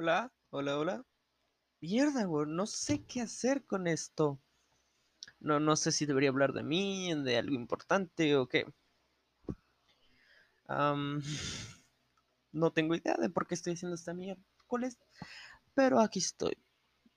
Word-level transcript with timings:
Hola, 0.00 0.32
hola, 0.50 0.78
hola. 0.78 1.04
Mierda, 1.80 2.24
güey, 2.24 2.46
no 2.46 2.66
sé 2.66 3.02
qué 3.02 3.20
hacer 3.20 3.64
con 3.66 3.88
esto. 3.88 4.38
No, 5.40 5.58
no 5.58 5.74
sé 5.74 5.90
si 5.90 6.06
debería 6.06 6.30
hablar 6.30 6.52
de 6.52 6.62
mí, 6.62 7.12
de 7.24 7.36
algo 7.36 7.56
importante 7.56 8.36
o 8.36 8.46
qué. 8.48 8.64
No 12.52 12.72
tengo 12.72 12.94
idea 12.94 13.14
de 13.14 13.28
por 13.28 13.48
qué 13.48 13.56
estoy 13.56 13.72
haciendo 13.72 13.96
esta 13.96 14.14
miércoles, 14.14 14.98
pero 15.74 15.98
aquí 15.98 16.20
estoy. 16.20 16.56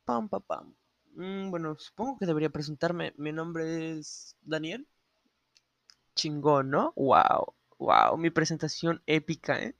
Pam, 0.03 0.27
pam, 0.27 0.41
pam. 0.41 0.75
Mm, 1.13 1.51
bueno, 1.51 1.77
supongo 1.77 2.17
que 2.17 2.25
debería 2.25 2.49
presentarme. 2.49 3.13
Mi 3.15 3.31
nombre 3.31 3.91
es 3.91 4.35
Daniel. 4.41 4.87
Chingón, 6.15 6.71
¿no? 6.71 6.93
Wow, 6.95 7.53
wow, 7.77 8.17
mi 8.17 8.31
presentación 8.31 9.03
épica, 9.05 9.61
¿eh? 9.61 9.75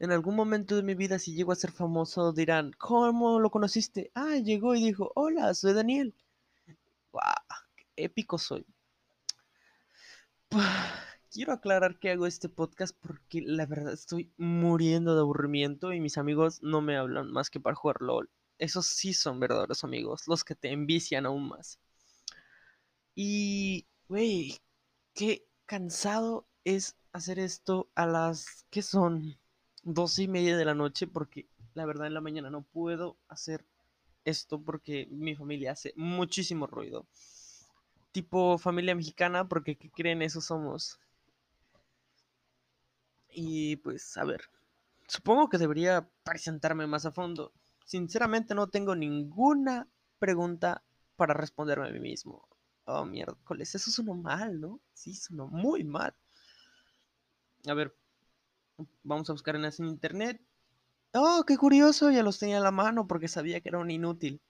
En 0.00 0.12
algún 0.12 0.36
momento 0.36 0.76
de 0.76 0.84
mi 0.84 0.94
vida, 0.94 1.18
si 1.18 1.34
llego 1.34 1.50
a 1.50 1.56
ser 1.56 1.72
famoso, 1.72 2.32
dirán, 2.32 2.72
¿cómo 2.78 3.40
lo 3.40 3.50
conociste? 3.50 4.12
Ah, 4.14 4.36
llegó 4.36 4.76
y 4.76 4.84
dijo, 4.84 5.10
hola, 5.16 5.52
soy 5.54 5.72
Daniel. 5.74 6.14
¡Wow! 7.12 7.22
¡Qué 7.74 7.86
épico 7.96 8.38
soy! 8.38 8.64
Quiero 11.30 11.52
aclarar 11.52 11.98
que 11.98 12.10
hago 12.10 12.26
este 12.26 12.48
podcast 12.48 12.96
porque 13.00 13.42
la 13.42 13.66
verdad 13.66 13.92
estoy 13.92 14.32
muriendo 14.36 15.14
de 15.14 15.20
aburrimiento 15.20 15.92
y 15.92 16.00
mis 16.00 16.16
amigos 16.16 16.62
no 16.62 16.80
me 16.80 16.96
hablan 16.96 17.32
más 17.32 17.50
que 17.50 17.60
para 17.60 17.74
jugar 17.74 18.00
LOL. 18.00 18.30
Esos 18.58 18.86
sí 18.86 19.12
son 19.12 19.40
verdaderos 19.40 19.82
amigos, 19.84 20.22
los 20.26 20.44
que 20.44 20.54
te 20.54 20.70
envician 20.72 21.26
aún 21.26 21.48
más. 21.48 21.80
Y, 23.16 23.88
güey, 24.08 24.60
qué 25.12 25.44
cansado 25.66 26.46
es 26.64 26.96
hacer 27.12 27.40
esto 27.40 27.90
a 27.96 28.06
las 28.06 28.64
que 28.70 28.82
son 28.82 29.38
doce 29.84 30.24
y 30.24 30.28
media 30.28 30.56
de 30.56 30.64
la 30.64 30.74
noche 30.74 31.06
porque 31.06 31.46
la 31.74 31.86
verdad 31.86 32.06
en 32.06 32.14
la 32.14 32.20
mañana 32.20 32.50
no 32.50 32.62
puedo 32.62 33.16
hacer 33.28 33.64
esto 34.24 34.60
porque 34.60 35.08
mi 35.10 35.34
familia 35.34 35.72
hace 35.72 35.92
muchísimo 35.96 36.66
ruido. 36.66 37.06
Tipo 38.12 38.58
familia 38.58 38.94
mexicana 38.94 39.48
porque 39.48 39.76
¿qué 39.76 39.90
creen? 39.90 40.22
Eso 40.22 40.40
somos. 40.40 40.98
Y 43.30 43.76
pues, 43.76 44.16
a 44.16 44.24
ver, 44.24 44.42
supongo 45.06 45.48
que 45.48 45.58
debería 45.58 46.08
presentarme 46.24 46.86
más 46.86 47.06
a 47.06 47.12
fondo. 47.12 47.52
Sinceramente 47.84 48.54
no 48.54 48.68
tengo 48.68 48.94
ninguna 48.96 49.86
pregunta 50.18 50.82
para 51.16 51.34
responderme 51.34 51.88
a 51.88 51.92
mí 51.92 52.00
mismo. 52.00 52.48
Oh, 52.84 53.04
miércoles, 53.04 53.74
eso 53.74 53.90
sonó 53.90 54.14
mal, 54.14 54.60
¿no? 54.60 54.80
Sí, 54.92 55.14
sonó 55.14 55.46
muy 55.46 55.84
mal. 55.84 56.14
A 57.66 57.74
ver, 57.74 57.94
vamos 59.02 59.28
a 59.30 59.32
buscar 59.32 59.56
en 59.56 59.64
internet. 59.78 60.40
Oh, 61.14 61.44
qué 61.46 61.56
curioso, 61.56 62.10
ya 62.10 62.22
los 62.22 62.38
tenía 62.38 62.58
a 62.58 62.60
la 62.60 62.70
mano 62.70 63.06
porque 63.06 63.28
sabía 63.28 63.60
que 63.60 63.70
era 63.70 63.78
un 63.78 63.90
inútil. 63.90 64.40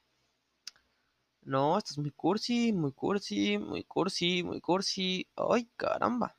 No, 1.43 1.79
esto 1.79 1.93
es 1.93 1.99
muy 1.99 2.11
cursi, 2.11 2.73
muy 2.73 2.93
cursi, 2.93 3.59
muy 3.59 3.85
cursi, 3.85 4.43
muy 4.43 4.61
cursi. 4.61 5.27
Ay, 5.35 5.69
caramba. 5.77 6.37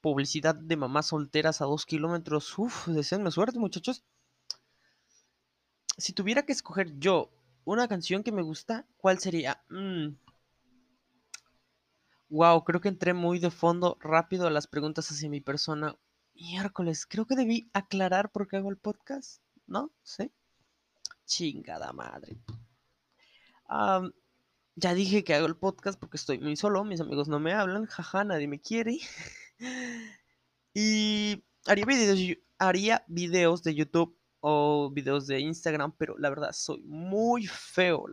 Publicidad 0.00 0.54
de 0.54 0.76
mamás 0.76 1.06
solteras 1.06 1.60
a 1.60 1.64
dos 1.64 1.86
kilómetros. 1.86 2.56
Uf, 2.58 2.86
deseenme 2.88 3.30
suerte, 3.30 3.58
muchachos. 3.58 4.04
Si 5.96 6.12
tuviera 6.12 6.44
que 6.44 6.52
escoger 6.52 6.98
yo 6.98 7.30
una 7.64 7.88
canción 7.88 8.22
que 8.22 8.32
me 8.32 8.42
gusta, 8.42 8.86
¿cuál 8.96 9.18
sería? 9.18 9.64
Wow, 12.28 12.60
mm. 12.60 12.64
creo 12.64 12.80
que 12.80 12.88
entré 12.88 13.14
muy 13.14 13.38
de 13.38 13.50
fondo 13.50 13.96
rápido 14.00 14.46
a 14.46 14.50
las 14.50 14.66
preguntas 14.66 15.10
hacia 15.10 15.30
mi 15.30 15.40
persona. 15.40 15.96
Miércoles, 16.34 17.06
creo 17.06 17.26
que 17.26 17.36
debí 17.36 17.70
aclarar 17.72 18.30
por 18.32 18.48
qué 18.48 18.56
hago 18.56 18.70
el 18.70 18.76
podcast, 18.76 19.40
¿no? 19.66 19.92
¿Sí? 20.02 20.30
Chingada 21.24 21.92
madre. 21.92 22.36
ya 24.74 24.94
dije 24.94 25.24
que 25.24 25.34
hago 25.34 25.46
el 25.46 25.56
podcast 25.56 25.98
porque 25.98 26.16
estoy 26.16 26.38
muy 26.38 26.56
solo, 26.56 26.84
mis 26.84 27.00
amigos 27.00 27.28
no 27.28 27.38
me 27.38 27.52
hablan, 27.52 27.86
jaja, 27.86 28.24
nadie 28.24 28.48
me 28.48 28.60
quiere. 28.60 28.98
y 30.74 31.44
haría 31.66 31.86
videos, 31.86 32.38
haría 32.58 33.04
videos 33.06 33.62
de 33.62 33.74
YouTube 33.74 34.18
o 34.40 34.90
videos 34.90 35.26
de 35.26 35.40
Instagram, 35.40 35.92
pero 35.96 36.18
la 36.18 36.30
verdad 36.30 36.52
soy 36.52 36.82
muy 36.82 37.46
feo. 37.46 38.06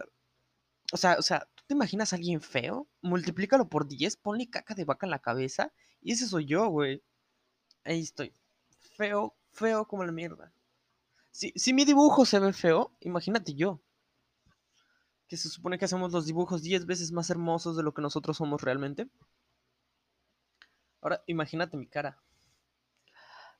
O 0.94 0.98
sea, 0.98 1.16
o 1.18 1.22
sea, 1.22 1.48
¿tú 1.56 1.64
te 1.68 1.74
imaginas 1.74 2.14
a 2.14 2.18
alguien 2.18 2.40
feo? 2.40 2.88
Multiplícalo 3.02 3.68
por 3.68 3.88
10, 3.88 4.18
ponle 4.18 4.50
caca 4.50 4.76
de 4.76 4.86
vaca 4.86 5.06
en 5.08 5.12
la 5.12 5.20
cabeza 5.20 5.74
y 6.02 6.14
ese 6.14 6.28
soy 6.28 6.46
yo, 6.46 6.68
güey. 6.68 7.04
Ahí 7.84 8.02
estoy. 8.02 8.34
Feo, 8.96 9.36
feo 9.52 9.88
como 9.88 10.04
la 10.04 10.12
mierda. 10.12 10.54
Si, 11.32 11.52
si 11.56 11.74
mi 11.74 11.86
dibujo 11.86 12.26
se 12.26 12.40
ve 12.40 12.54
feo, 12.54 12.92
imagínate 13.00 13.54
yo. 13.54 13.82
Que 15.28 15.38
se 15.38 15.50
supone 15.50 15.78
que 15.78 15.86
hacemos 15.86 16.12
los 16.12 16.26
dibujos 16.26 16.62
10 16.62 16.86
veces 16.86 17.12
más 17.12 17.30
hermosos 17.30 17.78
de 17.78 17.84
lo 17.84 17.94
que 17.94 18.02
nosotros 18.02 18.38
somos 18.38 18.62
realmente. 18.62 19.10
Ahora, 21.02 21.24
imagínate 21.26 21.78
mi 21.78 21.88
cara. 21.88 22.22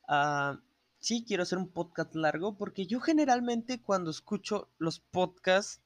Uh, 0.08 0.60
sí, 1.00 1.24
quiero 1.26 1.44
hacer 1.44 1.58
un 1.58 1.72
podcast 1.72 2.14
largo 2.16 2.58
porque 2.58 2.86
yo 2.86 3.00
generalmente 3.00 3.82
cuando 3.82 4.12
escucho 4.12 4.70
los 4.78 5.00
podcasts 5.00 5.82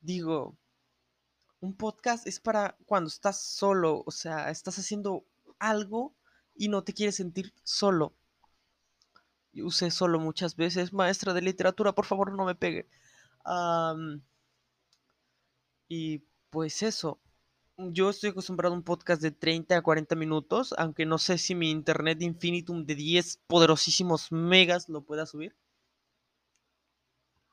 digo, 0.00 0.56
un 1.60 1.76
podcast 1.76 2.26
es 2.26 2.40
para 2.40 2.76
cuando 2.86 3.08
estás 3.08 3.40
solo, 3.40 4.02
o 4.06 4.10
sea, 4.10 4.50
estás 4.50 4.78
haciendo 4.78 5.24
algo 5.58 6.14
y 6.58 6.68
no 6.68 6.82
te 6.82 6.92
quieres 6.92 7.16
sentir 7.16 7.54
solo. 7.62 8.12
Yo 9.52 9.66
usé 9.66 9.90
solo 9.90 10.18
muchas 10.18 10.56
veces, 10.56 10.92
maestra 10.92 11.32
de 11.32 11.42
literatura, 11.42 11.94
por 11.94 12.04
favor 12.04 12.32
no 12.32 12.44
me 12.44 12.54
pegue. 12.54 12.86
y 15.88 16.18
pues 16.50 16.82
eso, 16.82 17.20
yo 17.76 18.10
estoy 18.10 18.30
acostumbrado 18.30 18.74
a 18.74 18.78
un 18.78 18.82
podcast 18.82 19.22
de 19.22 19.30
30 19.30 19.78
a 19.78 19.82
40 19.82 20.16
minutos, 20.16 20.74
aunque 20.76 21.06
no 21.06 21.18
sé 21.18 21.38
si 21.38 21.54
mi 21.54 21.70
internet 21.70 22.20
infinitum 22.22 22.84
de 22.84 22.94
10 22.94 23.40
poderosísimos 23.46 24.32
megas 24.32 24.88
lo 24.88 25.02
pueda 25.02 25.26
subir. 25.26 25.54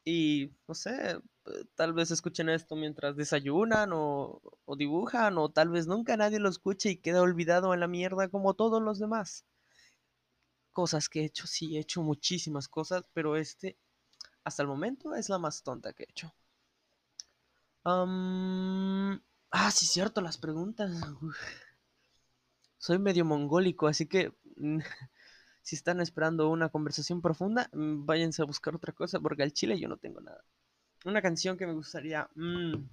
Y 0.06 0.52
no 0.68 0.76
sé, 0.76 1.20
tal 1.74 1.94
vez 1.94 2.12
escuchen 2.12 2.48
esto 2.50 2.76
mientras 2.76 3.16
desayunan 3.16 3.92
o, 3.92 4.40
o, 4.66 4.76
dibujan, 4.76 5.38
o 5.40 5.50
tal 5.50 5.70
vez 5.70 5.88
nunca 5.88 6.16
nadie 6.16 6.40
lo 6.40 6.48
escuche 6.48 6.92
y 6.92 6.98
queda 6.98 7.22
olvidado 7.22 7.74
en 7.74 7.80
la 7.80 7.88
mierda 7.88 8.30
como 8.30 8.54
todos 8.54 8.82
los 8.82 9.00
demás. 9.00 9.46
Cosas 10.72 11.10
que 11.10 11.22
he 11.22 11.26
hecho, 11.26 11.48
sí, 11.48 11.76
he 11.76 11.80
hecho 11.80 12.04
muchísimas 12.04 12.68
cosas, 12.68 13.10
pero 13.14 13.36
este, 13.36 13.78
hasta 14.44 14.62
el 14.62 14.68
momento, 14.68 15.16
es 15.16 15.28
la 15.30 15.40
más 15.40 15.64
tonta 15.64 15.94
que 15.94 16.04
he 16.04 16.12
hecho. 16.12 16.34
Ah, 17.84 19.72
sí, 19.72 19.86
cierto, 19.86 20.22
las 20.22 20.38
preguntas. 20.38 20.92
Soy 22.78 23.00
medio 23.00 23.26
mongólico, 23.26 23.88
así 23.88 24.06
que 24.08 24.34
si 25.66 25.76
están 25.76 26.00
esperando 26.00 26.48
una 26.50 26.70
conversación 26.70 27.22
profunda, 27.24 27.70
mm, 27.74 28.06
váyanse 28.06 28.44
a 28.44 28.46
buscar 28.46 28.76
otra 28.76 28.94
cosa, 28.94 29.20
porque 29.20 29.42
al 29.42 29.52
chile 29.52 29.80
yo 29.80 29.88
no 29.88 29.98
tengo 29.98 30.22
nada. 30.22 30.44
Una 31.06 31.24
canción 31.24 31.58
que 31.58 31.66
me 31.66 31.74
gustaría. 31.74 32.30
Mm, 32.36 32.88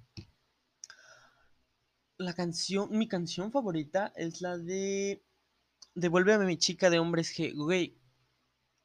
la 2.17 2.33
canción, 2.33 2.89
mi 2.91 3.09
canción 3.09 3.53
favorita 3.53 4.11
es 4.17 4.41
la 4.41 4.57
de 4.57 5.23
Devuélveme 5.95 6.47
mi 6.47 6.57
chica 6.57 6.89
de 6.89 6.99
hombres 6.99 7.37
G. 7.37 7.53
Güey, 7.55 7.95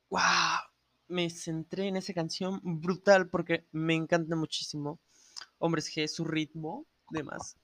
wow, 0.09 0.59
me 1.07 1.29
centré 1.29 1.87
en 1.87 1.95
esa 1.95 2.13
canción 2.13 2.59
brutal 2.61 3.29
porque 3.29 3.67
me 3.71 3.93
encanta 3.95 4.35
muchísimo. 4.35 4.99
Hombres 5.59 5.89
G, 5.95 6.07
su 6.09 6.25
ritmo, 6.25 6.85
demás. 7.09 7.55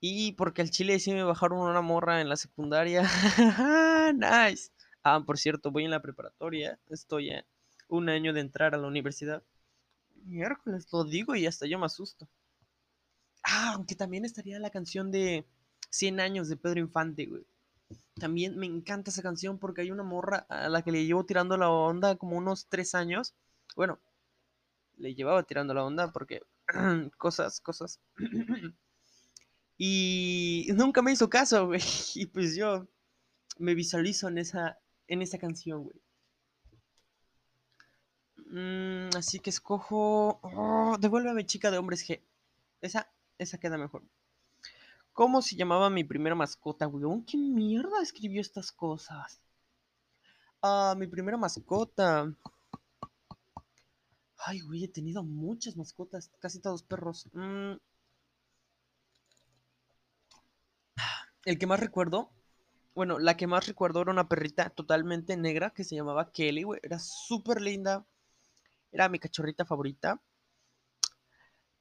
Y 0.00 0.32
porque 0.32 0.62
al 0.62 0.70
chile 0.70 0.98
sí 0.98 1.12
me 1.12 1.22
bajaron 1.22 1.60
una 1.60 1.82
morra 1.82 2.20
en 2.20 2.28
la 2.28 2.36
secundaria. 2.36 3.02
nice. 4.14 4.72
Ah, 5.02 5.22
por 5.24 5.38
cierto, 5.38 5.70
voy 5.70 5.84
en 5.84 5.90
la 5.90 6.02
preparatoria. 6.02 6.78
Estoy 6.88 7.30
a 7.30 7.44
un 7.88 8.08
año 8.08 8.32
de 8.32 8.40
entrar 8.40 8.74
a 8.74 8.78
la 8.78 8.86
universidad. 8.86 9.42
Miércoles, 10.24 10.86
lo 10.92 11.04
digo 11.04 11.34
y 11.34 11.46
hasta 11.46 11.66
yo 11.66 11.78
me 11.78 11.86
asusto. 11.86 12.28
Ah, 13.42 13.72
aunque 13.74 13.94
también 13.94 14.24
estaría 14.24 14.58
la 14.58 14.70
canción 14.70 15.10
de 15.10 15.46
100 15.90 16.20
años 16.20 16.48
de 16.48 16.56
Pedro 16.56 16.80
Infante, 16.80 17.26
güey. 17.26 17.46
También 18.14 18.58
me 18.58 18.66
encanta 18.66 19.10
esa 19.10 19.22
canción 19.22 19.58
porque 19.58 19.80
hay 19.80 19.90
una 19.90 20.02
morra 20.02 20.46
a 20.48 20.68
la 20.68 20.82
que 20.82 20.92
le 20.92 21.06
llevo 21.06 21.24
tirando 21.24 21.56
la 21.56 21.70
onda 21.70 22.16
como 22.16 22.36
unos 22.36 22.66
3 22.68 22.94
años. 22.94 23.34
Bueno, 23.76 23.98
le 24.98 25.14
llevaba 25.14 25.42
tirando 25.44 25.72
la 25.72 25.84
onda 25.84 26.12
porque 26.12 26.42
cosas, 27.16 27.60
cosas. 27.60 28.00
y 29.78 30.68
nunca 30.74 31.00
me 31.00 31.12
hizo 31.12 31.30
caso, 31.30 31.68
güey. 31.68 31.80
Y 32.14 32.26
pues 32.26 32.54
yo 32.54 32.86
me 33.58 33.74
visualizo 33.74 34.28
en 34.28 34.38
esa, 34.38 34.78
en 35.10 35.22
esa 35.22 35.38
canción, 35.38 35.84
güey. 35.84 36.00
Mm, 38.50 39.10
así 39.16 39.40
que 39.40 39.50
escojo. 39.50 40.38
Oh, 40.42 40.96
devuélveme, 40.98 41.44
chica 41.44 41.70
de 41.70 41.78
hombres 41.78 42.06
G. 42.08 42.20
Esa, 42.80 43.12
esa 43.38 43.58
queda 43.58 43.76
mejor. 43.76 44.02
¿Cómo 45.12 45.42
se 45.42 45.56
llamaba 45.56 45.90
mi 45.90 46.04
primera 46.04 46.36
mascota, 46.36 46.86
güey? 46.86 47.24
¿Qué 47.26 47.36
mierda 47.36 48.00
escribió 48.00 48.40
estas 48.40 48.70
cosas? 48.72 49.40
Ah, 50.62 50.94
mi 50.96 51.08
primera 51.08 51.36
mascota. 51.36 52.32
Ay, 54.38 54.60
güey, 54.60 54.84
he 54.84 54.88
tenido 54.88 55.22
muchas 55.24 55.76
mascotas, 55.76 56.30
casi 56.38 56.60
todos 56.60 56.82
perros. 56.84 57.28
Mm. 57.32 57.74
El 61.44 61.58
que 61.58 61.66
más 61.66 61.80
recuerdo, 61.80 62.30
bueno, 63.00 63.18
la 63.18 63.34
que 63.34 63.46
más 63.46 63.66
recuerdo 63.66 64.02
era 64.02 64.10
una 64.10 64.28
perrita 64.28 64.68
totalmente 64.68 65.34
negra 65.34 65.70
que 65.70 65.84
se 65.84 65.94
llamaba 65.94 66.30
Kelly, 66.32 66.64
güey. 66.64 66.80
Era 66.82 66.98
súper 66.98 67.62
linda. 67.62 68.04
Era 68.92 69.08
mi 69.08 69.18
cachorrita 69.18 69.64
favorita. 69.64 70.20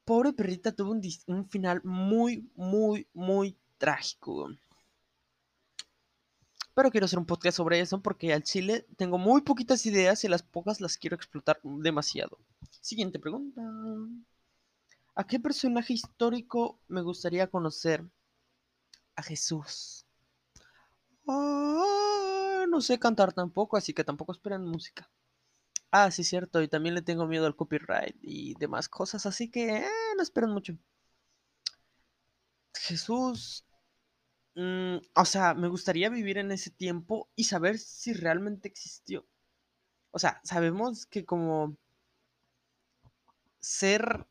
Pobre 0.06 0.32
perrita 0.32 0.72
tuvo 0.72 0.92
un, 0.92 1.02
un 1.28 1.50
final 1.50 1.82
muy, 1.84 2.50
muy, 2.56 3.06
muy 3.14 3.58
trágico. 3.78 4.50
Pero 6.74 6.90
quiero 6.90 7.04
hacer 7.04 7.20
un 7.20 7.26
podcast 7.26 7.58
sobre 7.58 7.82
eso 7.82 8.02
porque 8.02 8.32
al 8.32 8.44
chile 8.44 8.88
tengo 8.96 9.18
muy 9.18 9.42
poquitas 9.42 9.86
ideas 9.86 10.24
y 10.24 10.30
las 10.30 10.42
pocas 10.42 10.80
las 10.80 10.96
quiero 10.96 11.18
explotar 11.18 11.60
demasiado. 11.62 12.40
Siguiente 12.80 13.20
pregunta. 13.20 13.62
¿A 15.16 15.28
qué 15.28 15.38
personaje 15.38 15.92
histórico 15.92 16.80
me 16.88 17.02
gustaría 17.02 17.48
conocer? 17.48 18.06
A 19.18 19.22
Jesús. 19.22 20.06
Ah, 21.32 22.66
no 22.70 22.82
sé 22.82 23.00
cantar 23.00 23.32
tampoco, 23.34 23.78
así 23.78 23.94
que 23.94 24.04
tampoco 24.04 24.32
esperen 24.34 24.64
música. 24.66 25.10
Ah, 25.92 26.12
sí, 26.12 26.24
cierto, 26.24 26.62
y 26.64 26.68
también 26.70 26.96
le 26.96 27.02
tengo 27.04 27.28
miedo 27.28 27.46
al 27.48 27.56
copyright 27.56 28.16
y 28.22 28.56
demás 28.56 28.90
cosas, 28.90 29.26
así 29.26 29.50
que 29.52 29.78
eh, 29.78 29.86
no 30.18 30.24
esperen 30.24 30.52
mucho. 30.52 30.78
Jesús 32.74 33.64
Mm, 34.56 34.98
o 35.16 35.26
sea, 35.26 35.54
me 35.54 35.70
gustaría 35.70 36.10
vivir 36.10 36.38
en 36.38 36.52
ese 36.52 36.70
tiempo 36.72 37.30
y 37.36 37.46
saber 37.46 37.78
si 37.80 38.14
realmente 38.14 38.68
existió. 38.68 39.26
O 40.12 40.20
sea, 40.20 40.42
sabemos 40.44 41.06
que 41.08 41.26
como 41.26 41.78
ser 43.60 44.26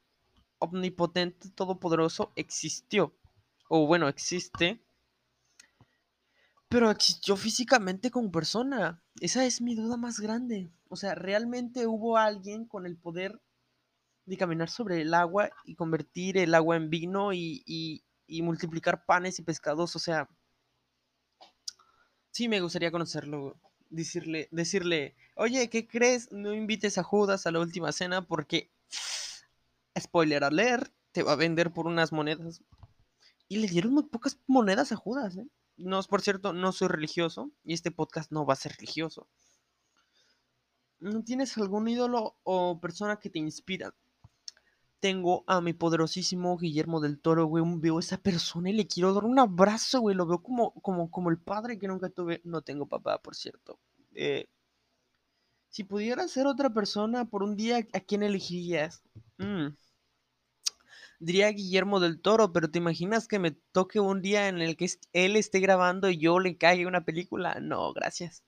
omnipotente, 0.59 1.51
todopoderoso, 1.51 2.33
existió. 2.37 3.15
O 3.69 3.87
bueno, 3.87 4.09
existe. 4.09 4.83
Pero 6.69 6.91
existió 6.91 7.37
físicamente 7.37 8.11
como 8.11 8.31
persona. 8.31 9.03
Esa 9.21 9.45
es 9.45 9.61
mi 9.61 9.75
duda 9.75 9.97
más 9.97 10.21
grande. 10.21 10.71
O 10.89 10.97
sea, 10.97 11.15
realmente 11.15 11.87
hubo 11.87 12.17
alguien 12.17 12.67
con 12.67 12.87
el 12.87 12.97
poder 12.97 13.41
de 14.27 14.37
caminar 14.37 14.69
sobre 14.69 15.01
el 15.01 15.15
agua 15.15 15.51
y 15.65 15.75
convertir 15.75 16.37
el 16.37 16.55
agua 16.55 16.77
en 16.77 16.91
vino 16.91 17.33
y, 17.33 17.63
y 18.29 18.43
multiplicar 18.43 19.05
panes 19.07 19.39
y 19.39 19.43
pescados, 19.43 19.97
o 19.97 19.99
sea, 19.99 20.29
sí 22.31 22.49
me 22.49 22.61
gustaría 22.61 22.93
conocerlo, 22.93 23.59
decirle, 23.91 24.49
decirle, 24.53 25.17
oye, 25.35 25.69
¿qué 25.71 25.89
crees? 25.89 26.31
No 26.31 26.55
invites 26.55 26.99
a 26.99 27.03
Judas 27.03 27.47
a 27.47 27.51
la 27.51 27.61
última 27.61 27.91
cena 27.91 28.27
porque, 28.27 28.71
spoiler 29.99 30.45
a 30.45 30.51
leer, 30.51 30.93
te 31.13 31.23
va 31.23 31.33
a 31.33 31.37
vender 31.37 31.73
por 31.73 31.87
unas 31.87 32.13
monedas. 32.13 32.63
Y 33.49 33.57
le 33.57 33.67
dieron 33.67 33.95
muy 33.95 34.05
pocas 34.05 34.39
monedas 34.47 34.93
a 34.93 34.97
Judas, 34.97 35.37
¿eh? 35.39 35.49
No, 35.79 36.03
por 36.03 36.21
cierto, 36.21 36.53
no 36.53 36.73
soy 36.73 36.89
religioso 36.89 37.51
y 37.65 37.73
este 37.73 37.91
podcast 37.91 38.31
no 38.31 38.45
va 38.45 38.53
a 38.53 38.57
ser 38.57 38.73
religioso. 38.73 39.29
¿No 41.01 41.23
tienes 41.23 41.57
algún 41.57 41.89
ídolo 41.89 42.37
o 42.43 42.81
persona 42.81 43.19
que 43.19 43.31
te 43.31 43.39
inspira? 43.39 43.95
tengo 45.01 45.45
a 45.47 45.61
mi 45.61 45.73
poderosísimo 45.73 46.57
Guillermo 46.57 47.01
del 47.01 47.21
Toro, 47.21 47.47
güey. 47.47 47.65
Veo 47.79 47.99
a 47.99 48.01
esa 48.01 48.19
persona 48.19 48.71
y 48.71 48.73
le 48.73 48.87
quiero 48.87 49.15
dar 49.15 49.25
un 49.25 49.39
abrazo, 49.39 50.01
güey. 50.01 50.17
Lo 50.17 50.27
veo 50.27 50.43
como, 50.43 50.73
como, 50.75 51.11
como 51.11 51.31
el 51.31 51.39
padre 51.39 51.79
que 51.79 51.89
nunca 51.89 52.09
tuve. 52.09 52.41
No 52.45 52.63
tengo 52.63 52.87
papá, 52.87 53.19
por 53.19 53.35
cierto. 53.35 53.79
Eh, 54.15 54.49
si 55.69 55.85
pudiera 55.85 56.27
ser 56.29 56.47
otra 56.47 56.71
persona 56.71 57.27
por 57.27 57.43
un 57.43 57.57
día, 57.57 57.87
¿a 57.93 58.01
quién 58.01 58.23
elegirías? 58.23 59.03
Mm. 59.39 59.69
Diría 61.21 61.51
Guillermo 61.51 61.99
del 61.99 62.21
Toro, 62.21 62.53
pero 62.53 62.71
¿te 62.71 62.79
imaginas 62.79 63.27
que 63.27 63.41
me 63.41 63.51
toque 63.51 63.99
un 63.99 64.23
día 64.23 64.49
en 64.49 64.61
el 64.61 64.77
que 64.77 64.89
él 65.13 65.35
esté 65.37 65.59
grabando 65.59 66.09
y 66.09 66.19
yo 66.19 66.39
le 66.39 66.57
caiga 66.57 66.89
una 66.89 67.05
película? 67.05 67.59
No, 67.61 67.93
gracias. 67.93 68.45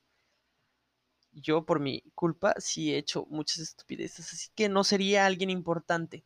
Yo 1.32 1.64
por 1.64 1.80
mi 1.80 2.02
culpa 2.14 2.54
sí 2.58 2.92
he 2.92 2.98
hecho 2.98 3.26
muchas 3.28 3.58
estupideces, 3.58 4.32
así 4.32 4.50
que 4.54 4.68
no 4.68 4.84
sería 4.84 5.26
alguien 5.26 5.50
importante. 5.50 6.24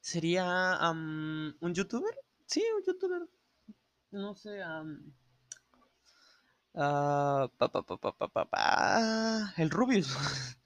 ¿Sería 0.00 0.78
un 0.90 1.74
youtuber? 1.74 2.14
Sí, 2.46 2.64
un 2.76 2.84
youtuber. 2.84 3.28
No 4.10 4.34
sé. 4.34 4.60
el 9.56 9.70
Rubius. 9.70 10.08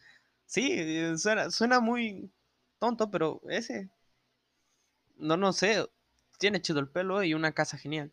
sí, 0.46 1.16
suena, 1.18 1.50
suena 1.50 1.80
muy 1.80 2.30
tonto, 2.80 3.10
pero 3.10 3.40
ese. 3.48 3.90
No, 5.16 5.36
no 5.36 5.52
sé. 5.52 5.88
Tiene 6.38 6.60
chido 6.62 6.80
el 6.80 6.88
pelo 6.88 7.22
y 7.22 7.34
una 7.34 7.52
casa 7.52 7.78
genial. 7.78 8.12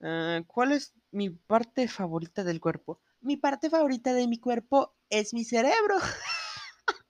Ah, 0.00 0.42
¿Cuál 0.46 0.72
es 0.72 0.94
mi 1.10 1.30
parte 1.30 1.88
favorita 1.88 2.44
del 2.44 2.60
cuerpo? 2.60 3.00
Mi 3.20 3.36
parte 3.36 3.70
favorita 3.70 4.12
de 4.12 4.28
mi 4.28 4.38
cuerpo 4.38 4.94
es 5.10 5.34
mi 5.34 5.44
cerebro. 5.44 5.96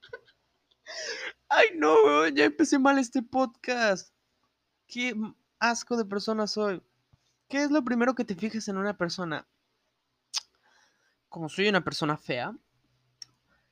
Ay, 1.49 1.69
no, 1.75 2.27
ya 2.29 2.45
empecé 2.45 2.79
mal 2.79 2.99
este 2.99 3.23
podcast. 3.23 4.15
Qué 4.87 5.15
asco 5.59 5.97
de 5.97 6.05
persona 6.05 6.47
soy. 6.47 6.83
¿Qué 7.49 7.65
es 7.65 7.71
lo 7.71 7.85
primero 7.85 8.15
que 8.15 8.25
te 8.25 8.35
fijas 8.35 8.69
en 8.69 8.77
una 8.77 8.97
persona? 8.97 9.47
Como 11.29 11.49
soy 11.49 11.69
una 11.69 11.85
persona 11.85 12.17
fea, 12.17 12.57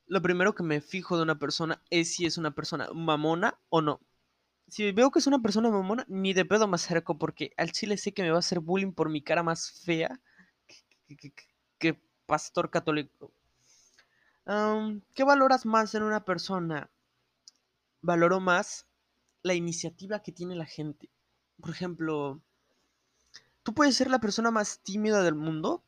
lo 0.07 0.23
primero 0.23 0.55
que 0.55 0.63
me 0.63 0.81
fijo 0.81 1.17
de 1.17 1.23
una 1.23 1.39
persona 1.39 1.83
es 1.91 2.15
si 2.15 2.27
es 2.27 2.39
una 2.39 2.55
persona 2.55 2.89
mamona 2.95 3.59
o 3.69 3.81
no. 3.81 4.01
Si 4.69 4.93
veo 4.93 5.11
que 5.11 5.19
es 5.19 5.27
una 5.27 5.41
persona 5.41 5.71
mamona, 5.71 6.05
ni 6.09 6.33
de 6.33 6.45
pedo 6.45 6.67
me 6.67 6.77
acerco 6.77 7.19
porque 7.19 7.53
al 7.57 7.73
chile 7.73 7.97
sé 7.97 8.13
que 8.13 8.23
me 8.23 8.31
va 8.31 8.37
a 8.37 8.41
hacer 8.41 8.61
bullying 8.61 8.93
por 8.93 9.11
mi 9.11 9.23
cara 9.23 9.43
más 9.43 9.71
fea 9.85 10.21
que, 11.79 12.01
pastor 12.27 12.71
católico. 12.71 13.33
¿Qué 15.15 15.25
valoras 15.25 15.67
más 15.67 15.95
en 15.95 16.03
una 16.03 16.25
persona? 16.25 16.91
valoro 18.05 18.39
más 18.39 18.87
la 19.43 19.55
iniciativa 19.55 20.21
que 20.21 20.33
tiene 20.33 20.55
la 20.55 20.67
gente. 20.67 21.11
Por 21.61 21.71
ejemplo, 21.71 22.43
tú 23.63 23.75
puedes 23.75 23.97
ser 23.97 24.11
la 24.11 24.21
persona 24.21 24.51
más 24.51 24.81
tímida 24.81 25.23
del 25.23 25.35
mundo, 25.35 25.83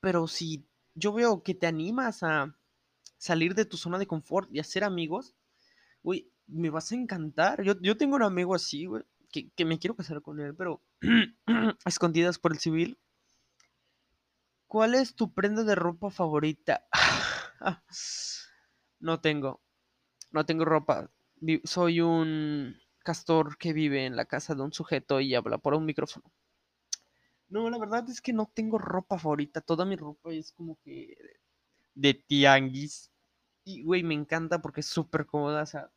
pero 0.00 0.26
si 0.26 0.66
yo 0.94 1.12
veo 1.12 1.42
que 1.42 1.54
te 1.54 1.66
animas 1.66 2.22
a 2.22 2.56
salir 3.18 3.54
de 3.54 3.64
tu 3.64 3.76
zona 3.76 3.98
de 3.98 4.06
confort 4.06 4.48
y 4.52 4.60
hacer 4.60 4.84
amigos, 4.84 5.34
güey, 6.02 6.30
me 6.46 6.70
vas 6.70 6.90
a 6.92 6.94
encantar. 6.94 7.62
Yo, 7.62 7.74
yo 7.80 7.96
tengo 7.96 8.16
un 8.16 8.22
amigo 8.22 8.54
así, 8.54 8.86
güey, 8.86 9.02
que, 9.30 9.50
que, 9.50 9.64
me 9.64 9.78
quiero 9.78 9.94
casar 9.94 10.22
con 10.22 10.40
él, 10.40 10.54
pero 10.54 10.82
escondidas 11.84 12.38
por 12.38 12.52
el 12.52 12.58
civil. 12.58 12.98
¿Cuál 14.66 14.94
es 14.94 15.14
tu 15.14 15.32
prenda 15.32 15.64
de 15.64 15.74
ropa 15.74 16.10
favorita? 16.10 16.86
no 19.00 19.20
tengo. 19.20 19.60
No 20.30 20.44
tengo 20.44 20.64
ropa 20.64 21.10
soy 21.64 22.00
un 22.00 22.76
castor 23.04 23.56
que 23.58 23.72
vive 23.72 24.06
en 24.06 24.16
la 24.16 24.26
casa 24.26 24.54
de 24.54 24.62
un 24.62 24.72
sujeto 24.72 25.20
y 25.20 25.34
habla 25.34 25.58
por 25.58 25.74
un 25.74 25.84
micrófono. 25.84 26.30
No, 27.48 27.70
la 27.70 27.78
verdad 27.78 28.08
es 28.10 28.20
que 28.20 28.32
no 28.32 28.50
tengo 28.52 28.78
ropa 28.78 29.18
favorita. 29.18 29.60
Toda 29.60 29.86
mi 29.86 29.96
ropa 29.96 30.32
es 30.32 30.52
como 30.52 30.78
que 30.84 31.16
de 31.98 32.14
tianguis. 32.14 33.10
Y, 33.64 33.82
güey, 33.82 34.02
me 34.02 34.14
encanta 34.14 34.62
porque 34.62 34.80
es 34.80 34.86
súper 34.86 35.26
cómoda. 35.26 35.62
O 35.62 35.66
sea, 35.66 35.90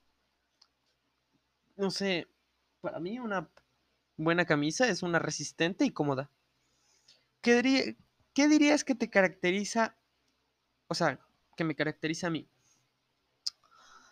no 1.77 1.91
sé, 1.91 2.27
para 2.81 3.00
mí 3.00 3.20
una 3.20 3.50
buena 4.17 4.46
camisa 4.46 4.88
es 4.88 5.03
una 5.03 5.20
resistente 5.20 5.86
y 5.86 5.91
cómoda. 5.91 6.29
¿Qué, 7.41 7.96
¿Qué 8.34 8.48
dirías 8.48 8.84
que 8.84 8.96
te 8.96 9.10
caracteriza? 9.10 9.96
O 10.88 10.96
sea, 10.96 11.20
que 11.55 11.63
me 11.63 11.75
caracteriza 11.75 12.27
a 12.27 12.31
mí. 12.31 12.48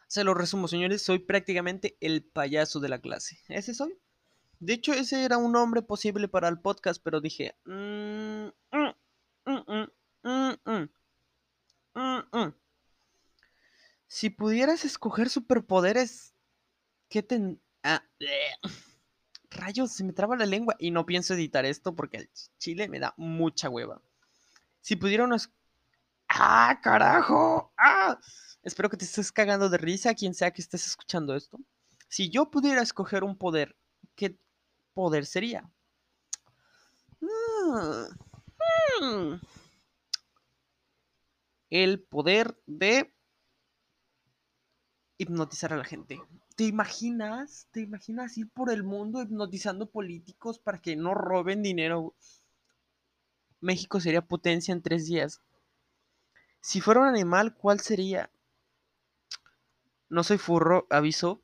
Se 0.07 0.23
lo 0.23 0.33
resumo, 0.33 0.67
señores, 0.67 1.01
soy 1.01 1.19
prácticamente 1.19 1.97
el 2.01 2.23
payaso 2.23 2.79
de 2.79 2.89
la 2.89 2.99
clase. 2.99 3.39
Ese 3.47 3.73
soy. 3.73 3.97
De 4.59 4.73
hecho, 4.73 4.93
ese 4.93 5.23
era 5.23 5.37
un 5.37 5.51
nombre 5.51 5.81
posible 5.81 6.27
para 6.27 6.47
el 6.47 6.59
podcast, 6.59 7.01
pero 7.03 7.21
dije... 7.21 7.55
Mm, 7.65 8.47
mm, 8.71 8.99
si 14.09 14.31
pudieras 14.31 14.83
escoger 14.85 15.29
superpoderes, 15.29 16.33
¿qué 17.09 17.23
te... 17.23 17.57
Ah, 17.83 18.03
rayos, 19.51 19.93
se 19.93 20.03
me 20.03 20.13
traba 20.13 20.35
la 20.35 20.47
lengua 20.47 20.75
y 20.79 20.91
no 20.91 21.05
pienso 21.05 21.35
editar 21.35 21.63
esto 21.63 21.95
porque 21.95 22.17
el 22.17 22.29
chile 22.57 22.89
me 22.89 22.99
da 22.99 23.13
mucha 23.17 23.69
hueva. 23.69 24.01
Si 24.81 24.95
pudieras... 24.95 25.51
¡Ah, 26.27 26.79
carajo! 26.83 27.71
¡Ah! 27.77 28.19
Espero 28.63 28.89
que 28.89 28.97
te 28.97 29.05
estés 29.05 29.31
cagando 29.31 29.69
de 29.69 29.77
risa, 29.77 30.15
quien 30.15 30.33
sea 30.33 30.51
que 30.51 30.61
estés 30.61 30.87
escuchando 30.87 31.35
esto. 31.35 31.59
Si 32.07 32.29
yo 32.29 32.49
pudiera 32.49 32.81
escoger 32.81 33.23
un 33.23 33.37
poder, 33.37 33.77
¿qué 34.15 34.35
poder 34.95 35.27
sería? 35.27 35.69
Mm, 39.01 39.35
el 41.69 42.01
poder 42.01 42.59
de 42.65 43.13
hipnotizar 45.19 45.73
a 45.73 45.77
la 45.77 45.83
gente. 45.83 46.19
¿Te 46.55 46.63
imaginas? 46.63 47.67
¿Te 47.71 47.81
imaginas 47.81 48.37
ir 48.37 48.49
por 48.49 48.71
el 48.71 48.83
mundo 48.83 49.21
hipnotizando 49.21 49.89
políticos 49.89 50.57
para 50.57 50.81
que 50.81 50.95
no 50.95 51.13
roben 51.13 51.61
dinero? 51.61 52.15
México 53.61 53.99
sería 53.99 54.25
potencia 54.25 54.71
en 54.71 54.81
tres 54.81 55.05
días. 55.05 55.41
Si 56.61 56.81
fuera 56.81 57.01
un 57.01 57.07
animal, 57.07 57.53
¿cuál 57.53 57.81
sería? 57.81 58.31
No 60.09 60.23
soy 60.23 60.37
furro, 60.37 60.87
aviso, 60.89 61.41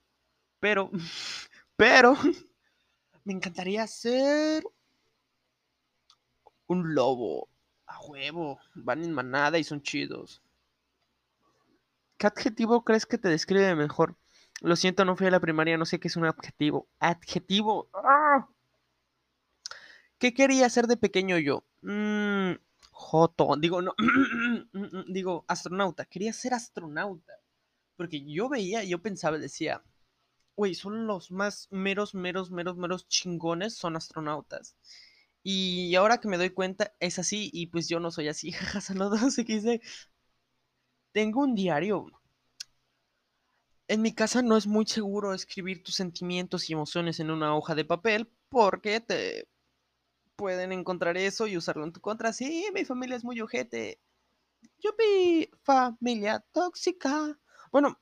pero, 0.59 0.89
pero, 1.75 2.15
me 3.25 3.33
encantaría 3.33 3.85
ser 3.87 4.63
un 6.67 6.95
lobo. 6.95 7.49
A 7.87 8.01
huevo, 8.01 8.57
van 8.73 9.03
en 9.03 9.13
manada 9.13 9.59
y 9.59 9.63
son 9.63 9.83
chidos. 9.83 10.41
¿Qué 12.17 12.27
adjetivo 12.27 12.83
crees 12.83 13.05
que 13.05 13.17
te 13.17 13.29
describe 13.29 13.75
mejor? 13.75 14.17
Lo 14.61 14.75
siento, 14.75 15.03
no 15.05 15.15
fui 15.15 15.27
a 15.27 15.31
la 15.31 15.39
primaria, 15.39 15.77
no 15.77 15.85
sé 15.85 15.99
qué 15.99 16.07
es 16.07 16.15
un 16.15 16.25
adjetivo. 16.25 16.87
Adjetivo. 16.99 17.89
¡Ah! 17.93 18.47
¿Qué 20.17 20.33
quería 20.33 20.65
hacer 20.65 20.87
de 20.87 20.97
pequeño 20.97 21.37
yo? 21.37 21.65
Mmm, 21.81 22.53
Joto. 22.91 23.55
Digo, 23.57 23.81
no. 23.81 23.93
digo, 25.07 25.45
astronauta. 25.47 26.05
Quería 26.05 26.31
ser 26.33 26.53
astronauta. 26.53 27.33
Porque 27.97 28.23
yo 28.25 28.49
veía, 28.49 28.83
yo 28.83 29.01
pensaba, 29.01 29.37
decía, 29.37 29.83
güey, 30.55 30.75
son 30.75 31.07
los 31.07 31.31
más 31.31 31.67
meros, 31.71 32.15
meros, 32.15 32.51
meros, 32.51 32.77
meros 32.77 33.07
chingones, 33.07 33.75
son 33.77 33.95
astronautas. 33.95 34.77
Y 35.43 35.95
ahora 35.95 36.19
que 36.19 36.27
me 36.27 36.37
doy 36.37 36.51
cuenta, 36.51 36.93
es 36.99 37.19
así, 37.19 37.49
y 37.53 37.67
pues 37.67 37.89
yo 37.89 37.99
no 37.99 38.11
soy 38.11 38.29
así. 38.29 38.51
Jaja, 38.53 38.81
saludos, 38.81 39.35
quise. 39.45 39.81
Tengo 41.15 41.39
un 41.43 41.55
diario. 41.55 42.11
En 43.87 44.01
mi 44.01 44.13
casa 44.13 44.41
no 44.41 44.57
es 44.57 44.67
muy 44.67 44.85
seguro 44.85 45.33
escribir 45.33 45.81
tus 45.81 45.95
sentimientos 45.95 46.69
y 46.69 46.73
emociones 46.73 47.21
en 47.21 47.31
una 47.31 47.55
hoja 47.55 47.73
de 47.73 47.85
papel 47.85 48.29
porque 48.49 48.99
te 48.99 49.47
pueden 50.35 50.73
encontrar 50.73 51.15
eso 51.15 51.47
y 51.47 51.55
usarlo 51.55 51.85
en 51.85 51.93
tu 51.93 52.01
contra. 52.01 52.33
Sí, 52.33 52.65
mi 52.73 52.83
familia 52.83 53.15
es 53.15 53.23
muy 53.23 53.39
ojete. 53.39 54.01
Yupi, 54.79 55.49
familia 55.63 56.43
tóxica. 56.51 57.39
Bueno, 57.71 57.97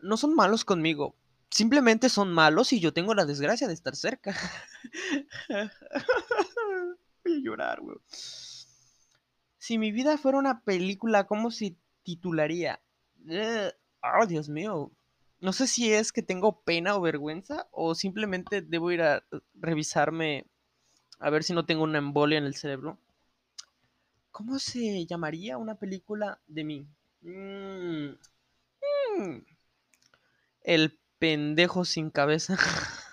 no 0.00 0.16
son 0.16 0.34
malos 0.34 0.64
conmigo. 0.64 1.14
Simplemente 1.50 2.08
son 2.08 2.32
malos 2.32 2.72
y 2.72 2.80
yo 2.80 2.92
tengo 2.92 3.14
la 3.14 3.26
desgracia 3.26 3.68
de 3.68 3.74
estar 3.74 3.94
cerca. 3.94 4.34
Voy 7.24 7.32
a 7.32 7.38
llorar, 7.38 7.80
güey. 7.80 7.98
Si 9.64 9.78
mi 9.78 9.92
vida 9.92 10.18
fuera 10.18 10.36
una 10.36 10.60
película, 10.60 11.24
¿cómo 11.24 11.50
se 11.50 11.74
titularía? 12.02 12.82
oh, 14.02 14.26
Dios 14.26 14.50
mío. 14.50 14.92
No 15.40 15.54
sé 15.54 15.66
si 15.66 15.90
es 15.90 16.12
que 16.12 16.22
tengo 16.22 16.60
pena 16.60 16.94
o 16.94 17.00
vergüenza 17.00 17.66
o 17.70 17.94
simplemente 17.94 18.60
debo 18.60 18.92
ir 18.92 19.00
a 19.00 19.24
revisarme 19.54 20.44
a 21.18 21.30
ver 21.30 21.44
si 21.44 21.54
no 21.54 21.64
tengo 21.64 21.82
una 21.82 21.96
embolia 21.96 22.36
en 22.36 22.44
el 22.44 22.56
cerebro. 22.56 22.98
¿Cómo 24.32 24.58
se 24.58 25.06
llamaría 25.06 25.56
una 25.56 25.76
película 25.76 26.42
de 26.46 26.64
mí? 26.64 26.86
Mm, 27.22 28.08
mm. 29.16 29.46
El 30.60 31.00
pendejo 31.18 31.86
sin 31.86 32.10
cabeza. 32.10 32.58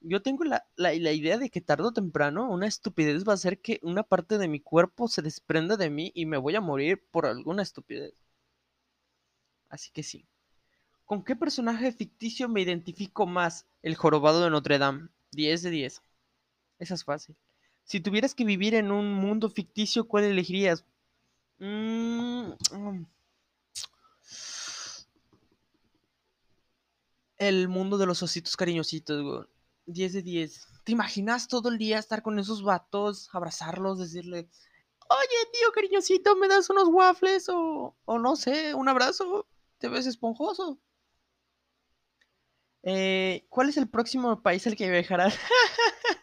yo 0.00 0.22
tengo 0.22 0.44
la, 0.44 0.94
idea 0.94 1.38
de 1.38 1.50
que 1.50 1.60
tarde 1.60 1.84
o 1.84 1.92
temprano 1.92 2.50
una 2.50 2.66
estupidez 2.66 3.26
va 3.26 3.32
a 3.32 3.34
hacer 3.34 3.60
que 3.60 3.80
una 3.82 4.02
parte 4.02 4.38
de 4.38 4.48
mi 4.48 4.60
cuerpo 4.60 5.08
se 5.08 5.22
desprenda 5.22 5.76
de 5.76 5.90
mí 5.90 6.10
y 6.14 6.26
me 6.26 6.38
voy 6.38 6.56
a 6.56 6.60
morir 6.60 7.04
por 7.10 7.26
alguna 7.26 7.62
estupidez. 7.62 8.14
Así 9.68 9.90
que 9.92 10.02
sí. 10.02 10.26
¿Con 11.04 11.24
qué 11.24 11.36
personaje 11.36 11.92
ficticio 11.92 12.48
me 12.48 12.62
identifico 12.62 13.26
más? 13.26 13.66
El 13.82 13.94
jorobado 13.96 14.42
de 14.42 14.50
Notre 14.50 14.78
Dame. 14.78 15.08
10 15.32 15.62
de 15.62 15.70
10. 15.70 16.02
Esa 16.78 16.94
es 16.94 17.04
fácil. 17.04 17.36
Si 17.84 18.00
tuvieras 18.00 18.34
que 18.34 18.44
vivir 18.44 18.74
en 18.74 18.90
un 18.90 19.12
mundo 19.14 19.50
ficticio, 19.50 20.06
¿cuál 20.06 20.24
elegirías? 20.24 20.84
Mm, 21.58 22.52
mm. 22.72 23.06
El 27.38 27.68
mundo 27.68 27.98
de 27.98 28.06
los 28.06 28.22
ositos 28.22 28.56
cariñositos, 28.56 29.22
güey. 29.22 29.59
10 29.92 30.12
de 30.12 30.22
10. 30.22 30.66
¿Te 30.84 30.92
imaginas 30.92 31.48
todo 31.48 31.68
el 31.68 31.78
día 31.78 31.98
estar 31.98 32.22
con 32.22 32.38
esos 32.38 32.62
vatos, 32.62 33.28
abrazarlos, 33.32 33.98
decirle, 33.98 34.48
oye, 35.08 35.50
tío 35.52 35.72
cariñosito, 35.72 36.36
¿me 36.36 36.48
das 36.48 36.70
unos 36.70 36.88
waffles 36.88 37.48
o, 37.48 37.96
o 38.04 38.18
no 38.18 38.36
sé, 38.36 38.74
un 38.74 38.88
abrazo? 38.88 39.48
¿Te 39.78 39.88
ves 39.88 40.06
esponjoso? 40.06 40.80
Eh, 42.82 43.46
¿Cuál 43.50 43.68
es 43.68 43.76
el 43.76 43.88
próximo 43.88 44.42
país 44.42 44.66
al 44.66 44.76
que 44.76 44.90
viajarás? 44.90 45.38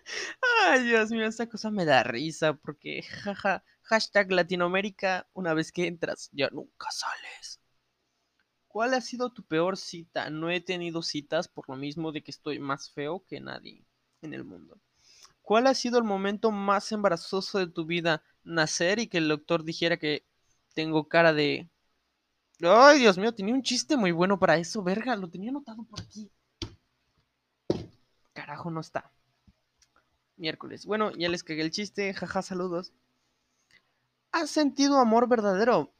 Ay, 0.67 0.83
Dios 0.85 1.11
mío, 1.11 1.27
esta 1.27 1.47
cosa 1.47 1.69
me 1.69 1.85
da 1.85 2.03
risa 2.03 2.53
porque, 2.53 3.03
jaja, 3.03 3.63
hashtag 3.83 4.31
Latinoamérica, 4.31 5.27
una 5.33 5.53
vez 5.53 5.71
que 5.71 5.87
entras, 5.87 6.29
ya 6.31 6.49
nunca 6.51 6.89
sales. 6.91 7.61
¿Cuál 8.77 8.93
ha 8.93 9.01
sido 9.01 9.31
tu 9.31 9.41
peor 9.41 9.75
cita? 9.75 10.29
No 10.29 10.51
he 10.51 10.61
tenido 10.61 11.01
citas 11.01 11.47
por 11.47 11.67
lo 11.67 11.75
mismo 11.75 12.11
de 12.11 12.21
que 12.21 12.29
estoy 12.29 12.59
más 12.59 12.91
feo 12.91 13.25
que 13.25 13.39
nadie 13.39 13.83
en 14.21 14.35
el 14.35 14.43
mundo. 14.43 14.79
¿Cuál 15.41 15.65
ha 15.65 15.73
sido 15.73 15.97
el 15.97 16.03
momento 16.03 16.51
más 16.51 16.91
embarazoso 16.91 17.57
de 17.57 17.65
tu 17.65 17.87
vida? 17.87 18.21
Nacer 18.43 18.99
y 18.99 19.07
que 19.07 19.17
el 19.17 19.29
doctor 19.29 19.63
dijera 19.63 19.97
que 19.97 20.27
tengo 20.75 21.07
cara 21.07 21.33
de... 21.33 21.67
Ay, 22.61 22.99
Dios 22.99 23.17
mío, 23.17 23.33
tenía 23.33 23.55
un 23.55 23.63
chiste 23.63 23.97
muy 23.97 24.11
bueno 24.11 24.37
para 24.37 24.57
eso, 24.57 24.83
verga, 24.83 25.15
lo 25.15 25.27
tenía 25.27 25.49
anotado 25.49 25.83
por 25.83 25.99
aquí. 25.99 26.29
Carajo, 28.33 28.69
no 28.69 28.81
está. 28.81 29.11
Miércoles. 30.35 30.85
Bueno, 30.85 31.09
ya 31.13 31.29
les 31.29 31.43
cagué 31.43 31.63
el 31.63 31.71
chiste, 31.71 32.13
jaja, 32.13 32.43
saludos. 32.43 32.93
¿Has 34.31 34.51
sentido 34.51 34.99
amor 34.99 35.27
verdadero? 35.27 35.96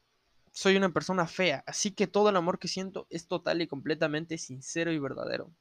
Soy 0.58 0.76
una 0.76 0.90
persona 0.90 1.28
fea, 1.28 1.64
así 1.68 1.92
que 1.92 2.08
todo 2.08 2.30
el 2.30 2.36
amor 2.36 2.58
que 2.58 2.68
siento 2.68 3.06
es 3.12 3.28
total 3.28 3.62
y 3.62 3.68
completamente 3.68 4.40
sincero 4.40 4.92
y 4.92 4.98
verdadero. 4.98 5.52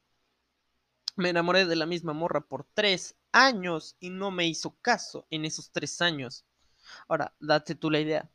Me 1.17 1.29
enamoré 1.29 1.67
de 1.67 1.76
la 1.76 1.85
misma 1.85 2.15
morra 2.15 2.41
por 2.41 2.65
tres 2.73 3.15
años 3.31 3.95
y 4.00 4.09
no 4.09 4.31
me 4.31 4.47
hizo 4.47 4.75
caso 4.81 5.26
en 5.29 5.45
esos 5.45 5.71
tres 5.71 6.00
años. 6.00 6.47
Ahora, 7.09 7.35
date 7.41 7.75
tú 7.75 7.91
la 7.91 8.00
idea. 8.00 8.31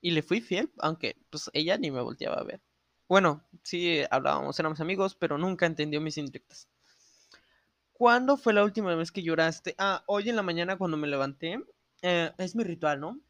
Y 0.00 0.10
le 0.10 0.24
fui 0.24 0.40
fiel, 0.40 0.72
aunque 0.78 1.16
pues 1.30 1.48
ella 1.52 1.78
ni 1.78 1.92
me 1.92 2.00
volteaba 2.00 2.40
a 2.40 2.44
ver. 2.44 2.60
Bueno, 3.08 3.44
sí 3.62 4.00
hablábamos, 4.10 4.58
éramos 4.58 4.80
amigos, 4.80 5.14
pero 5.14 5.38
nunca 5.38 5.66
entendió 5.66 6.00
mis 6.00 6.18
indirectas. 6.18 6.66
¿Cuándo 7.92 8.38
fue 8.38 8.54
la 8.54 8.64
última 8.64 8.92
vez 8.96 9.12
que 9.12 9.22
lloraste? 9.22 9.76
Ah, 9.78 10.02
hoy 10.06 10.30
en 10.30 10.34
la 10.34 10.42
mañana 10.42 10.76
cuando 10.76 10.96
me 10.96 11.06
levanté. 11.06 11.60
Eh, 12.02 12.32
es 12.38 12.56
mi 12.56 12.64
ritual, 12.64 12.98
¿no? 12.98 13.20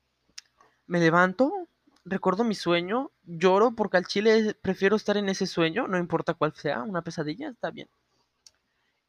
Me 0.87 1.01
levanto, 1.01 1.69
recuerdo 2.05 2.45
mi 2.45 2.55
sueño, 2.55 3.13
lloro 3.25 3.75
porque 3.75 3.97
al 3.99 4.07
chile 4.07 4.55
prefiero 4.63 4.97
estar 4.97 5.17
en 5.17 5.29
ese 5.29 5.47
sueño, 5.47 5.89
no 5.89 5.99
importa 5.99 6.35
cuál 6.35 6.55
sea, 6.55 6.83
una 6.83 7.03
pesadilla, 7.03 7.51
está 7.51 7.71
bien. 7.71 7.89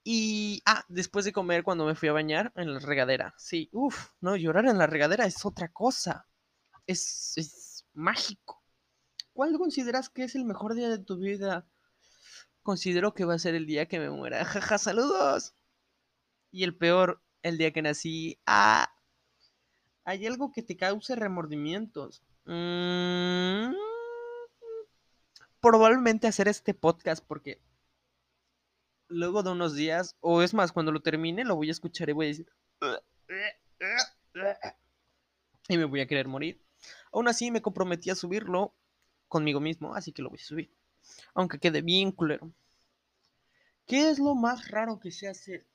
Y, 0.03 0.62
ah, 0.65 0.84
después 0.88 1.25
de 1.25 1.34
comer, 1.34 1.63
cuando 1.63 1.86
me 1.86 1.96
fui 1.96 2.10
a 2.10 2.13
bañar 2.13 2.51
en 2.55 2.74
la 2.74 2.79
regadera, 2.79 3.34
sí, 3.38 3.69
uff, 3.72 4.12
no, 4.22 4.36
llorar 4.36 4.65
en 4.65 4.77
la 4.77 4.88
regadera 4.88 5.25
es 5.25 5.46
otra 5.46 5.69
cosa, 5.69 6.27
es, 6.88 7.34
es 7.38 7.86
mágico. 7.93 8.63
¿Cuál 9.34 9.58
consideras 9.58 10.10
que 10.10 10.24
es 10.24 10.36
el 10.36 10.46
mejor 10.46 10.74
día 10.74 10.89
de 10.89 11.00
tu 11.00 11.17
vida? 11.17 11.67
Considero 12.63 13.13
que 13.13 13.25
va 13.25 13.36
a 13.36 13.39
ser 13.39 13.55
el 13.55 13.65
día 13.65 13.88
que 13.88 14.00
me 14.00 14.10
muera. 14.10 14.43
Jaja, 14.46 14.77
saludos. 14.77 15.55
Y 16.51 16.63
el 16.63 16.75
peor, 16.75 17.22
el 17.41 17.58
día 17.58 17.72
que 17.72 17.81
nací. 17.81 18.39
Ah, 18.46 18.91
hay 20.03 20.25
algo 20.25 20.51
que 20.51 20.63
te 20.63 20.75
cause 20.75 21.15
remordimientos. 21.15 22.24
Mm, 22.46 23.74
probablemente 25.62 26.27
hacer 26.27 26.48
este 26.48 26.74
podcast 26.74 27.24
porque 27.25 27.62
luego 29.08 29.43
de 29.43 29.51
unos 29.51 29.75
días, 29.75 30.15
o 30.22 30.41
es 30.41 30.53
más, 30.53 30.72
cuando 30.72 30.91
lo 30.91 31.01
termine, 31.01 31.43
lo 31.43 31.55
voy 31.55 31.69
a 31.69 31.72
escuchar 31.72 32.10
y 32.10 32.13
voy 32.13 32.25
a 32.25 32.29
decir... 32.29 32.51
Y 35.67 35.77
me 35.77 35.86
voy 35.86 36.01
a 36.01 36.08
querer 36.08 36.27
morir. 36.27 36.62
Aún 37.12 37.27
así 37.27 37.51
me 37.51 37.62
comprometí 37.62 38.10
a 38.10 38.15
subirlo 38.15 38.74
conmigo 39.27 39.60
mismo, 39.60 39.93
así 39.96 40.12
que 40.12 40.22
lo 40.22 40.29
voy 40.29 40.39
a 40.39 40.46
subir. 40.46 40.72
Aunque 41.34 41.60
quede 41.60 41.81
bien 41.81 42.12
culero. 42.12 42.51
¿Qué 43.86 44.10
es 44.10 44.19
lo 44.19 44.36
más 44.36 44.69
raro 44.69 45.00
que 45.00 45.12
se 45.12 45.27
hace? 45.27 45.65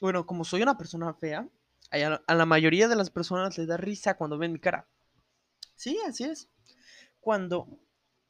Bueno, 0.00 0.26
como 0.26 0.44
soy 0.44 0.62
una 0.62 0.76
persona 0.76 1.12
fea, 1.14 1.48
a 1.90 2.34
la 2.34 2.46
mayoría 2.46 2.88
de 2.88 2.96
las 2.96 3.10
personas 3.10 3.58
les 3.58 3.66
da 3.66 3.76
risa 3.76 4.16
cuando 4.16 4.38
ven 4.38 4.52
mi 4.52 4.58
cara. 4.58 4.88
Sí, 5.76 5.98
así 6.06 6.24
es. 6.24 6.48
Cuando 7.20 7.66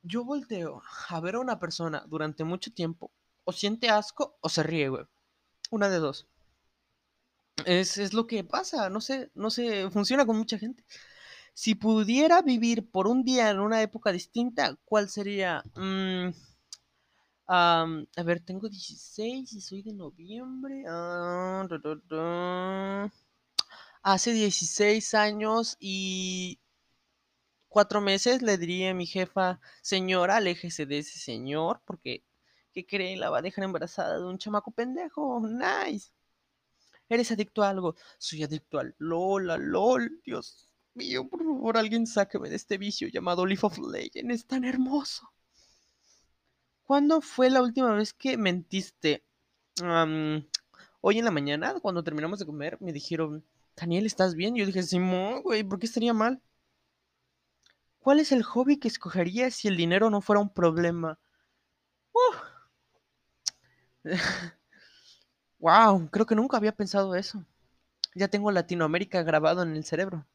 yo 0.02 0.24
volteo 0.24 0.82
a 1.08 1.20
ver 1.20 1.36
a 1.36 1.40
una 1.40 1.58
persona 1.58 2.04
durante 2.08 2.44
mucho 2.44 2.72
tiempo, 2.72 3.12
o 3.44 3.52
siente 3.52 3.88
asco 3.88 4.36
o 4.40 4.48
se 4.48 4.62
ríe, 4.62 4.88
güey. 4.88 5.04
Una 5.70 5.88
de 5.88 5.98
dos. 5.98 6.26
Es, 7.66 7.98
es, 7.98 8.12
lo 8.12 8.26
que 8.26 8.44
pasa, 8.44 8.88
no 8.88 9.00
sé, 9.00 9.30
no 9.34 9.50
sé, 9.50 9.90
funciona 9.90 10.26
con 10.26 10.36
mucha 10.36 10.58
gente. 10.58 10.84
Si 11.54 11.74
pudiera 11.74 12.42
vivir 12.42 12.90
por 12.90 13.06
un 13.06 13.24
día 13.24 13.50
en 13.50 13.60
una 13.60 13.82
época 13.82 14.10
distinta, 14.12 14.76
¿cuál 14.84 15.08
sería? 15.08 15.62
Mm, 15.76 16.30
a 17.46 18.22
ver, 18.24 18.40
tengo 18.40 18.68
16 18.68 19.52
y 19.52 19.60
soy 19.60 19.82
de 19.82 19.92
noviembre. 19.92 20.84
Ah, 20.88 21.66
Hace 24.02 24.32
16 24.32 25.14
años 25.14 25.76
y 25.78 26.58
cuatro 27.72 28.02
meses 28.02 28.42
le 28.42 28.58
diría 28.58 28.90
a 28.90 28.94
mi 28.94 29.06
jefa, 29.06 29.58
señora, 29.80 30.36
aléjese 30.36 30.84
de 30.84 30.98
ese 30.98 31.18
señor, 31.18 31.80
porque, 31.86 32.22
¿qué 32.72 32.86
cree? 32.86 33.16
La 33.16 33.30
va 33.30 33.38
a 33.38 33.42
dejar 33.42 33.64
embarazada 33.64 34.18
de 34.18 34.26
un 34.26 34.36
chamaco 34.38 34.70
pendejo. 34.72 35.40
Nice. 35.40 36.10
Eres 37.08 37.32
adicto 37.32 37.62
a 37.62 37.70
algo. 37.70 37.96
Soy 38.18 38.42
adicto 38.42 38.78
al 38.78 38.94
LOL, 38.98 39.50
al 39.50 39.62
LOL. 39.62 40.20
Dios 40.24 40.68
mío, 40.94 41.26
por 41.28 41.42
favor, 41.42 41.78
alguien 41.78 42.06
sáqueme 42.06 42.50
de 42.50 42.56
este 42.56 42.76
vicio 42.76 43.08
llamado 43.08 43.46
Leaf 43.46 43.64
of 43.64 43.78
Legends. 43.78 44.34
Es 44.34 44.46
tan 44.46 44.64
hermoso. 44.64 45.32
¿Cuándo 46.82 47.22
fue 47.22 47.48
la 47.48 47.62
última 47.62 47.94
vez 47.94 48.12
que 48.12 48.36
mentiste? 48.36 49.24
hoy 51.00 51.18
en 51.18 51.24
la 51.24 51.30
mañana, 51.30 51.80
cuando 51.80 52.04
terminamos 52.04 52.38
de 52.38 52.44
comer, 52.44 52.76
me 52.82 52.92
dijeron, 52.92 53.42
Daniel, 53.74 54.04
¿estás 54.04 54.34
bien? 54.34 54.54
Yo 54.54 54.66
dije, 54.66 54.82
Simón, 54.82 55.42
güey, 55.42 55.64
¿por 55.64 55.78
qué 55.78 55.86
estaría 55.86 56.12
mal? 56.12 56.42
¿Cuál 58.02 58.18
es 58.18 58.32
el 58.32 58.42
hobby 58.42 58.78
que 58.78 58.88
escogerías 58.88 59.54
si 59.54 59.68
el 59.68 59.76
dinero 59.76 60.10
no 60.10 60.20
fuera 60.20 60.40
un 60.40 60.52
problema? 60.52 61.20
wow, 65.60 66.08
creo 66.10 66.26
que 66.26 66.34
nunca 66.34 66.56
había 66.56 66.74
pensado 66.74 67.14
eso. 67.14 67.46
Ya 68.16 68.26
tengo 68.26 68.50
Latinoamérica 68.50 69.22
grabado 69.22 69.62
en 69.62 69.76
el 69.76 69.84
cerebro. 69.84 70.26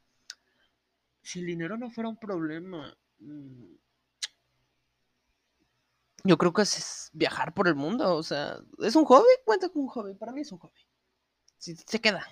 Si 1.21 1.39
el 1.39 1.45
dinero 1.45 1.77
no 1.77 1.91
fuera 1.91 2.09
un 2.09 2.17
problema, 2.17 2.97
mm, 3.19 3.75
yo 6.24 6.38
creo 6.38 6.53
que 6.53 6.62
es 6.62 7.09
viajar 7.12 7.53
por 7.53 7.67
el 7.67 7.75
mundo. 7.75 8.15
O 8.15 8.24
sea, 8.24 8.59
¿es 8.79 8.95
un 8.95 9.03
hobby? 9.03 9.27
Cuenta 9.43 9.67
con 9.67 9.81
un 9.83 9.89
hobby. 9.89 10.13
Para 10.13 10.31
mí 10.31 10.39
es 10.39 10.51
un 10.53 10.59
hobby. 10.59 10.79
Si 11.57 11.75
se 11.75 12.00
queda. 12.00 12.25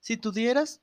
Si 0.00 0.16
tú 0.16 0.32
dieras, 0.32 0.80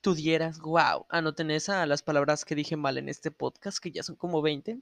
tú 0.00 0.14
dieras, 0.14 0.58
wow, 0.60 1.06
anoten 1.08 1.50
esa 1.50 1.86
las 1.86 2.02
palabras 2.02 2.44
que 2.44 2.54
dije 2.54 2.76
mal 2.76 2.98
en 2.98 3.08
este 3.08 3.30
podcast, 3.30 3.78
que 3.78 3.92
ya 3.92 4.02
son 4.02 4.16
como 4.16 4.42
20. 4.42 4.80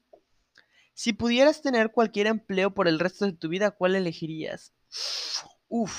Si 0.94 1.12
pudieras 1.12 1.62
tener 1.62 1.92
cualquier 1.92 2.26
empleo 2.26 2.74
por 2.74 2.88
el 2.88 2.98
resto 2.98 3.24
de 3.24 3.32
tu 3.32 3.48
vida, 3.48 3.70
¿cuál 3.70 3.94
elegirías? 3.94 4.72
Uf, 5.68 5.94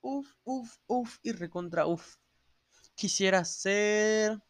uf, 0.00 0.28
uf, 0.44 0.76
uf, 0.86 1.18
y 1.22 1.32
recontra 1.32 1.86
uf. 1.86 2.16
Quisiera 2.94 3.44
ser 3.44 4.42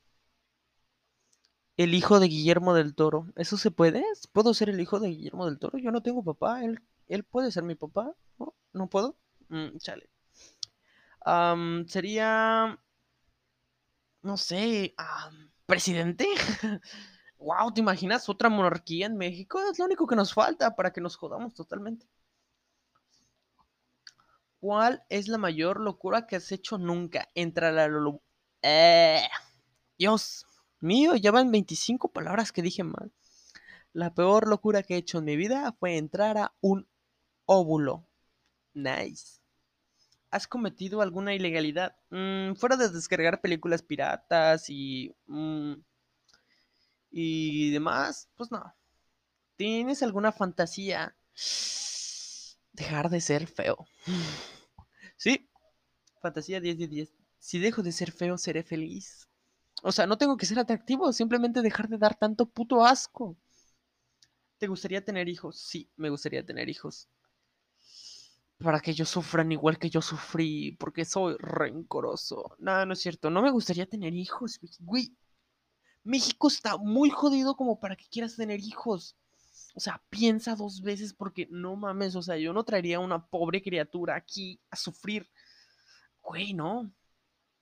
el 1.76 1.94
hijo 1.94 2.20
de 2.20 2.28
Guillermo 2.28 2.74
del 2.74 2.94
Toro. 2.94 3.32
¿Eso 3.36 3.56
se 3.56 3.70
puede? 3.70 4.04
¿Puedo 4.32 4.54
ser 4.54 4.68
el 4.68 4.80
hijo 4.80 5.00
de 5.00 5.08
Guillermo 5.10 5.46
del 5.46 5.58
Toro? 5.58 5.78
Yo 5.78 5.90
no 5.90 6.02
tengo 6.02 6.24
papá. 6.24 6.64
¿Él, 6.64 6.80
él 7.08 7.24
puede 7.24 7.52
ser 7.52 7.62
mi 7.62 7.74
papá? 7.74 8.14
¿No, 8.38 8.54
¿No 8.72 8.88
puedo? 8.88 9.16
Mm, 9.48 9.76
chale 9.78 10.12
sería, 11.86 12.78
no 14.22 14.36
sé, 14.36 14.94
presidente. 15.66 16.26
wow, 17.38 17.72
¿te 17.72 17.80
imaginas 17.80 18.28
otra 18.28 18.48
monarquía 18.48 19.06
en 19.06 19.16
México? 19.16 19.60
Es 19.70 19.78
lo 19.78 19.84
único 19.84 20.06
que 20.06 20.16
nos 20.16 20.32
falta 20.32 20.74
para 20.74 20.92
que 20.92 21.00
nos 21.00 21.16
jodamos 21.16 21.54
totalmente. 21.54 22.06
¿Cuál 24.60 25.04
es 25.08 25.26
la 25.26 25.38
mayor 25.38 25.80
locura 25.80 26.26
que 26.26 26.36
has 26.36 26.52
hecho 26.52 26.78
nunca? 26.78 27.28
Entra 27.34 27.72
la 27.72 27.88
eh, 28.62 29.22
Dios 29.98 30.46
mío, 30.78 31.16
ya 31.16 31.32
van 31.32 31.50
25 31.50 32.12
palabras 32.12 32.52
que 32.52 32.62
dije 32.62 32.84
mal. 32.84 33.12
La 33.92 34.14
peor 34.14 34.48
locura 34.48 34.84
que 34.84 34.94
he 34.94 34.98
hecho 34.98 35.18
en 35.18 35.24
mi 35.24 35.36
vida 35.36 35.72
fue 35.78 35.96
entrar 35.96 36.38
a 36.38 36.54
un 36.60 36.88
óvulo. 37.44 38.06
Nice. 38.72 39.41
¿Has 40.32 40.48
cometido 40.48 41.02
alguna 41.02 41.34
ilegalidad? 41.34 41.94
Mm, 42.08 42.54
fuera 42.54 42.78
de 42.78 42.88
descargar 42.88 43.42
películas 43.42 43.82
piratas 43.82 44.70
y... 44.70 45.14
Mm, 45.26 45.74
y 47.10 47.70
demás, 47.70 48.30
pues 48.34 48.50
no. 48.50 48.74
¿Tienes 49.56 50.02
alguna 50.02 50.32
fantasía? 50.32 51.14
Dejar 52.72 53.10
de 53.10 53.20
ser 53.20 53.46
feo. 53.46 53.86
Sí, 55.18 55.48
fantasía 56.20 56.60
10 56.60 56.78
de 56.78 56.88
10. 56.88 57.14
Si 57.38 57.60
dejo 57.60 57.84
de 57.84 57.92
ser 57.92 58.10
feo, 58.10 58.36
seré 58.38 58.64
feliz. 58.64 59.28
O 59.84 59.92
sea, 59.92 60.04
no 60.08 60.18
tengo 60.18 60.36
que 60.36 60.46
ser 60.46 60.58
atractivo, 60.58 61.12
simplemente 61.12 61.62
dejar 61.62 61.88
de 61.88 61.98
dar 61.98 62.16
tanto 62.16 62.46
puto 62.46 62.84
asco. 62.84 63.36
¿Te 64.58 64.66
gustaría 64.66 65.04
tener 65.04 65.28
hijos? 65.28 65.60
Sí, 65.60 65.92
me 65.94 66.10
gustaría 66.10 66.44
tener 66.44 66.68
hijos 66.68 67.08
para 68.62 68.80
que 68.80 68.92
ellos 68.92 69.08
sufran 69.08 69.52
igual 69.52 69.78
que 69.78 69.90
yo 69.90 70.02
sufrí, 70.02 70.72
porque 70.78 71.04
soy 71.04 71.36
rencoroso. 71.38 72.56
Nada, 72.58 72.86
no 72.86 72.94
es 72.94 73.00
cierto. 73.00 73.30
No 73.30 73.42
me 73.42 73.50
gustaría 73.50 73.86
tener 73.86 74.14
hijos, 74.14 74.58
güey. 74.80 75.14
México 76.04 76.48
está 76.48 76.76
muy 76.76 77.10
jodido 77.10 77.56
como 77.56 77.78
para 77.78 77.96
que 77.96 78.08
quieras 78.08 78.36
tener 78.36 78.60
hijos. 78.60 79.16
O 79.74 79.80
sea, 79.80 80.02
piensa 80.10 80.54
dos 80.56 80.82
veces 80.82 81.14
porque 81.14 81.48
no 81.50 81.76
mames, 81.76 82.16
o 82.16 82.22
sea, 82.22 82.36
yo 82.36 82.52
no 82.52 82.64
traería 82.64 82.98
a 82.98 83.00
una 83.00 83.24
pobre 83.26 83.62
criatura 83.62 84.16
aquí 84.16 84.60
a 84.70 84.76
sufrir. 84.76 85.30
Güey, 86.22 86.54
no. 86.54 86.92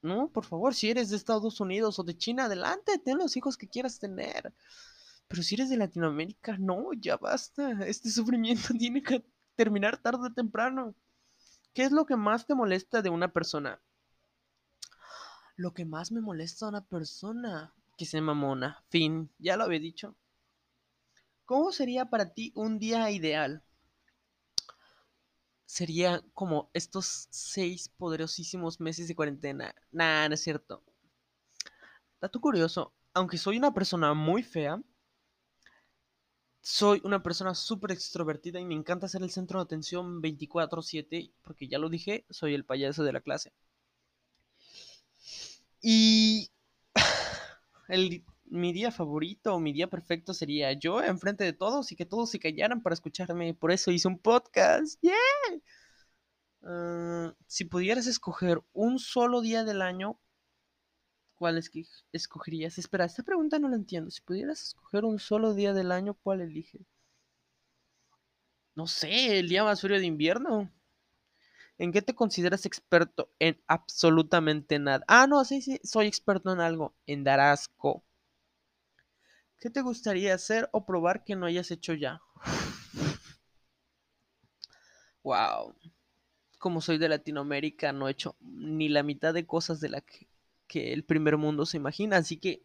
No, 0.03 0.31
por 0.33 0.45
favor, 0.47 0.75
si 0.75 0.91
eres 0.91 1.11
de 1.11 1.17
Estados 1.17 1.61
Unidos 1.61 1.99
o 1.99 2.03
de 2.03 2.17
China, 2.17 2.47
adelante, 2.47 2.99
ten 2.99 3.19
los 3.19 3.37
hijos 3.37 3.57
que 3.57 3.69
quieras 3.69 3.99
tener. 3.99 4.53
Pero 5.29 5.43
si 5.43 5.55
eres 5.55 5.69
de 5.71 5.77
Latinoamérica, 5.77 6.57
no, 6.59 6.93
ya 6.95 7.17
basta. 7.17 7.85
Este 7.87 8.11
sufrimiento 8.11 8.75
tiene 8.79 9.03
que 9.03 9.23
terminar 9.61 9.99
tarde 9.99 10.29
o 10.29 10.33
temprano. 10.33 10.95
¿Qué 11.75 11.83
es 11.83 11.93
lo 11.93 12.07
que 12.07 12.17
más 12.17 12.47
te 12.47 12.55
molesta 12.55 13.03
de 13.03 13.11
una 13.11 13.31
persona? 13.31 13.79
Lo 15.55 15.75
que 15.75 15.85
más 15.85 16.11
me 16.13 16.23
molesta 16.23 16.65
de 16.65 16.71
una 16.71 16.85
persona, 16.87 17.75
que 17.99 18.07
se 18.07 18.23
mamona. 18.23 18.83
Fin, 18.89 19.29
ya 19.39 19.59
lo 19.59 19.65
había 19.65 19.79
dicho. 19.79 20.15
¿Cómo 21.45 21.73
sería 21.73 22.07
para 22.07 22.33
ti 22.33 22.53
un 22.55 22.79
día 22.79 23.11
ideal? 23.11 23.63
Sería 25.67 26.23
como 26.33 26.71
estos 26.73 27.29
seis 27.29 27.91
poderosísimos 27.99 28.81
meses 28.81 29.09
de 29.09 29.15
cuarentena. 29.15 29.75
Nah, 29.93 30.27
no 30.27 30.37
es 30.37 30.43
cierto. 30.43 30.83
Dato 32.19 32.41
curioso, 32.41 32.95
aunque 33.13 33.37
soy 33.37 33.59
una 33.59 33.75
persona 33.75 34.15
muy 34.15 34.43
fea, 34.43 34.81
soy 36.63 37.01
una 37.05 37.23
persona 37.23 37.55
súper 37.55 37.93
extrovertida 37.93 38.61
y 38.61 38.65
me 38.65 38.75
encanta 38.75 39.09
ser 39.09 39.23
el 39.23 39.31
centro 39.31 39.59
de 39.59 39.65
atención 39.65 40.21
24/7 40.23 41.33
porque 41.43 41.69
ya 41.69 41.79
lo 41.79 41.89
dije, 41.89 42.25
soy 42.31 42.55
el 42.55 42.65
payaso 42.65 43.03
de 43.05 43.13
la 43.13 43.21
clase. 43.21 43.53
Y 45.83 46.51
el, 47.89 48.25
mi 48.45 48.73
día 48.73 48.91
favorito 48.91 49.59
mi 49.61 49.73
día 49.73 49.89
perfecto 49.89 50.35
sería 50.35 50.73
yo 50.73 51.03
enfrente 51.03 51.45
de 51.45 51.53
todos 51.53 51.93
y 51.93 51.97
que 51.97 52.07
todos 52.07 52.31
se 52.31 52.41
callaran 52.41 52.83
para 52.83 52.95
escucharme. 52.95 53.55
Por 53.55 53.73
eso 53.73 53.91
hice 53.91 54.09
un 54.09 54.19
podcast. 54.19 55.01
¡Yeah! 55.03 55.15
Ah, 56.63 57.35
si 57.47 57.65
pudieras 57.65 58.07
escoger 58.07 58.63
un 58.73 58.99
solo 58.99 59.41
día 59.41 59.65
del 59.65 59.81
año 59.83 60.21
¿cuál 61.41 61.59
que 61.71 61.87
escogerías? 62.13 62.77
Espera, 62.77 63.07
esta 63.07 63.23
pregunta 63.23 63.59
no 63.59 63.71
la 63.71 63.77
entiendo. 63.77 64.11
Si 64.11 64.21
pudieras 64.21 64.61
escoger 64.63 65.07
un 65.07 65.19
solo 65.19 65.55
día 65.55 65.73
del 65.73 65.91
año, 65.91 66.13
¿cuál 66.13 66.43
eliges? 66.43 66.83
No 68.75 68.87
sé, 68.87 69.39
el 69.39 69.49
día 69.49 69.65
más 69.65 69.81
frío 69.81 69.99
de 69.99 70.05
invierno. 70.05 70.71
¿En 71.79 71.93
qué 71.93 72.03
te 72.03 72.15
consideras 72.15 72.67
experto? 72.67 73.31
En 73.39 73.59
absolutamente 73.67 74.79
nada. 74.79 75.03
Ah, 75.09 75.27
no, 75.27 75.43
sí, 75.47 75.63
sí, 75.63 75.81
soy 75.83 76.09
experto 76.09 76.53
en 76.53 76.61
algo. 76.61 76.95
En 77.07 77.25
Darasco. 77.25 78.05
¿Qué 79.59 79.71
te 79.71 79.81
gustaría 79.81 80.35
hacer 80.35 80.69
o 80.73 80.85
probar 80.85 81.25
que 81.25 81.37
no 81.37 81.47
hayas 81.47 81.71
hecho 81.71 81.95
ya? 81.95 82.21
wow. 85.23 85.75
Como 86.59 86.83
soy 86.83 86.99
de 86.99 87.09
Latinoamérica, 87.09 87.95
no 87.95 88.09
he 88.09 88.11
hecho 88.11 88.37
ni 88.41 88.91
la 88.91 89.03
mitad 89.03 89.33
de 89.33 89.47
cosas 89.47 89.81
de 89.81 89.89
la 89.89 90.03
que 90.03 90.29
que 90.71 90.93
el 90.93 91.05
primer 91.05 91.37
mundo 91.37 91.67
se 91.67 91.77
imagina. 91.77 92.17
Así 92.19 92.39
que 92.39 92.63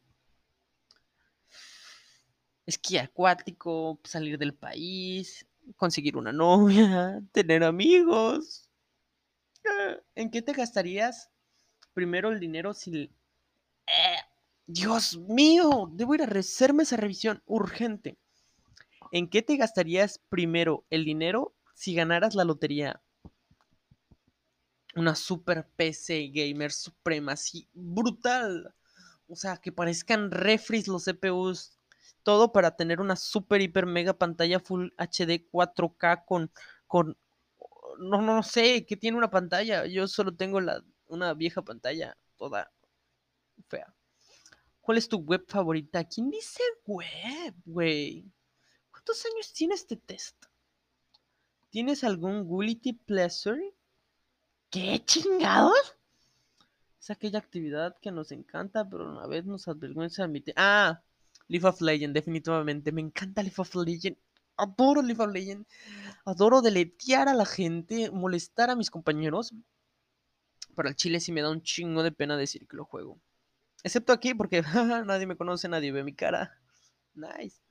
esquí 2.66 2.98
acuático, 2.98 4.00
salir 4.04 4.38
del 4.38 4.54
país, 4.54 5.46
conseguir 5.76 6.16
una 6.16 6.32
novia, 6.46 7.22
tener 7.32 7.64
amigos. 7.64 8.70
Ah, 9.66 9.98
¿En 10.14 10.30
qué 10.30 10.42
te 10.42 10.54
gastarías 10.54 11.30
primero 11.94 12.32
el 12.32 12.40
dinero 12.40 12.74
si... 12.74 13.12
Eh, 13.88 14.20
Dios 14.68 15.18
mío, 15.18 15.90
debo 15.92 16.16
ir 16.16 16.22
a 16.22 16.40
hacerme 16.40 16.84
esa 16.84 16.98
revisión 16.98 17.42
urgente. 17.46 18.18
¿En 19.12 19.30
qué 19.30 19.42
te 19.42 19.58
gastarías 19.58 20.20
primero 20.30 20.86
el 20.90 21.06
dinero 21.06 21.56
si 21.76 21.94
ganaras 21.94 22.36
la 22.36 22.44
lotería? 22.44 23.02
Una 24.96 25.16
super 25.16 25.68
PC 25.76 26.32
gamer 26.34 26.72
suprema, 26.72 27.34
así 27.34 27.68
brutal. 27.74 28.74
O 29.28 29.36
sea, 29.36 29.58
que 29.58 29.72
parezcan 29.72 30.32
refris 30.32 30.88
los 30.88 31.06
CPUs. 31.06 31.78
Todo 32.24 32.52
para 32.52 32.76
tener 32.76 33.02
una 33.02 33.16
super, 33.16 33.62
hiper, 33.62 33.86
mega 33.86 34.18
pantalla 34.18 34.60
Full 34.60 34.90
HD 34.98 35.48
4K 35.52 36.26
con, 36.26 36.52
con 36.88 37.18
no, 38.00 38.22
no 38.22 38.44
sé, 38.44 38.86
que 38.86 38.98
tiene 38.98 39.18
una 39.18 39.30
pantalla. 39.30 39.86
Yo 39.86 40.08
solo 40.08 40.36
tengo 40.36 40.60
la, 40.62 40.84
una 41.08 41.34
vieja 41.34 41.62
pantalla 41.64 42.18
toda 42.38 42.72
fea. 43.68 43.94
¿Cuál 44.82 44.98
es 44.98 45.10
tu 45.10 45.18
web 45.18 45.44
favorita? 45.48 46.04
¿Quién 46.04 46.30
dice 46.30 46.62
web, 46.86 47.56
güey? 47.66 48.32
¿Cuántos 48.92 49.26
años 49.26 49.52
tiene 49.54 49.76
este 49.76 49.98
test? 49.98 50.46
¿Tienes 51.70 52.04
algún 52.04 52.48
guilty 52.48 52.94
pleasure? 52.94 53.74
¿Qué 54.76 55.02
chingados? 55.06 55.96
Es 57.00 57.10
aquella 57.10 57.40
actividad 57.40 57.96
que 58.02 58.12
nos 58.12 58.34
encanta, 58.34 58.84
pero 58.84 59.10
a 59.10 59.22
la 59.22 59.26
vez 59.26 59.46
nos 59.46 59.70
avergüenza 59.70 60.26
admitir. 60.26 60.54
Ah, 60.58 61.02
Leaf 61.48 61.64
of 61.64 61.80
Legend, 61.80 62.14
definitivamente. 62.14 62.92
Me 62.92 63.00
encanta 63.00 63.42
Leaf 63.42 63.58
of 63.58 63.74
Legend. 63.74 64.18
Adoro 64.58 65.02
Leaf 65.02 65.22
of 65.22 65.32
Legend. 65.32 65.66
Adoro 66.26 66.62
deletear 66.62 67.30
a 67.30 67.34
la 67.34 67.46
gente, 67.46 68.12
molestar 68.12 68.70
a 68.70 68.76
mis 68.76 68.92
compañeros. 68.92 69.54
Para 70.76 70.90
el 70.90 70.98
chile 70.98 71.22
sí 71.22 71.32
me 71.32 71.42
da 71.42 71.52
un 71.52 71.62
chingo 71.62 72.04
de 72.04 72.12
pena 72.12 72.36
decir 72.36 72.68
que 72.68 72.76
lo 72.76 72.84
juego. 72.84 73.18
Excepto 73.82 74.12
aquí 74.12 74.34
porque 74.34 74.62
nadie 75.06 75.26
me 75.26 75.38
conoce, 75.38 75.70
nadie 75.70 75.94
ve 75.94 76.04
mi 76.04 76.14
cara. 76.14 76.52
Nice. 77.14 77.62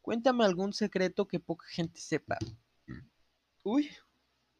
Cuéntame 0.00 0.46
algún 0.46 0.72
secreto 0.72 1.28
que 1.28 1.38
poca 1.38 1.66
gente 1.68 2.00
sepa. 2.00 2.38
Uy, 3.62 3.90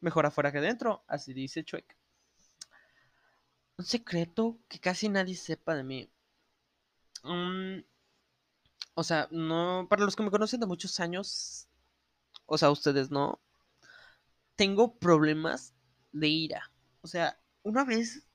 mejor 0.06 0.24
afuera 0.24 0.52
que 0.52 0.60
dentro, 0.60 1.04
así 1.08 1.34
dice 1.34 1.64
Chuek. 1.64 1.96
Un 3.76 3.84
secreto 3.84 4.60
que 4.68 4.78
casi 4.78 5.08
nadie 5.08 5.34
sepa 5.34 5.74
de 5.74 5.82
mí. 5.82 6.10
O 8.94 9.02
sea, 9.02 9.26
no, 9.32 9.86
para 9.90 10.04
los 10.04 10.14
que 10.14 10.22
me 10.22 10.30
conocen 10.30 10.60
de 10.60 10.66
muchos 10.66 11.00
años, 11.00 11.68
o 12.46 12.56
sea, 12.56 12.70
ustedes 12.70 13.10
no, 13.10 13.40
tengo 14.54 14.96
problemas 14.96 15.74
de 16.12 16.28
ira. 16.28 16.70
O 17.02 17.08
sea, 17.08 17.38
una 17.64 17.84
vez 17.84 18.28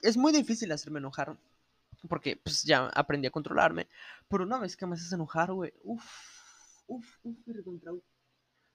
es 0.00 0.16
muy 0.16 0.32
difícil 0.32 0.72
hacerme 0.72 0.98
enojar. 0.98 1.38
Porque 2.08 2.36
pues 2.36 2.62
ya 2.64 2.88
aprendí 2.88 3.28
a 3.28 3.30
controlarme. 3.30 3.86
Pero 4.28 4.44
una 4.44 4.58
vez 4.58 4.76
que 4.76 4.86
me 4.86 4.94
haces 4.94 5.12
enojar, 5.12 5.52
güey. 5.52 5.72
Uf, 5.84 6.04
uf, 6.86 7.06
uf, 7.22 7.36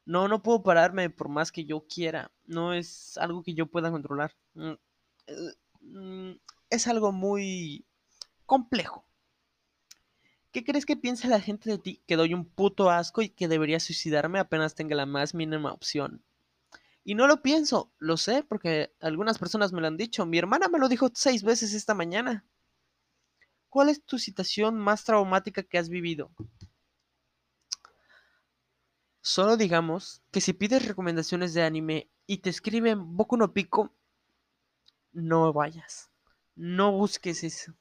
No, 0.07 0.29
no 0.29 0.41
puedo 0.41 0.63
pararme 0.63 1.09
por 1.09 1.27
más 1.27 1.51
que 1.51 1.65
yo 1.65 1.85
quiera. 1.85 2.31
No 2.45 2.73
es 2.73 3.17
algo 3.17 3.43
que 3.43 3.53
yo 3.53 3.65
pueda 3.65 3.91
controlar. 3.91 4.33
Mm, 4.53 4.71
eh, 5.27 5.53
mm, 5.81 6.31
es 6.69 6.87
algo 6.87 7.11
muy 7.11 7.85
complejo. 8.45 9.05
¿Qué 10.53 10.63
crees 10.63 10.85
que 10.85 10.95
piensa 10.95 11.27
la 11.27 11.41
gente 11.41 11.69
de 11.69 11.77
ti? 11.77 12.01
Que 12.07 12.15
doy 12.15 12.33
un 12.33 12.45
puto 12.45 12.89
asco 12.89 13.21
y 13.21 13.27
que 13.27 13.49
debería 13.49 13.81
suicidarme 13.81 14.39
apenas 14.39 14.75
tenga 14.75 14.95
la 14.95 15.05
más 15.05 15.35
mínima 15.35 15.73
opción. 15.73 16.23
Y 17.03 17.15
no 17.15 17.27
lo 17.27 17.41
pienso, 17.41 17.91
lo 17.99 18.15
sé, 18.15 18.43
porque 18.43 18.93
algunas 19.01 19.37
personas 19.37 19.73
me 19.73 19.81
lo 19.81 19.87
han 19.87 19.97
dicho. 19.97 20.25
Mi 20.25 20.37
hermana 20.37 20.69
me 20.69 20.79
lo 20.79 20.87
dijo 20.87 21.09
seis 21.13 21.43
veces 21.43 21.73
esta 21.73 21.93
mañana. 21.93 22.45
¿Cuál 23.67 23.89
es 23.89 24.01
tu 24.05 24.17
situación 24.17 24.77
más 24.77 25.03
traumática 25.03 25.63
que 25.63 25.77
has 25.77 25.89
vivido? 25.89 26.31
Solo 29.27 29.57
digamos 29.57 30.21
que 30.31 30.39
si 30.39 30.53
pides 30.53 30.87
recomendaciones 30.87 31.53
de 31.53 31.61
anime 31.61 32.09
y 32.27 32.37
te 32.37 32.49
escriben 32.49 33.17
Boku 33.17 33.35
no 33.35 33.51
Pico, 33.53 33.93
no 35.11 35.51
vayas. 35.51 36.09
No 36.55 36.93
busques 36.93 37.43
eso. 37.43 37.73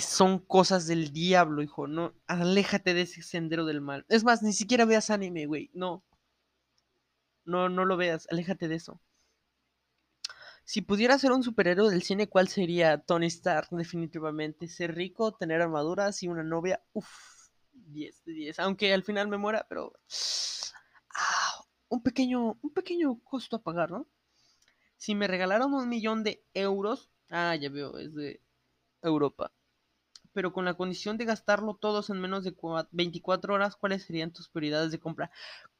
son 0.00 0.40
cosas 0.40 0.88
del 0.88 1.12
diablo, 1.12 1.62
hijo. 1.62 1.86
No, 1.86 2.12
aléjate 2.26 2.92
de 2.92 3.02
ese 3.02 3.22
sendero 3.22 3.66
del 3.66 3.80
mal. 3.80 4.04
Es 4.08 4.24
más, 4.24 4.42
ni 4.42 4.52
siquiera 4.52 4.84
veas 4.84 5.10
anime, 5.10 5.46
güey. 5.46 5.70
No. 5.74 6.02
No, 7.44 7.68
no 7.68 7.84
lo 7.84 7.96
veas, 7.96 8.26
aléjate 8.28 8.66
de 8.66 8.74
eso. 8.74 9.00
Si 10.64 10.82
pudiera 10.82 11.20
ser 11.20 11.30
un 11.30 11.44
superhéroe 11.44 11.88
del 11.88 12.02
cine, 12.02 12.28
¿cuál 12.28 12.48
sería 12.48 12.98
Tony 12.98 13.26
Stark? 13.26 13.68
Definitivamente. 13.70 14.66
Ser 14.66 14.96
rico, 14.96 15.36
tener 15.36 15.62
armaduras 15.62 16.20
y 16.24 16.26
una 16.26 16.42
novia. 16.42 16.82
Uf, 16.94 17.37
10 17.92 18.24
de 18.24 18.32
10. 18.32 18.58
Aunque 18.60 18.92
al 18.92 19.02
final 19.02 19.28
me 19.28 19.38
muera, 19.38 19.66
pero. 19.68 19.92
Ah, 21.14 21.64
un, 21.88 22.02
pequeño, 22.02 22.58
un 22.62 22.72
pequeño 22.72 23.18
costo 23.24 23.56
a 23.56 23.62
pagar, 23.62 23.90
¿no? 23.90 24.06
Si 24.96 25.14
me 25.14 25.28
regalaron 25.28 25.74
un 25.74 25.88
millón 25.88 26.22
de 26.22 26.44
euros. 26.54 27.10
Ah, 27.30 27.54
ya 27.56 27.68
veo, 27.70 27.98
es 27.98 28.14
de 28.14 28.40
Europa. 29.02 29.52
Pero 30.32 30.52
con 30.52 30.64
la 30.64 30.74
condición 30.74 31.16
de 31.16 31.24
gastarlo 31.24 31.74
todos 31.74 32.10
en 32.10 32.20
menos 32.20 32.44
de 32.44 32.54
24 32.92 33.54
horas, 33.54 33.76
¿cuáles 33.76 34.04
serían 34.04 34.32
tus 34.32 34.48
prioridades 34.48 34.92
de 34.92 35.00
compra? 35.00 35.30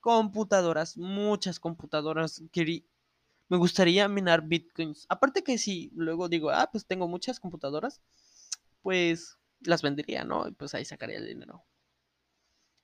computadoras, 0.01 0.97
muchas 0.97 1.61
computadoras. 1.61 2.42
Me 3.49 3.57
gustaría 3.57 4.09
minar 4.09 4.42
bitcoins. 4.42 5.07
Aparte 5.09 5.42
que 5.42 5.59
si 5.59 5.90
luego 5.94 6.29
digo, 6.29 6.51
ah, 6.51 6.68
pues 6.71 6.87
tengo 6.87 7.09
muchas 7.09 7.40
computadoras, 7.40 8.01
pues 8.83 9.38
las 9.61 9.83
vendería, 9.83 10.25
¿no? 10.25 10.49
Y 10.49 10.53
pues 10.53 10.75
ahí 10.75 10.85
sacaría 10.85 11.18
el 11.18 11.27
dinero. 11.27 11.64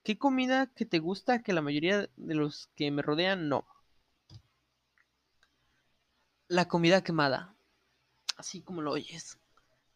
¿Qué 0.05 0.19
comida 0.19 0.67
que 0.67 0.85
te 0.85 0.99
gusta 0.99 1.43
que 1.43 1.55
la 1.55 1.63
mayoría 1.63 2.11
de 2.17 2.35
los 2.35 2.69
que 2.77 2.91
me 2.91 3.01
rodean 3.01 3.49
no? 3.49 3.67
La 6.47 6.69
comida 6.69 7.03
quemada. 7.03 7.57
Así 8.37 8.61
como 8.61 8.83
lo 8.83 8.93
oyes. 8.93 9.39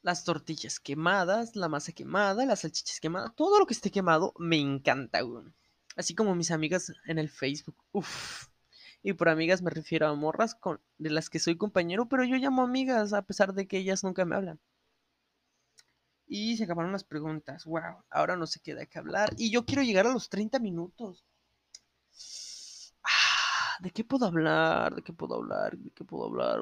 Las 0.00 0.24
tortillas 0.24 0.80
quemadas, 0.80 1.56
la 1.56 1.68
masa 1.68 1.92
quemada, 1.92 2.46
las 2.46 2.60
salchichas 2.60 3.00
quemadas, 3.00 3.34
todo 3.36 3.58
lo 3.58 3.66
que 3.66 3.74
esté 3.74 3.90
quemado 3.90 4.32
me 4.38 4.56
encanta, 4.56 5.20
güey. 5.20 5.44
Así 5.94 6.14
como 6.14 6.34
mis 6.34 6.52
amigas 6.52 6.90
en 7.04 7.18
el 7.18 7.28
Facebook. 7.28 7.76
Uf. 7.92 8.46
Y 9.02 9.12
por 9.12 9.28
amigas 9.28 9.60
me 9.60 9.70
refiero 9.70 10.06
a 10.06 10.14
morras 10.14 10.54
con, 10.54 10.80
de 10.96 11.10
las 11.10 11.28
que 11.28 11.38
soy 11.38 11.58
compañero, 11.58 12.08
pero 12.08 12.24
yo 12.24 12.36
llamo 12.36 12.62
amigas 12.62 13.12
a 13.12 13.26
pesar 13.26 13.52
de 13.52 13.68
que 13.68 13.76
ellas 13.76 14.02
nunca 14.04 14.24
me 14.24 14.36
hablan. 14.36 14.58
Y 16.28 16.56
se 16.56 16.64
acabaron 16.64 16.92
las 16.92 17.04
preguntas. 17.04 17.64
Wow, 17.64 18.04
ahora 18.10 18.36
no 18.36 18.46
se 18.46 18.60
queda 18.60 18.86
que 18.86 18.98
hablar. 18.98 19.30
Y 19.36 19.50
yo 19.50 19.64
quiero 19.64 19.82
llegar 19.82 20.06
a 20.06 20.12
los 20.12 20.28
30 20.28 20.58
minutos. 20.58 21.24
Ah, 23.02 23.78
¿De 23.80 23.90
qué 23.90 24.04
puedo 24.04 24.26
hablar? 24.26 24.94
¿De 24.94 25.02
qué 25.02 25.12
puedo 25.12 25.36
hablar? 25.36 25.76
¿De 25.78 25.90
qué 25.90 26.04
puedo 26.04 26.26
hablar? 26.26 26.60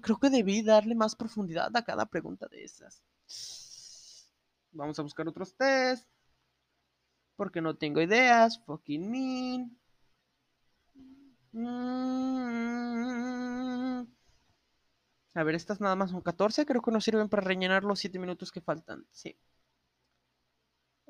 Creo 0.00 0.18
que 0.18 0.30
debí 0.30 0.62
darle 0.62 0.94
más 0.94 1.16
profundidad 1.16 1.76
a 1.76 1.84
cada 1.84 2.06
pregunta 2.06 2.46
de 2.48 2.64
esas. 2.64 3.02
Vamos 4.72 4.98
a 4.98 5.02
buscar 5.02 5.26
otros 5.26 5.56
test 5.56 6.06
porque 7.36 7.60
no 7.60 7.76
tengo 7.76 8.00
ideas, 8.00 8.58
fucking 8.64 9.10
mean. 9.10 9.78
Mm. 11.52 12.75
A 15.36 15.42
ver, 15.44 15.54
estas 15.54 15.80
nada 15.80 15.96
más 15.96 16.10
son 16.10 16.22
14, 16.22 16.64
creo 16.64 16.80
que 16.80 16.90
no 16.90 17.00
sirven 17.00 17.28
para 17.28 17.42
rellenar 17.42 17.84
los 17.84 17.98
7 18.00 18.18
minutos 18.18 18.50
que 18.50 18.62
faltan. 18.62 19.06
Sí. 19.10 19.36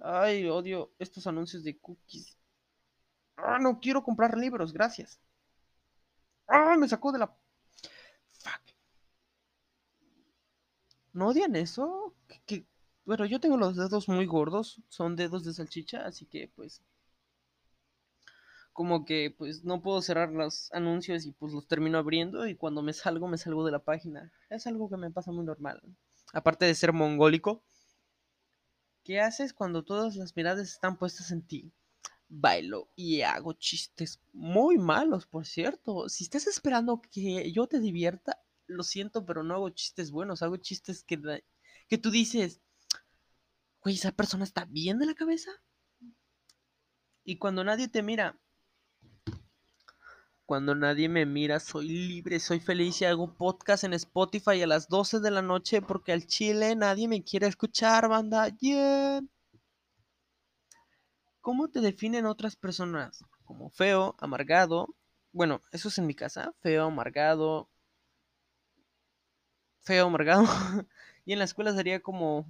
Ay, 0.02 0.48
odio 0.48 0.92
estos 0.98 1.26
anuncios 1.28 1.62
de 1.62 1.78
cookies. 1.78 2.36
Ah, 3.36 3.58
no 3.60 3.78
quiero 3.80 4.02
comprar 4.02 4.36
libros, 4.36 4.72
gracias. 4.72 5.20
Ah, 6.48 6.76
me 6.76 6.88
sacó 6.88 7.12
de 7.12 7.20
la... 7.20 7.28
Fuck. 8.40 8.62
¿No 11.12 11.28
odian 11.28 11.54
eso? 11.54 12.14
¿Qué, 12.46 12.66
bueno, 13.04 13.26
yo 13.26 13.38
tengo 13.38 13.56
los 13.56 13.76
dedos 13.76 14.08
muy 14.08 14.26
gordos, 14.26 14.82
son 14.88 15.14
dedos 15.14 15.44
de 15.44 15.54
salchicha, 15.54 16.04
así 16.04 16.26
que 16.26 16.48
pues 16.56 16.82
como 18.76 19.06
que 19.06 19.34
pues 19.36 19.64
no 19.64 19.80
puedo 19.80 20.02
cerrar 20.02 20.30
los 20.30 20.70
anuncios 20.70 21.24
y 21.24 21.32
pues 21.32 21.54
los 21.54 21.66
termino 21.66 21.96
abriendo 21.96 22.46
y 22.46 22.56
cuando 22.56 22.82
me 22.82 22.92
salgo 22.92 23.26
me 23.26 23.38
salgo 23.38 23.64
de 23.64 23.72
la 23.72 23.82
página. 23.82 24.30
Es 24.50 24.66
algo 24.66 24.90
que 24.90 24.98
me 24.98 25.10
pasa 25.10 25.32
muy 25.32 25.46
normal. 25.46 25.80
Aparte 26.34 26.66
de 26.66 26.74
ser 26.74 26.92
mongólico, 26.92 27.64
¿qué 29.02 29.18
haces 29.22 29.54
cuando 29.54 29.82
todas 29.82 30.14
las 30.16 30.36
miradas 30.36 30.68
están 30.68 30.98
puestas 30.98 31.30
en 31.30 31.40
ti? 31.40 31.72
Bailo 32.28 32.90
y 32.94 33.22
hago 33.22 33.54
chistes 33.54 34.20
muy 34.34 34.76
malos, 34.76 35.24
por 35.26 35.46
cierto. 35.46 36.10
Si 36.10 36.24
estás 36.24 36.46
esperando 36.46 37.00
que 37.00 37.50
yo 37.52 37.66
te 37.68 37.80
divierta, 37.80 38.42
lo 38.66 38.82
siento, 38.82 39.24
pero 39.24 39.42
no 39.42 39.54
hago 39.54 39.70
chistes 39.70 40.10
buenos, 40.10 40.42
hago 40.42 40.58
chistes 40.58 41.02
que, 41.02 41.42
que 41.88 41.96
tú 41.96 42.10
dices, 42.10 42.60
güey, 43.82 43.94
esa 43.94 44.12
persona 44.12 44.44
está 44.44 44.66
bien 44.66 44.98
de 44.98 45.06
la 45.06 45.14
cabeza. 45.14 45.50
Y 47.24 47.38
cuando 47.38 47.64
nadie 47.64 47.88
te 47.88 48.02
mira, 48.02 48.38
cuando 50.46 50.76
nadie 50.76 51.08
me 51.08 51.26
mira, 51.26 51.58
soy 51.58 51.88
libre, 51.88 52.38
soy 52.38 52.60
feliz 52.60 53.02
y 53.02 53.04
hago 53.04 53.34
podcast 53.34 53.82
en 53.84 53.94
Spotify 53.94 54.62
a 54.62 54.66
las 54.68 54.88
12 54.88 55.18
de 55.20 55.32
la 55.32 55.42
noche 55.42 55.82
porque 55.82 56.12
al 56.12 56.26
chile 56.26 56.76
nadie 56.76 57.08
me 57.08 57.24
quiere 57.24 57.48
escuchar, 57.48 58.08
banda. 58.08 58.48
Yeah. 58.60 59.22
¿Cómo 61.40 61.68
te 61.68 61.80
definen 61.80 62.26
otras 62.26 62.54
personas? 62.54 63.24
Como 63.44 63.70
feo, 63.70 64.14
amargado. 64.20 64.94
Bueno, 65.32 65.60
eso 65.72 65.88
es 65.88 65.98
en 65.98 66.06
mi 66.06 66.14
casa. 66.14 66.54
Feo, 66.62 66.84
amargado. 66.86 67.68
Feo, 69.82 70.06
amargado. 70.06 70.44
y 71.24 71.32
en 71.32 71.40
la 71.40 71.44
escuela 71.44 71.72
sería 71.74 72.00
como 72.00 72.46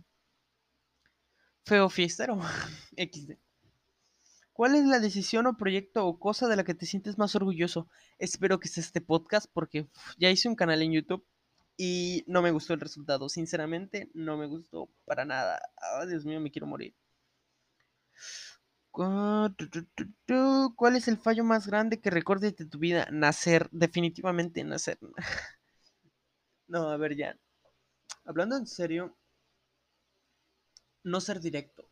Feo 1.65 1.89
fiestero. 1.89 2.39
XD. 2.97 3.46
¿Cuál 4.57 4.75
es 4.75 4.87
la 4.87 5.01
decisión 5.01 5.47
o 5.47 5.59
proyecto 5.59 6.07
o 6.07 6.19
cosa 6.19 6.49
de 6.49 6.57
la 6.57 6.65
que 6.65 6.75
te 6.75 6.87
sientes 6.87 7.19
más 7.19 7.37
orgulloso? 7.37 7.91
Espero 8.19 8.59
que 8.59 8.69
sea 8.69 8.81
este 8.81 9.03
podcast 9.03 9.51
porque 9.53 9.87
ya 10.17 10.31
hice 10.31 10.49
un 10.49 10.55
canal 10.55 10.81
en 10.81 10.93
YouTube 10.93 11.27
y 11.77 12.25
no 12.27 12.41
me 12.41 12.53
gustó 12.53 12.73
el 12.73 12.81
resultado. 12.81 13.29
Sinceramente, 13.29 14.11
no 14.15 14.39
me 14.39 14.47
gustó 14.47 14.89
para 15.05 15.27
nada. 15.27 15.61
Oh, 16.01 16.07
Dios 16.07 16.25
mío, 16.25 16.41
me 16.41 16.51
quiero 16.51 16.67
morir. 16.67 16.95
¿Cuál 18.93 19.55
es 20.97 21.09
el 21.09 21.19
fallo 21.19 21.45
más 21.45 21.67
grande 21.67 22.01
que 22.01 22.09
recuerdes 22.09 22.57
de 22.57 22.65
tu 22.65 22.79
vida? 22.79 23.09
Nacer, 23.13 23.69
definitivamente 23.73 24.65
nacer. 24.65 24.99
no, 26.67 26.89
a 26.89 26.97
ver 26.97 27.15
ya. 27.15 27.39
Hablando 28.25 28.57
en 28.57 28.67
serio, 28.67 29.15
no 31.05 31.21
ser 31.21 31.41
directo 31.41 31.86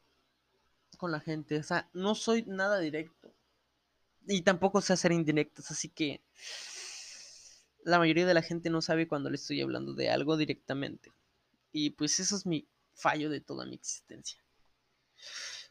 con 0.97 1.13
la 1.13 1.21
gente. 1.21 1.59
O 1.59 1.63
sea, 1.63 1.89
no 1.93 2.15
soy 2.15 2.45
nada 2.47 2.79
directo. 2.79 3.33
Y 4.27 4.43
tampoco 4.43 4.81
sé 4.81 4.93
hacer 4.93 5.13
indirectos, 5.13 5.71
así 5.71 5.89
que 5.89 6.23
la 7.85 7.99
mayoría 7.99 8.27
de 8.27 8.35
la 8.35 8.43
gente 8.43 8.71
no 8.71 8.81
sabe 8.81 9.07
cuando 9.07 9.29
le 9.29 9.37
estoy 9.37 9.61
hablando 9.61 9.93
de 9.93 10.11
algo 10.11 10.37
directamente. 10.37 11.13
Y 11.73 11.91
pues 11.91 12.19
eso 12.21 12.37
es 12.37 12.47
mi 12.47 12.67
fallo 12.95 13.29
de 13.29 13.41
toda 13.41 13.67
mi 13.67 13.75
existencia. 13.75 14.43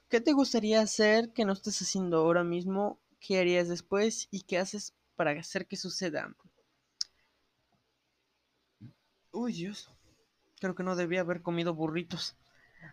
¿Qué 0.09 0.21
te 0.21 0.33
gustaría 0.33 0.81
hacer 0.81 1.33
que 1.33 1.45
no 1.45 1.53
estés 1.53 1.81
haciendo 1.81 2.17
ahora 2.17 2.43
mismo? 2.43 2.99
¿Qué 3.19 3.39
harías 3.39 3.67
después? 3.67 4.27
¿Y 4.29 4.41
qué 4.41 4.59
haces 4.59 4.93
para 5.15 5.31
hacer 5.31 5.65
que 5.65 5.75
suceda? 5.75 6.35
Uy, 9.31 9.53
Dios. 9.53 9.89
Creo 10.59 10.75
que 10.75 10.83
no 10.83 10.95
debía 10.95 11.21
haber 11.21 11.41
comido 11.41 11.73
burritos. 11.73 12.35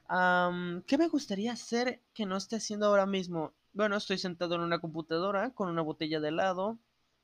Am, 0.08 0.82
¿Qué 0.82 0.98
me 0.98 1.08
gustaría 1.08 1.52
hacer 1.52 2.02
que 2.14 2.26
no 2.26 2.36
esté 2.36 2.56
haciendo 2.56 2.86
ahora 2.86 3.06
mismo? 3.06 3.52
Bueno, 3.72 3.96
estoy 3.96 4.18
sentado 4.18 4.54
en 4.56 4.62
una 4.62 4.80
computadora 4.80 5.50
con 5.50 5.68
una 5.68 5.82
botella 5.82 6.20
de 6.20 6.28
helado, 6.28 6.78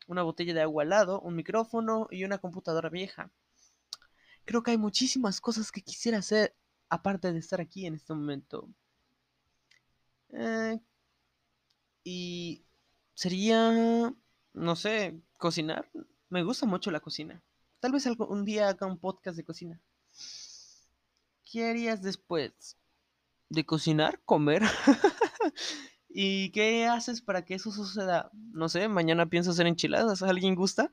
una 0.07 0.23
botella 0.23 0.55
de 0.55 0.63
agua 0.63 0.83
al 0.85 0.91
lado, 0.91 1.21
un 1.21 1.35
micrófono 1.35 2.09
y 2.11 2.25
una 2.25 2.39
computadora 2.39 2.89
vieja. 2.89 3.31
Creo 4.45 4.63
que 4.63 4.71
hay 4.73 4.79
muchísimas 4.79 5.41
cosas 5.41 5.73
que 5.73 5.83
quisiera 5.83 6.19
hacer 6.19 6.55
aparte 6.89 7.33
de 7.33 7.39
estar 7.39 7.61
aquí 7.61 7.87
en 7.87 7.95
este 7.95 8.15
momento. 8.15 8.69
Eh, 10.31 10.79
y 12.05 12.65
sería, 13.15 14.15
no 14.55 14.77
sé, 14.77 15.21
cocinar. 15.39 15.91
Me 16.29 16.45
gusta 16.45 16.67
mucho 16.67 16.91
la 16.91 17.01
cocina. 17.01 17.43
Tal 17.81 17.93
vez 17.93 18.07
un 18.07 18.45
día 18.45 18.69
haga 18.69 18.87
un 18.87 18.99
podcast 18.99 19.37
de 19.37 19.45
cocina. 19.45 19.81
¿Qué 21.51 21.65
harías 21.65 22.03
después 22.03 22.77
de 23.49 23.65
cocinar? 23.65 24.21
Comer. 24.25 24.63
¿Y 26.09 26.51
qué 26.51 26.87
haces 26.87 27.23
para 27.23 27.45
que 27.45 27.55
eso 27.55 27.71
suceda? 27.71 28.31
No 28.33 28.69
sé, 28.69 28.89
mañana 28.89 29.27
pienso 29.27 29.53
hacer 29.53 29.67
enchiladas. 29.67 30.23
¿Alguien 30.23 30.57
gusta? 30.57 30.93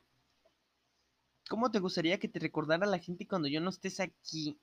¿Cómo 1.49 1.71
te 1.71 1.79
gustaría 1.79 2.19
que 2.19 2.27
te 2.27 2.39
recordara 2.39 2.85
la 2.85 2.99
gente 2.99 3.27
cuando 3.27 3.47
yo 3.47 3.61
no 3.61 3.71
estés 3.71 3.99
aquí? 3.99 4.59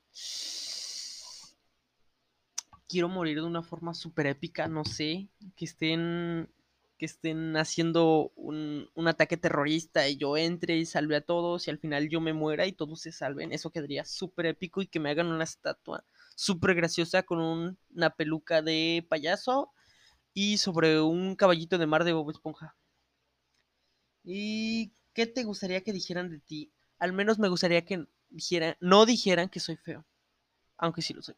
Quiero 2.88 3.08
morir 3.08 3.40
de 3.40 3.46
una 3.46 3.62
forma 3.62 3.92
súper 3.92 4.26
épica, 4.26 4.68
no 4.68 4.84
sé. 4.84 5.28
Que 5.56 5.64
estén. 5.64 6.48
Que 7.00 7.06
estén 7.06 7.56
haciendo 7.58 8.32
un, 8.36 8.88
un 8.94 9.08
ataque 9.08 9.36
terrorista 9.38 10.08
y 10.08 10.18
yo 10.18 10.36
entre 10.38 10.76
y 10.78 10.86
salve 10.86 11.16
a 11.16 11.22
todos 11.22 11.66
y 11.66 11.72
al 11.72 11.80
final 11.80 12.08
yo 12.10 12.20
me 12.22 12.34
muera 12.34 12.66
y 12.68 12.74
todos 12.74 13.00
se 13.02 13.12
salven. 13.12 13.52
Eso 13.52 13.72
quedaría 13.72 14.04
súper 14.06 14.46
épico 14.46 14.82
y 14.82 14.86
que 14.88 15.00
me 15.00 15.10
hagan 15.10 15.28
una 15.28 15.44
estatua 15.44 16.04
súper 16.36 16.74
graciosa 16.76 17.24
con 17.24 17.40
un- 17.40 17.78
una 17.94 18.10
peluca 18.10 18.62
de 18.62 19.06
payaso 19.10 19.72
y 20.34 20.58
sobre 20.58 21.00
un 21.02 21.36
caballito 21.36 21.78
de 21.78 21.86
mar 21.88 22.04
de 22.04 22.12
Bob 22.14 22.30
Esponja. 22.30 22.76
¿Y 24.24 24.92
qué 25.12 25.26
te 25.26 25.44
gustaría 25.44 25.82
que 25.82 25.92
dijeran 25.92 26.30
de 26.30 26.40
ti? 26.40 26.72
Al 26.98 27.12
menos 27.12 27.38
me 27.38 27.48
gustaría 27.48 27.84
que 27.84 28.06
dijeran, 28.30 28.76
no 28.80 29.04
dijeran 29.06 29.48
que 29.50 29.60
soy 29.60 29.76
feo, 29.76 30.06
aunque 30.78 31.02
sí 31.02 31.14
lo 31.14 31.22
soy. 31.22 31.36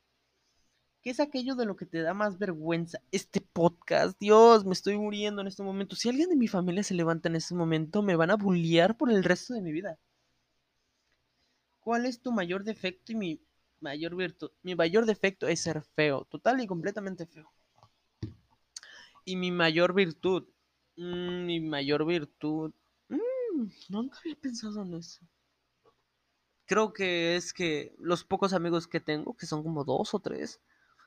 ¿Qué 1.02 1.10
es 1.10 1.18
aquello 1.18 1.56
de 1.56 1.66
lo 1.66 1.74
que 1.74 1.84
te 1.84 2.00
da 2.00 2.14
más 2.14 2.38
vergüenza? 2.38 3.00
Este 3.10 3.40
podcast, 3.40 4.16
Dios, 4.20 4.64
me 4.64 4.72
estoy 4.72 4.96
muriendo 4.96 5.40
en 5.40 5.48
este 5.48 5.64
momento. 5.64 5.96
Si 5.96 6.08
alguien 6.08 6.28
de 6.28 6.36
mi 6.36 6.46
familia 6.46 6.84
se 6.84 6.94
levanta 6.94 7.28
en 7.28 7.34
este 7.34 7.56
momento, 7.56 8.02
me 8.02 8.14
van 8.14 8.30
a 8.30 8.36
bullear 8.36 8.96
por 8.96 9.10
el 9.10 9.24
resto 9.24 9.52
de 9.52 9.62
mi 9.62 9.72
vida. 9.72 9.98
¿Cuál 11.80 12.06
es 12.06 12.20
tu 12.20 12.30
mayor 12.30 12.62
defecto 12.62 13.10
y 13.10 13.16
mi 13.16 13.40
mayor 13.80 14.14
virtud? 14.14 14.52
Mi 14.62 14.76
mayor 14.76 15.04
defecto 15.04 15.48
es 15.48 15.60
ser 15.60 15.82
feo, 15.82 16.24
total 16.30 16.60
y 16.60 16.68
completamente 16.68 17.26
feo. 17.26 17.50
Y 19.24 19.34
mi 19.34 19.50
mayor 19.50 19.94
virtud, 19.94 20.44
mm, 20.94 21.46
mi 21.46 21.58
mayor 21.58 22.06
virtud, 22.06 22.72
mm, 23.08 23.66
nunca 23.88 24.18
había 24.20 24.36
pensado 24.36 24.82
en 24.82 24.94
eso. 24.94 25.20
Creo 26.66 26.92
que 26.92 27.34
es 27.34 27.52
que 27.52 27.92
los 27.98 28.22
pocos 28.22 28.52
amigos 28.52 28.86
que 28.86 29.00
tengo, 29.00 29.36
que 29.36 29.46
son 29.46 29.64
como 29.64 29.82
dos 29.82 30.14
o 30.14 30.20
tres, 30.20 30.60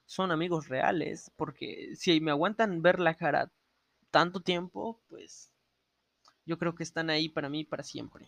son 0.06 0.32
amigos 0.32 0.68
reales, 0.68 1.32
porque 1.36 1.96
si 1.96 2.20
me 2.22 2.32
aguantan 2.32 2.82
ver 2.82 3.00
la 3.00 3.16
cara 3.16 3.52
tanto 4.12 4.40
tiempo, 4.40 5.02
pues 5.08 5.52
yo 6.46 6.58
creo 6.58 6.76
que 6.76 6.84
están 6.84 7.10
ahí 7.10 7.30
para 7.30 7.50
mí 7.50 7.64
para 7.64 7.84
siempre. 7.84 8.28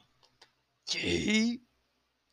¿Qué? 0.86 1.62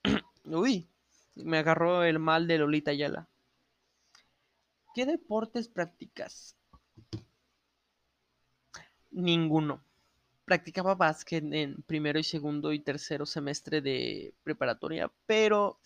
Uy, 0.44 0.88
me 1.36 1.58
agarró 1.58 2.04
el 2.04 2.18
mal 2.18 2.46
de 2.46 2.58
Lolita 2.58 2.90
Ayala. 2.90 3.28
¿Qué 4.94 5.06
deportes 5.06 5.68
practicas? 5.68 6.56
Ninguno. 9.10 9.82
Practicaba 10.44 10.94
básquet 10.94 11.44
en 11.52 11.82
primero 11.82 12.18
y 12.18 12.24
segundo 12.24 12.72
y 12.72 12.80
tercero 12.80 13.26
semestre 13.26 13.80
de 13.80 14.34
preparatoria, 14.42 15.10
pero 15.26 15.80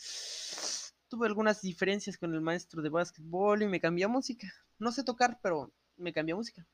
tuve 1.08 1.26
algunas 1.26 1.60
diferencias 1.62 2.16
con 2.18 2.34
el 2.34 2.40
maestro 2.40 2.82
de 2.82 2.88
básquetbol 2.88 3.62
y 3.62 3.66
me 3.66 3.80
cambié 3.80 4.04
a 4.04 4.08
música. 4.08 4.52
No 4.78 4.92
sé 4.92 5.04
tocar, 5.04 5.38
pero 5.42 5.72
me 5.96 6.12
cambié 6.12 6.34
a 6.34 6.36
música. 6.36 6.66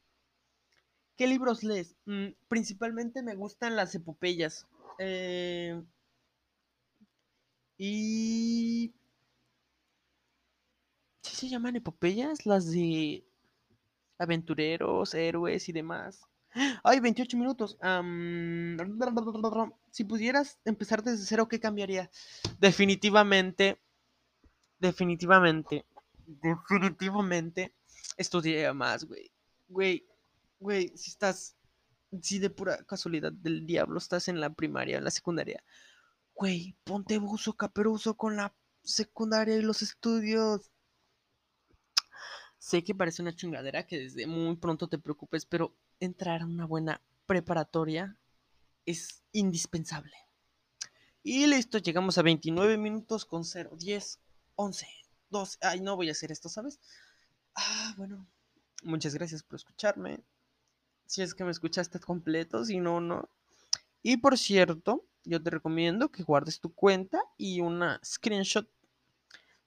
¿Qué 1.17 1.27
libros 1.27 1.63
lees? 1.63 1.97
Mm, 2.07 2.29
principalmente 2.49 3.23
me 3.23 3.35
gustan 3.35 3.77
las 3.77 3.95
epopeyas. 3.95 4.67
Eh, 4.99 5.83
y... 7.79 8.93
¿Sí 11.23 11.37
se 11.37 11.49
llaman 11.49 11.77
epopeyas? 11.77 12.47
Las 12.47 12.71
de 12.71 13.25
aventureros, 14.19 15.15
héroes 15.15 15.69
y 15.69 15.73
demás. 15.73 16.29
¡Ay, 16.85 17.01
28 17.01 17.37
minutos! 17.37 17.77
Si 19.91 20.05
pudieras 20.05 20.59
empezar 20.65 21.03
desde 21.03 21.25
cero, 21.27 21.49
¿qué 21.49 21.59
cambiaría? 21.59 22.11
Definitivamente, 22.61 23.81
definitivamente, 24.79 25.85
definitivamente 26.27 27.75
estudiaría 28.17 28.73
más, 28.73 29.05
güey. 29.05 29.31
Güey, 29.69 30.07
güey, 30.61 30.93
si 30.97 31.11
estás, 31.11 31.57
si 32.21 32.39
de 32.39 32.51
pura 32.51 32.85
casualidad 32.85 33.33
del 33.33 33.67
diablo 33.67 33.99
estás 33.99 34.29
en 34.29 34.41
la 34.41 34.51
primaria, 34.51 34.99
en 34.99 35.05
la 35.05 35.11
secundaria, 35.11 35.63
güey, 36.35 36.77
ponte 36.85 37.19
buzo 37.19 37.55
caperuso 37.55 38.17
con 38.17 38.37
la 38.37 38.55
secundaria 38.83 39.57
y 39.57 39.63
los 39.63 39.83
estudios. 39.83 40.71
Sé 42.59 42.83
que 42.83 42.95
parece 42.95 43.23
una 43.23 43.35
chingadera 43.35 43.87
que 43.87 43.99
desde 43.99 44.27
muy 44.27 44.57
pronto 44.57 44.89
te 44.89 44.99
preocupes, 44.99 45.45
pero 45.47 45.77
entrar 46.01 46.43
a 46.43 46.47
una 46.47 46.67
buena 46.67 47.01
preparatoria 47.27 48.19
es 48.87 49.23
indispensable. 49.33 50.15
Y 51.23 51.47
listo, 51.47 51.79
llegamos 51.79 52.19
a 52.19 52.23
29 52.23 52.77
minutos 52.77 53.25
con 53.25 53.45
0, 53.45 53.77
10, 53.79 54.21
11, 54.57 54.87
12. 55.31 55.59
Ay, 55.63 55.81
no 55.81 55.97
voy 55.97 56.09
a 56.09 56.13
hacer 56.13 56.33
esto, 56.33 56.49
¿sabes? 56.49 56.81
Ah, 57.55 57.95
bueno. 57.97 58.27
Muchas 58.83 59.15
gracias 59.15 59.43
por 59.43 59.57
escucharme. 59.57 60.23
Si 61.07 61.23
es 61.23 61.35
que 61.35 61.45
me 61.45 61.51
escuchaste 61.51 62.01
completo, 62.01 62.65
si 62.65 62.79
no, 62.79 63.01
no. 63.01 63.29
Y 64.03 64.19
por 64.19 64.37
cierto, 64.37 65.07
yo 65.25 65.43
te 65.43 65.51
recomiendo 65.51 66.11
que 66.11 66.23
guardes 66.23 66.61
tu 66.61 66.75
cuenta 66.75 67.23
y 67.39 67.61
una 67.61 68.01
screenshot 68.05 68.69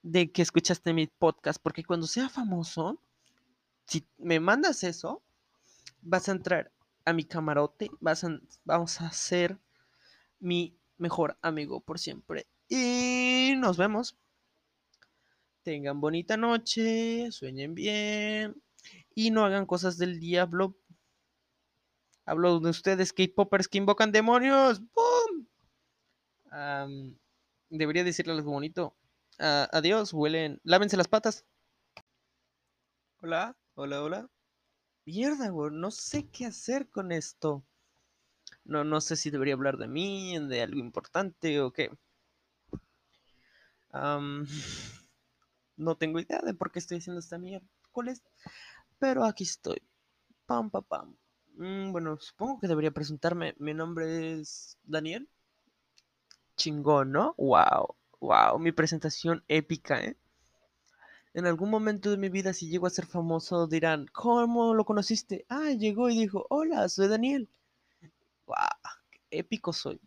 de 0.03 0.31
que 0.31 0.41
escuchaste 0.41 0.93
mi 0.93 1.07
podcast, 1.07 1.61
porque 1.61 1.83
cuando 1.83 2.05
sea 2.07 2.29
famoso, 2.29 3.01
si 3.87 4.07
me 4.17 4.39
mandas 4.39 4.83
eso, 4.83 5.23
vas 6.01 6.29
a 6.29 6.33
entrar 6.33 6.71
a 7.05 7.13
mi 7.13 7.23
camarote, 7.23 7.89
vas 7.99 8.23
a, 8.23 8.39
vamos 8.63 9.01
a 9.01 9.11
ser 9.11 9.59
mi 10.39 10.77
mejor 10.97 11.37
amigo 11.41 11.79
por 11.79 11.99
siempre. 11.99 12.47
Y 12.69 13.53
nos 13.57 13.77
vemos. 13.77 14.15
Tengan 15.67 15.99
bonita 15.99 16.37
noche, 16.37 17.29
sueñen 17.29 17.75
bien 17.75 18.55
y 19.13 19.31
no 19.31 19.43
hagan 19.43 19.65
cosas 19.65 19.97
del 19.97 20.17
diablo. 20.17 20.77
Hablo 22.25 22.61
de 22.61 22.69
ustedes, 22.69 23.11
K-Poppers 23.11 23.67
que 23.67 23.77
invocan 23.77 24.13
demonios. 24.13 24.81
¡Bum! 24.93 25.45
Debería 27.69 28.05
decirle 28.05 28.31
algo 28.31 28.49
bonito. 28.49 28.95
Ah, 29.39 29.67
adiós, 29.73 30.13
huelen. 30.13 30.61
Lávense 30.63 30.95
las 30.95 31.09
patas. 31.09 31.43
Hola, 33.21 33.57
hola, 33.75 34.03
hola. 34.03 34.29
Mierda, 35.03 35.49
güey, 35.49 35.71
no 35.73 35.91
sé 35.91 36.29
qué 36.29 36.45
hacer 36.45 36.87
con 36.87 37.11
esto. 37.11 37.61
No, 38.63 38.85
no 38.85 39.01
sé 39.01 39.17
si 39.17 39.31
debería 39.31 39.55
hablar 39.55 39.75
de 39.75 39.89
mí, 39.89 40.39
de 40.47 40.61
algo 40.61 40.79
importante 40.79 41.59
o 41.59 41.73
qué. 41.73 41.91
no 45.77 45.95
tengo 45.95 46.19
idea 46.19 46.41
de 46.41 46.53
por 46.53 46.71
qué 46.71 46.79
estoy 46.79 46.97
haciendo 46.97 47.19
esta 47.19 47.37
mierda. 47.37 47.67
¿Cuál 47.91 48.09
es? 48.09 48.23
Pero 48.99 49.23
aquí 49.23 49.43
estoy. 49.43 49.81
Pam, 50.45 50.69
pam, 50.69 50.83
pam. 50.83 51.15
Mm, 51.55 51.91
bueno, 51.91 52.17
supongo 52.19 52.59
que 52.59 52.67
debería 52.67 52.91
presentarme. 52.91 53.55
Mi 53.59 53.73
nombre 53.73 54.39
es 54.39 54.77
Daniel. 54.83 55.29
Chingón, 56.55 57.11
¿no? 57.11 57.35
Wow, 57.37 57.95
wow, 58.19 58.59
mi 58.59 58.71
presentación 58.71 59.43
épica, 59.47 60.03
¿eh? 60.03 60.17
En 61.33 61.45
algún 61.45 61.69
momento 61.69 62.09
de 62.09 62.17
mi 62.17 62.29
vida, 62.29 62.51
si 62.51 62.67
llego 62.67 62.87
a 62.87 62.89
ser 62.89 63.05
famoso, 63.05 63.67
dirán, 63.67 64.07
¿cómo 64.11 64.73
lo 64.73 64.85
conociste? 64.85 65.45
Ah, 65.49 65.69
llegó 65.69 66.09
y 66.09 66.17
dijo, 66.17 66.47
hola, 66.49 66.89
soy 66.89 67.07
Daniel. 67.09 67.47
¡Wow! 68.47 68.55
¡Qué 69.11 69.19
épico 69.29 69.71
soy! 69.71 70.01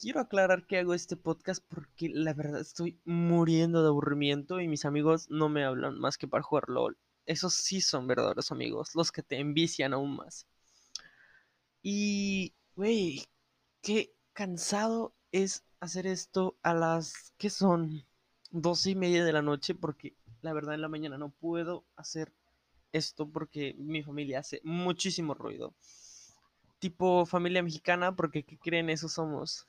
Quiero 0.00 0.20
aclarar 0.20 0.66
que 0.66 0.78
hago 0.78 0.94
este 0.94 1.14
podcast 1.14 1.62
porque 1.68 2.08
la 2.08 2.32
verdad 2.32 2.62
estoy 2.62 2.98
muriendo 3.04 3.82
de 3.82 3.88
aburrimiento 3.88 4.58
y 4.58 4.66
mis 4.66 4.86
amigos 4.86 5.28
no 5.28 5.50
me 5.50 5.62
hablan 5.62 6.00
más 6.00 6.16
que 6.16 6.26
para 6.26 6.42
jugar 6.42 6.70
LOL. 6.70 6.96
Esos 7.26 7.52
sí 7.52 7.82
son 7.82 8.06
verdaderos 8.06 8.50
amigos, 8.50 8.94
los 8.94 9.12
que 9.12 9.22
te 9.22 9.38
envician 9.38 9.92
aún 9.92 10.16
más. 10.16 10.46
Y, 11.82 12.54
güey, 12.76 13.26
qué 13.82 14.14
cansado 14.32 15.12
es 15.32 15.64
hacer 15.80 16.06
esto 16.06 16.56
a 16.62 16.72
las, 16.72 17.34
¿qué 17.36 17.50
son? 17.50 18.06
Doce 18.50 18.92
y 18.92 18.94
media 18.94 19.22
de 19.22 19.34
la 19.34 19.42
noche 19.42 19.74
porque 19.74 20.14
la 20.40 20.54
verdad 20.54 20.76
en 20.76 20.80
la 20.80 20.88
mañana 20.88 21.18
no 21.18 21.28
puedo 21.28 21.84
hacer 21.96 22.32
esto 22.92 23.28
porque 23.28 23.74
mi 23.76 24.02
familia 24.02 24.38
hace 24.38 24.62
muchísimo 24.64 25.34
ruido. 25.34 25.74
Tipo 26.78 27.26
familia 27.26 27.62
mexicana 27.62 28.16
porque 28.16 28.44
¿qué 28.44 28.56
creen? 28.56 28.88
Eso 28.88 29.06
somos. 29.06 29.66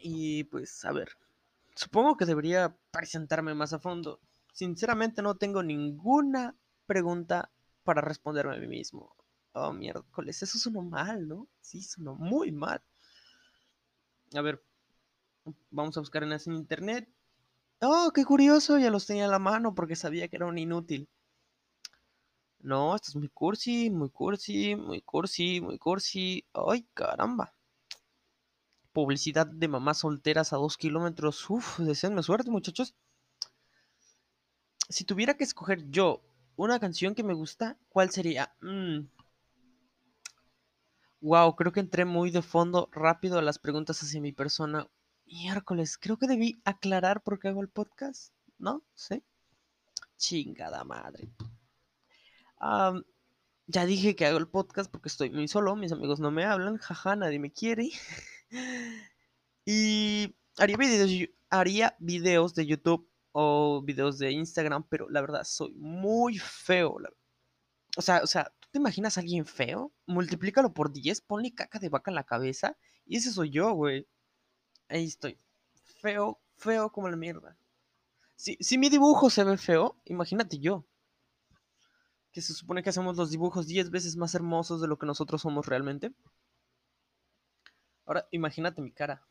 Y 0.00 0.44
pues, 0.44 0.84
a 0.84 0.92
ver, 0.92 1.10
supongo 1.74 2.16
que 2.16 2.26
debería 2.26 2.76
presentarme 2.90 3.54
más 3.54 3.72
a 3.72 3.78
fondo. 3.78 4.20
Sinceramente 4.52 5.22
no 5.22 5.36
tengo 5.36 5.62
ninguna 5.62 6.56
pregunta 6.86 7.50
para 7.84 8.00
responderme 8.00 8.56
a 8.56 8.58
mí 8.58 8.66
mismo. 8.66 9.14
Oh, 9.52 9.72
miércoles, 9.72 10.42
eso 10.42 10.58
sonó 10.58 10.82
mal, 10.82 11.26
¿no? 11.28 11.48
Sí, 11.60 11.82
sonó 11.82 12.14
muy 12.14 12.52
mal. 12.52 12.82
A 14.34 14.40
ver, 14.40 14.62
vamos 15.70 15.96
a 15.96 16.00
buscar 16.00 16.22
en 16.22 16.32
internet. 16.54 17.08
Oh, 17.80 18.12
qué 18.14 18.24
curioso, 18.24 18.78
ya 18.78 18.90
los 18.90 19.06
tenía 19.06 19.24
a 19.24 19.28
la 19.28 19.38
mano 19.38 19.74
porque 19.74 19.96
sabía 19.96 20.28
que 20.28 20.36
era 20.36 20.46
un 20.46 20.58
inútil. 20.58 21.08
No, 22.60 22.94
esto 22.94 23.10
es 23.10 23.16
muy 23.16 23.28
cursi, 23.28 23.90
muy 23.90 24.10
cursi, 24.10 24.76
muy 24.76 25.00
cursi, 25.02 25.60
muy 25.60 25.78
cursi. 25.78 26.44
Ay, 26.52 26.86
caramba. 26.94 27.54
Publicidad 28.92 29.46
de 29.46 29.68
mamás 29.68 29.98
solteras 29.98 30.52
a 30.52 30.56
dos 30.56 30.76
kilómetros. 30.76 31.48
Uf, 31.48 31.78
deseenme 31.78 32.22
suerte, 32.22 32.50
muchachos. 32.50 32.94
Si 34.88 35.04
tuviera 35.04 35.34
que 35.34 35.44
escoger 35.44 35.88
yo 35.90 36.22
una 36.56 36.80
canción 36.80 37.14
que 37.14 37.22
me 37.22 37.34
gusta, 37.34 37.78
¿cuál 37.88 38.10
sería? 38.10 38.52
Mm. 38.60 39.06
Wow, 41.20 41.54
creo 41.54 41.72
que 41.72 41.80
entré 41.80 42.04
muy 42.04 42.30
de 42.30 42.42
fondo 42.42 42.88
rápido 42.92 43.38
a 43.38 43.42
las 43.42 43.58
preguntas 43.58 44.02
hacia 44.02 44.20
mi 44.20 44.32
persona. 44.32 44.88
Miércoles, 45.26 45.96
creo 45.98 46.16
que 46.16 46.26
debí 46.26 46.60
aclarar 46.64 47.22
por 47.22 47.38
qué 47.38 47.48
hago 47.48 47.60
el 47.60 47.68
podcast, 47.68 48.34
¿no? 48.58 48.82
¿Sí? 48.94 49.22
Chingada 50.16 50.82
madre. 50.82 51.30
Ya 53.66 53.86
dije 53.86 54.16
que 54.16 54.26
hago 54.26 54.38
el 54.38 54.48
podcast 54.48 54.90
porque 54.90 55.08
estoy 55.08 55.30
muy 55.30 55.46
solo, 55.46 55.76
mis 55.76 55.92
amigos 55.92 56.18
no 56.20 56.30
me 56.30 56.44
hablan, 56.44 56.78
jaja, 56.78 57.14
nadie 57.16 57.38
me 57.38 57.52
quiere. 57.52 57.90
y 59.64 60.34
haría 60.58 60.76
videos, 60.76 61.30
haría 61.50 61.96
videos 61.98 62.54
de 62.54 62.66
YouTube 62.66 63.08
o 63.32 63.82
videos 63.82 64.18
de 64.18 64.32
Instagram, 64.32 64.84
pero 64.88 65.08
la 65.08 65.20
verdad 65.20 65.44
soy 65.44 65.72
muy 65.74 66.38
feo. 66.38 66.96
O 67.96 68.02
sea, 68.02 68.20
o 68.22 68.26
sea, 68.26 68.52
¿tú 68.60 68.68
te 68.72 68.78
imaginas 68.78 69.16
a 69.16 69.20
alguien 69.20 69.46
feo? 69.46 69.92
Multiplícalo 70.06 70.72
por 70.72 70.92
10, 70.92 71.20
ponle 71.22 71.54
caca 71.54 71.78
de 71.78 71.88
vaca 71.88 72.10
en 72.10 72.16
la 72.16 72.24
cabeza 72.24 72.76
y 73.06 73.16
ese 73.16 73.32
soy 73.32 73.50
yo, 73.50 73.72
güey. 73.72 74.06
Ahí 74.88 75.04
estoy. 75.06 75.38
Feo, 76.00 76.40
feo 76.56 76.90
como 76.90 77.08
la 77.08 77.16
mierda. 77.16 77.56
Si, 78.36 78.56
si 78.60 78.78
mi 78.78 78.88
dibujo 78.88 79.30
se 79.30 79.44
ve 79.44 79.56
feo, 79.58 79.96
imagínate 80.04 80.58
yo 80.58 80.84
que 82.32 82.40
se 82.40 82.54
supone 82.54 82.82
que 82.82 82.90
hacemos 82.90 83.16
los 83.16 83.30
dibujos 83.30 83.66
10 83.66 83.90
veces 83.90 84.16
más 84.16 84.34
hermosos 84.34 84.80
de 84.80 84.88
lo 84.88 84.98
que 84.98 85.06
nosotros 85.06 85.42
somos 85.42 85.66
realmente. 85.66 86.12
Ahora, 88.10 88.26
imagínate 88.32 88.82
mi 88.82 88.90
cara. 88.90 89.22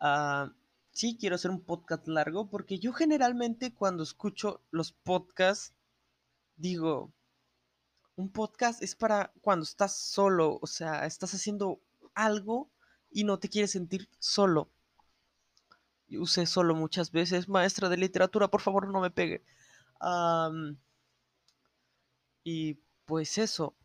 Uh, 0.00 0.50
sí, 0.90 1.16
quiero 1.20 1.36
hacer 1.36 1.52
un 1.52 1.60
podcast 1.60 2.08
largo 2.08 2.50
porque 2.50 2.80
yo 2.80 2.92
generalmente 2.92 3.72
cuando 3.72 4.02
escucho 4.02 4.60
los 4.72 4.90
podcasts 4.90 5.72
digo, 6.56 7.12
un 8.16 8.32
podcast 8.32 8.82
es 8.82 8.96
para 8.96 9.32
cuando 9.40 9.62
estás 9.62 9.96
solo, 9.96 10.58
o 10.60 10.66
sea, 10.66 11.06
estás 11.06 11.32
haciendo 11.32 11.80
algo 12.12 12.72
y 13.08 13.22
no 13.22 13.38
te 13.38 13.48
quieres 13.48 13.70
sentir 13.70 14.08
solo. 14.18 14.72
Yo 16.08 16.22
usé 16.22 16.44
solo 16.44 16.74
muchas 16.74 17.12
veces, 17.12 17.48
maestra 17.48 17.88
de 17.88 17.98
literatura, 17.98 18.48
por 18.48 18.62
favor 18.62 18.88
no 18.88 19.00
me 19.00 19.12
pegue. 19.12 19.44
Y 22.42 22.74
pues 23.04 23.38
eso, 23.38 23.76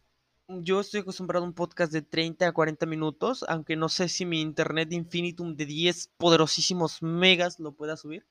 yo 0.61 0.79
estoy 0.79 1.01
acostumbrado 1.01 1.45
a 1.45 1.47
un 1.47 1.53
podcast 1.53 1.91
de 1.91 2.01
30 2.01 2.47
a 2.47 2.53
40 2.53 2.85
minutos, 2.85 3.43
aunque 3.47 3.75
no 3.75 3.89
sé 3.89 4.09
si 4.09 4.25
mi 4.25 4.41
internet 4.41 4.91
infinitum 4.93 5.55
de 5.55 5.65
10 5.65 6.11
poderosísimos 6.17 7.01
megas 7.01 7.59
lo 7.59 7.73
pueda 7.73 7.97
subir. 7.97 8.25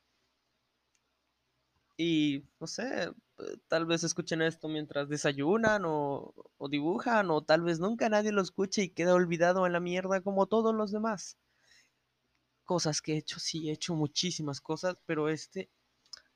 Y 1.96 2.44
no 2.58 2.66
sé, 2.66 3.12
tal 3.68 3.86
vez 3.86 4.04
escuchen 4.04 4.42
esto 4.42 4.68
mientras 4.68 5.08
desayunan 5.08 5.84
o, 5.86 6.34
dibujan, 6.70 7.30
o 7.30 7.42
tal 7.42 7.62
vez 7.62 7.80
nunca 7.80 8.08
nadie 8.08 8.32
lo 8.32 8.42
escuche 8.42 8.82
y 8.82 8.90
queda 8.90 9.14
olvidado 9.14 9.66
en 9.66 9.72
la 9.72 9.80
mierda 9.80 10.20
como 10.22 10.46
todos 10.46 10.74
los 10.74 10.90
demás. 10.92 11.38
Cosas 12.64 13.02
que 13.02 13.14
he 13.14 13.18
hecho, 13.18 13.38
sí, 13.40 13.68
he 13.68 13.72
hecho 13.72 13.94
muchísimas 13.94 14.60
cosas, 14.60 14.96
pero 15.06 15.28
este, 15.28 15.70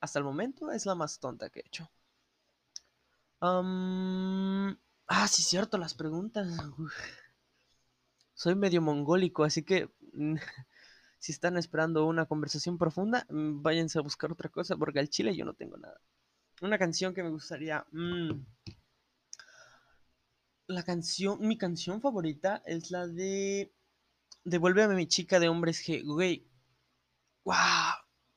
hasta 0.01 0.19
el 0.19 0.25
momento, 0.25 0.71
es 0.71 0.87
la 0.87 0.95
más 0.95 1.19
tonta 1.19 1.51
que 1.51 1.61
he 1.61 1.67
hecho. 1.67 1.91
Ah, 5.07 5.29
sí, 5.29 5.43
cierto, 5.43 5.79
las 5.79 5.95
preguntas. 5.95 6.49
Soy 8.35 8.55
medio 8.55 8.83
mongólico, 8.83 9.45
así 9.45 9.63
que 9.63 9.91
si 11.19 11.33
están 11.33 11.57
esperando 11.57 12.07
una 12.07 12.27
conversación 12.27 12.79
profunda, 12.79 13.27
mm, 13.29 13.63
váyanse 13.63 13.99
a 13.99 14.03
buscar 14.03 14.33
otra 14.33 14.49
cosa, 14.49 14.77
porque 14.77 15.01
al 15.01 15.09
chile 15.09 15.35
yo 15.37 15.45
no 15.45 15.55
tengo 15.55 15.77
nada. 15.77 16.01
Una 16.63 16.79
canción 16.79 17.15
que 17.15 17.23
me 17.23 17.31
gustaría. 17.31 17.85
Mmm, 17.93 18.45
la 20.69 20.83
canción, 20.83 21.39
mi 21.41 21.57
canción 21.57 22.01
favorita 22.01 22.63
es 22.67 22.91
la 22.91 23.07
de 23.07 23.73
Devuélveme 24.45 24.95
mi 24.95 25.07
chica 25.07 25.41
de 25.41 25.49
hombres 25.49 25.85
G. 25.85 26.05
Güey, 26.05 26.47
wow, 27.45 27.55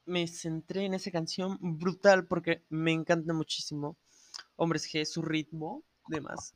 me 0.06 0.28
centré 0.28 0.86
en 0.86 0.96
esa 0.96 1.12
canción 1.12 1.58
brutal 1.62 2.28
porque 2.28 2.66
me 2.70 2.92
encanta 2.92 3.34
muchísimo. 3.34 3.98
Hombres 4.56 4.92
G, 4.92 5.06
su 5.06 5.22
ritmo, 5.22 5.84
demás. 6.10 6.56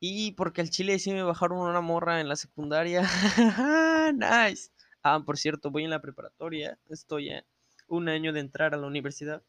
Y 0.00 0.32
porque 0.32 0.60
al 0.60 0.70
chile 0.70 0.98
sí 0.98 1.12
me 1.12 1.22
bajaron 1.22 1.58
una 1.58 1.80
morra 1.80 2.20
en 2.20 2.28
la 2.28 2.36
secundaria. 2.36 3.02
nice. 4.14 4.70
Ah, 5.02 5.22
por 5.24 5.38
cierto, 5.38 5.70
voy 5.70 5.84
en 5.84 5.90
la 5.90 6.00
preparatoria. 6.00 6.78
Estoy 6.88 7.30
a 7.30 7.44
un 7.88 8.08
año 8.08 8.32
de 8.32 8.40
entrar 8.40 8.74
a 8.74 8.76
la 8.76 8.86
universidad. 8.86 9.42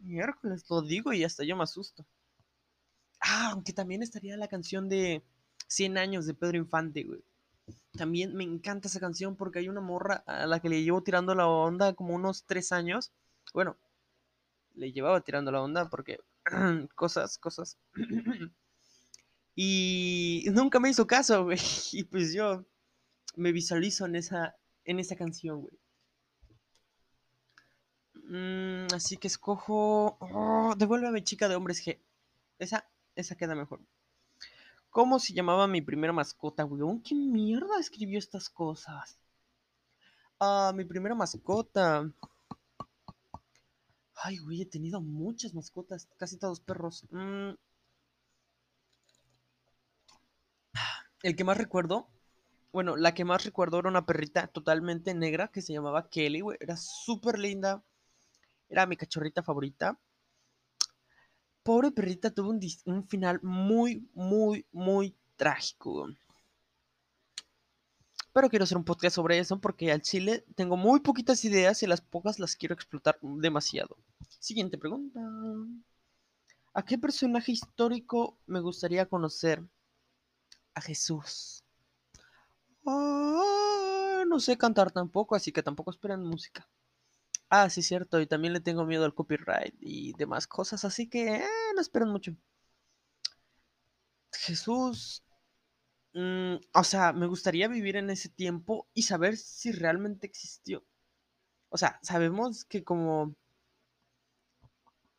Miércoles, 0.00 0.64
lo 0.68 0.82
digo 0.82 1.12
y 1.12 1.24
hasta 1.24 1.44
yo 1.44 1.56
me 1.56 1.62
asusto. 1.62 2.06
Ah, 3.20 3.50
aunque 3.52 3.72
también 3.72 4.02
estaría 4.02 4.36
la 4.36 4.48
canción 4.48 4.88
de 4.88 5.22
100 5.68 5.98
años 5.98 6.26
de 6.26 6.34
Pedro 6.34 6.58
Infante, 6.58 7.04
güey. 7.04 7.22
También 7.92 8.34
me 8.34 8.44
encanta 8.44 8.88
esa 8.88 9.00
canción 9.00 9.36
porque 9.36 9.60
hay 9.60 9.68
una 9.68 9.80
morra 9.80 10.24
a 10.26 10.46
la 10.46 10.60
que 10.60 10.68
le 10.68 10.82
llevo 10.82 11.02
tirando 11.02 11.34
la 11.34 11.46
onda 11.46 11.94
como 11.94 12.14
unos 12.14 12.44
3 12.44 12.72
años. 12.72 13.12
Bueno, 13.54 13.76
le 14.74 14.92
llevaba 14.92 15.20
tirando 15.20 15.52
la 15.52 15.62
onda 15.62 15.88
porque 15.88 16.18
cosas, 16.94 17.38
cosas. 17.38 17.78
y 19.54 20.44
nunca 20.52 20.80
me 20.80 20.90
hizo 20.90 21.06
caso, 21.06 21.44
güey. 21.44 21.58
Y 21.92 22.04
pues 22.04 22.32
yo 22.34 22.64
me 23.36 23.52
visualizo 23.52 24.06
en 24.06 24.16
esa, 24.16 24.56
en 24.84 24.98
esa 24.98 25.16
canción, 25.16 25.62
güey. 25.62 25.78
Mm, 28.32 28.86
así 28.94 29.16
que 29.16 29.28
escojo. 29.28 30.16
Oh, 30.20 30.74
devuélveme 30.76 31.24
chica 31.24 31.48
de 31.48 31.56
hombres 31.56 31.84
G. 31.84 32.00
Esa, 32.58 32.88
esa 33.14 33.36
queda 33.36 33.54
mejor. 33.54 33.80
¿Cómo 34.90 35.18
se 35.18 35.32
llamaba 35.32 35.66
mi 35.66 35.80
primera 35.80 36.12
mascota, 36.12 36.64
güey? 36.64 37.02
¿Qué 37.02 37.14
mierda 37.14 37.78
escribió 37.80 38.18
estas 38.18 38.48
cosas? 38.50 39.18
Ah, 40.38 40.72
mi 40.74 40.84
primera 40.84 41.14
mascota. 41.14 42.10
Ay, 44.24 44.38
güey, 44.38 44.62
he 44.62 44.66
tenido 44.66 45.00
muchas 45.00 45.52
mascotas, 45.52 46.08
casi 46.16 46.36
todos 46.38 46.60
perros. 46.60 47.04
Mm. 47.10 47.54
El 51.24 51.36
que 51.36 51.44
más 51.44 51.56
recuerdo, 51.58 52.08
bueno, 52.72 52.96
la 52.96 53.14
que 53.14 53.24
más 53.24 53.44
recuerdo 53.44 53.80
era 53.80 53.88
una 53.88 54.06
perrita 54.06 54.46
totalmente 54.46 55.12
negra 55.14 55.48
que 55.48 55.60
se 55.60 55.72
llamaba 55.72 56.08
Kelly, 56.08 56.40
güey. 56.40 56.56
Era 56.60 56.76
súper 56.76 57.38
linda. 57.38 57.82
Era 58.68 58.86
mi 58.86 58.96
cachorrita 58.96 59.42
favorita. 59.42 59.98
Pobre 61.64 61.90
perrita 61.90 62.30
tuvo 62.30 62.50
un, 62.50 62.60
un 62.86 63.08
final 63.08 63.40
muy, 63.42 64.08
muy, 64.14 64.66
muy 64.72 65.16
trágico. 65.36 66.08
Pero 68.32 68.48
quiero 68.48 68.64
hacer 68.64 68.78
un 68.78 68.84
podcast 68.84 69.16
sobre 69.16 69.38
eso 69.38 69.60
porque 69.60 69.92
al 69.92 70.00
chile 70.00 70.44
tengo 70.54 70.76
muy 70.76 71.00
poquitas 71.00 71.44
ideas 71.44 71.82
y 71.82 71.86
las 71.86 72.00
pocas 72.00 72.38
las 72.38 72.56
quiero 72.56 72.74
explotar 72.74 73.18
demasiado. 73.20 73.96
Siguiente 74.40 74.78
pregunta. 74.78 75.20
¿A 76.74 76.84
qué 76.84 76.98
personaje 76.98 77.52
histórico 77.52 78.38
me 78.46 78.60
gustaría 78.60 79.06
conocer? 79.06 79.62
A 80.74 80.80
Jesús. 80.80 81.64
Ah, 82.86 84.24
no 84.26 84.40
sé 84.40 84.56
cantar 84.58 84.90
tampoco, 84.90 85.34
así 85.34 85.52
que 85.52 85.62
tampoco 85.62 85.90
esperen 85.90 86.22
música. 86.22 86.68
Ah, 87.50 87.70
sí, 87.70 87.82
cierto, 87.82 88.20
y 88.20 88.26
también 88.26 88.54
le 88.54 88.60
tengo 88.60 88.84
miedo 88.86 89.04
al 89.04 89.14
copyright 89.14 89.74
y 89.80 90.14
demás 90.14 90.46
cosas, 90.46 90.84
así 90.84 91.08
que 91.08 91.36
eh, 91.36 91.44
no 91.74 91.80
esperen 91.80 92.08
mucho. 92.08 92.34
Jesús 94.32 95.22
Mm, 96.14 96.56
o 96.74 96.84
sea, 96.84 97.12
me 97.12 97.26
gustaría 97.26 97.68
vivir 97.68 97.96
en 97.96 98.10
ese 98.10 98.28
tiempo 98.28 98.88
y 98.94 99.02
saber 99.02 99.36
si 99.36 99.72
realmente 99.72 100.26
existió. 100.26 100.84
O 101.70 101.78
sea, 101.78 101.98
sabemos 102.02 102.64
que 102.66 102.84
como 102.84 103.36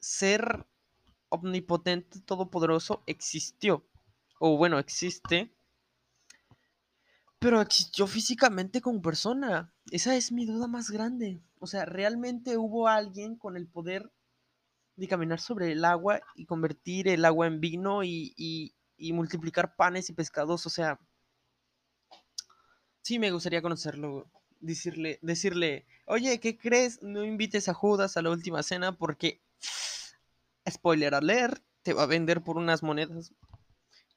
ser 0.04 0.68
omnipotente, 1.30 2.20
todopoderoso, 2.22 3.04
existió. 3.08 3.88
O 4.40 4.58
bueno, 4.58 4.78
existe. 4.78 5.56
Pero 7.40 7.62
existió 7.62 8.06
físicamente 8.08 8.82
como 8.82 9.02
persona. 9.02 9.74
Esa 9.92 10.16
es 10.16 10.32
mi 10.32 10.46
duda 10.46 10.68
más 10.68 10.92
grande. 10.92 11.42
O 11.60 11.68
sea, 11.68 11.86
¿realmente 11.86 12.58
hubo 12.58 12.88
alguien 12.88 13.36
con 13.36 13.58
el 13.58 13.68
poder 13.68 14.12
de 14.96 15.08
caminar 15.08 15.40
sobre 15.40 15.72
el 15.72 15.86
agua 15.86 16.22
y 16.36 16.46
convertir 16.46 17.08
el 17.08 17.26
agua 17.26 17.48
en 17.48 17.60
vino 17.60 18.04
y, 18.04 18.34
y 19.04 19.14
multiplicar 19.14 19.76
panes 19.76 20.10
y 20.10 20.14
pescados, 20.14 20.66
o 20.66 20.70
sea, 20.70 21.00
sí 23.02 23.20
me 23.20 23.32
gustaría 23.32 23.62
conocerlo, 23.62 24.32
decirle, 24.62 25.20
decirle, 25.22 25.86
oye, 26.06 26.40
¿qué 26.40 26.58
crees? 26.58 27.04
No 27.04 27.24
invites 27.26 27.68
a 27.68 27.74
Judas 27.74 28.16
a 28.18 28.22
la 28.22 28.32
última 28.32 28.64
cena 28.64 28.98
porque, 28.98 29.43
spoiler 30.70 31.16
alert, 31.16 31.64
te 31.82 31.94
va 31.94 32.04
a 32.04 32.08
vender 32.08 32.44
por 32.44 32.58
unas 32.58 32.84
monedas. 32.84 33.34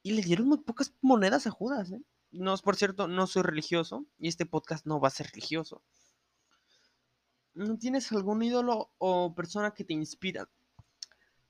Y 0.03 0.11
le 0.11 0.21
dieron 0.21 0.47
muy 0.47 0.59
pocas 0.59 0.93
monedas 1.01 1.47
a 1.47 1.51
Judas, 1.51 1.91
¿eh? 1.91 2.01
No, 2.31 2.55
por 2.57 2.75
cierto, 2.75 3.07
no 3.07 3.25
soy 3.27 3.43
religioso 3.43 4.05
y 4.17 4.27
este 4.27 4.45
podcast 4.45 4.85
no 4.85 4.99
va 4.99 5.07
a 5.07 5.11
ser 5.11 5.27
religioso. 5.27 5.81
¿No 7.53 7.77
tienes 7.77 8.11
algún 8.11 8.43
ídolo 8.43 8.91
o 8.97 9.33
persona 9.33 9.73
que 9.73 9.83
te 9.83 9.93
inspira? 9.93 10.49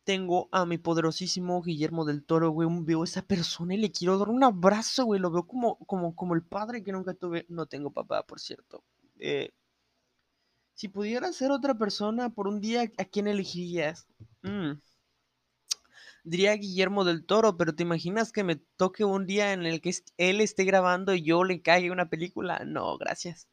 tengo 0.08 0.48
a 0.54 0.66
mi 0.66 0.78
poderosísimo 0.78 1.62
Guillermo 1.62 2.06
del 2.06 2.24
Toro, 2.24 2.52
güey. 2.52 2.70
Veo 2.84 3.02
a 3.02 3.04
esa 3.04 3.24
persona 3.24 3.74
y 3.74 3.78
le 3.78 3.92
quiero 3.92 4.18
dar 4.18 4.30
un 4.30 4.42
abrazo, 4.42 5.04
güey. 5.04 5.20
Lo 5.20 5.30
veo 5.32 5.46
como, 5.46 5.78
como, 5.80 6.16
como 6.16 6.34
el 6.34 6.44
padre 6.44 6.82
que 6.82 6.94
nunca 6.94 7.14
tuve. 7.14 7.46
No 7.50 7.66
tengo 7.66 7.92
papá, 7.92 8.26
por 8.26 8.40
cierto. 8.40 8.86
Eh, 9.20 9.52
si 10.78 10.90
pudiera 10.90 11.34
ser 11.34 11.50
otra 11.50 11.74
persona 11.74 12.30
por 12.30 12.48
un 12.48 12.62
día, 12.62 12.84
¿a 13.00 13.06
quién 13.06 13.28
elegirías? 13.28 14.08
Mm. 14.44 14.74
Diría 16.24 16.54
Guillermo 16.54 17.04
del 17.04 17.26
Toro, 17.26 17.58
pero 17.58 17.74
¿te 17.74 17.82
imaginas 17.82 18.32
que 18.32 18.44
me 18.44 18.58
toque 18.58 19.04
un 19.04 19.26
día 19.26 19.54
en 19.54 19.66
el 19.66 19.82
que 19.82 19.92
él 20.18 20.40
esté 20.40 20.66
grabando 20.66 21.16
y 21.16 21.24
yo 21.24 21.44
le 21.44 21.64
caiga 21.64 21.92
una 21.92 22.12
película? 22.12 22.64
No, 22.64 22.96
gracias. 23.00 23.48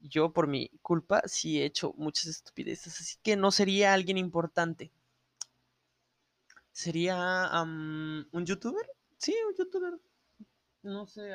Yo 0.00 0.32
por 0.32 0.46
mi 0.46 0.70
culpa 0.80 1.20
sí 1.26 1.60
he 1.60 1.66
hecho 1.66 1.92
muchas 1.98 2.28
estupideces, 2.28 2.98
así 2.98 3.18
que 3.22 3.36
no 3.36 3.50
sería 3.50 3.92
alguien 3.92 4.16
importante. 4.16 4.90
¿Sería 6.72 7.50
un 7.62 8.46
youtuber? 8.46 8.86
Sí, 9.18 9.34
un 9.46 9.54
youtuber. 9.54 10.00
No 10.84 11.06
sé. 11.06 11.34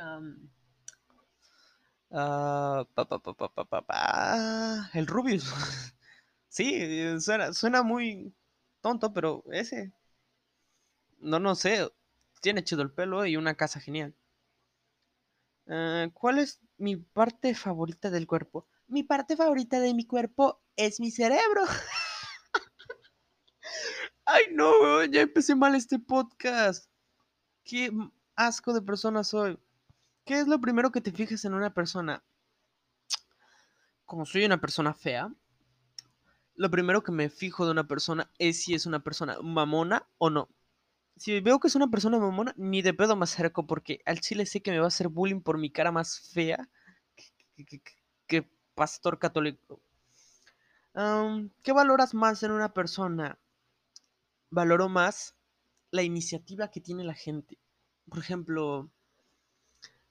El 4.94 5.08
Rubius. 5.08 5.46
sí, 6.48 7.20
suena, 7.20 7.54
suena 7.54 7.84
muy 7.84 8.34
tonto, 8.82 9.14
pero 9.14 9.44
ese. 9.52 9.94
No, 11.20 11.40
no 11.40 11.56
sé. 11.56 11.92
Tiene 12.42 12.64
chido 12.64 12.82
el 12.84 12.92
pelo 12.92 13.26
y 13.26 13.36
una 13.36 13.56
casa 13.56 13.80
genial. 13.80 14.16
Eh, 15.66 16.10
¿Cuál 16.14 16.40
es 16.40 16.62
mi 16.78 16.96
parte 16.96 17.54
favorita 17.56 18.10
del 18.10 18.28
cuerpo? 18.28 18.68
Mi 18.88 19.04
parte 19.04 19.36
favorita 19.36 19.80
de 19.80 19.94
mi 19.94 20.06
cuerpo 20.06 20.62
es 20.76 21.00
mi 21.00 21.12
cerebro. 21.12 21.64
Ay, 24.26 24.46
no, 24.52 25.04
ya 25.06 25.22
empecé 25.22 25.56
mal 25.56 25.76
este 25.76 26.00
podcast. 26.00 26.90
Qué 27.64 27.92
asco 28.36 28.74
de 28.74 28.82
persona 28.82 29.24
soy. 29.24 29.60
¿Qué 30.28 30.42
es 30.42 30.48
lo 30.48 30.60
primero 30.60 30.92
que 30.92 31.00
te 31.00 31.14
fijas 31.14 31.46
en 31.46 31.54
una 31.54 31.74
persona? 31.74 32.22
Como 34.06 34.26
soy 34.26 34.44
una 34.44 34.60
persona 34.60 34.94
fea, 34.94 35.34
lo 36.56 36.70
primero 36.70 37.02
que 37.02 37.14
me 37.14 37.30
fijo 37.30 37.66
de 37.66 37.72
una 37.72 37.88
persona 37.88 38.30
es 38.38 38.62
si 38.62 38.74
es 38.74 38.86
una 38.86 39.00
persona 39.00 39.38
mamona 39.42 40.06
o 40.18 40.30
no. 40.30 40.50
Si 41.16 41.40
veo 41.40 41.62
que 41.62 41.70
es 41.70 41.76
una 41.76 41.88
persona 41.88 42.20
mamona, 42.20 42.54
ni 42.58 42.82
de 42.82 42.94
pedo 42.94 43.16
me 43.16 43.24
acerco 43.24 43.66
porque 43.66 44.02
al 44.06 44.20
chile 44.20 44.46
sé 44.46 44.62
que 44.62 44.72
me 44.72 44.80
va 44.80 44.86
a 44.86 44.90
hacer 44.90 45.08
bullying 45.08 45.40
por 45.40 45.58
mi 45.58 45.72
cara 45.72 45.94
más 45.94 46.20
fea 46.34 46.70
que, 48.28 48.50
pastor 48.76 49.20
católico. 49.20 49.82
¿Qué 51.64 51.72
valoras 51.72 52.14
más 52.14 52.44
en 52.44 52.52
una 52.52 52.74
persona? 52.74 53.40
valoro 54.50 54.90
más 54.90 55.36
la 55.92 56.04
iniciativa 56.04 56.70
que 56.70 56.82
tiene 56.82 57.04
la 57.04 57.14
gente. 57.14 57.58
Por 58.10 58.20
ejemplo, 58.20 58.92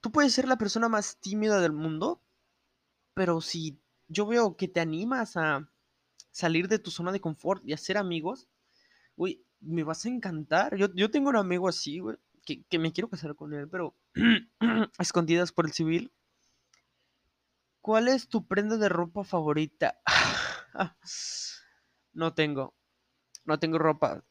tú 0.06 0.12
puedes 0.12 0.34
ser 0.34 0.46
la 0.46 0.56
persona 0.56 0.88
más 0.88 1.18
tímida 1.18 1.60
del 1.60 1.72
mundo, 1.72 2.22
pero 3.12 3.40
si 3.40 3.82
yo 4.06 4.24
veo 4.24 4.56
que 4.56 4.68
te 4.68 4.78
animas 4.78 5.36
a 5.36 5.68
salir 6.30 6.68
de 6.68 6.78
tu 6.78 6.92
zona 6.92 7.10
de 7.10 7.20
confort 7.20 7.60
y 7.66 7.72
hacer 7.72 7.98
amigos, 7.98 8.46
uy, 9.16 9.44
me 9.58 9.82
vas 9.82 10.06
a 10.06 10.08
encantar. 10.08 10.76
Yo, 10.76 11.10
tengo 11.10 11.30
un 11.30 11.36
amigo 11.36 11.66
así, 11.66 11.98
güey, 11.98 12.18
que, 12.44 12.62
que, 12.66 12.78
me 12.78 12.92
quiero 12.92 13.10
casar 13.10 13.34
con 13.34 13.52
él, 13.52 13.68
pero 13.68 13.96
escondidas 15.00 15.50
por 15.50 15.66
el 15.66 15.72
civil. 15.72 16.12
¿Cuál 17.80 18.06
es 18.06 18.28
tu 18.28 18.46
prenda 18.46 18.76
de 18.76 18.88
ropa 18.88 19.24
favorita? 19.24 20.00
no 22.12 22.32
tengo 22.32 22.76
no 23.44 23.58
tengo 23.58 23.78
ropa. 23.78 24.22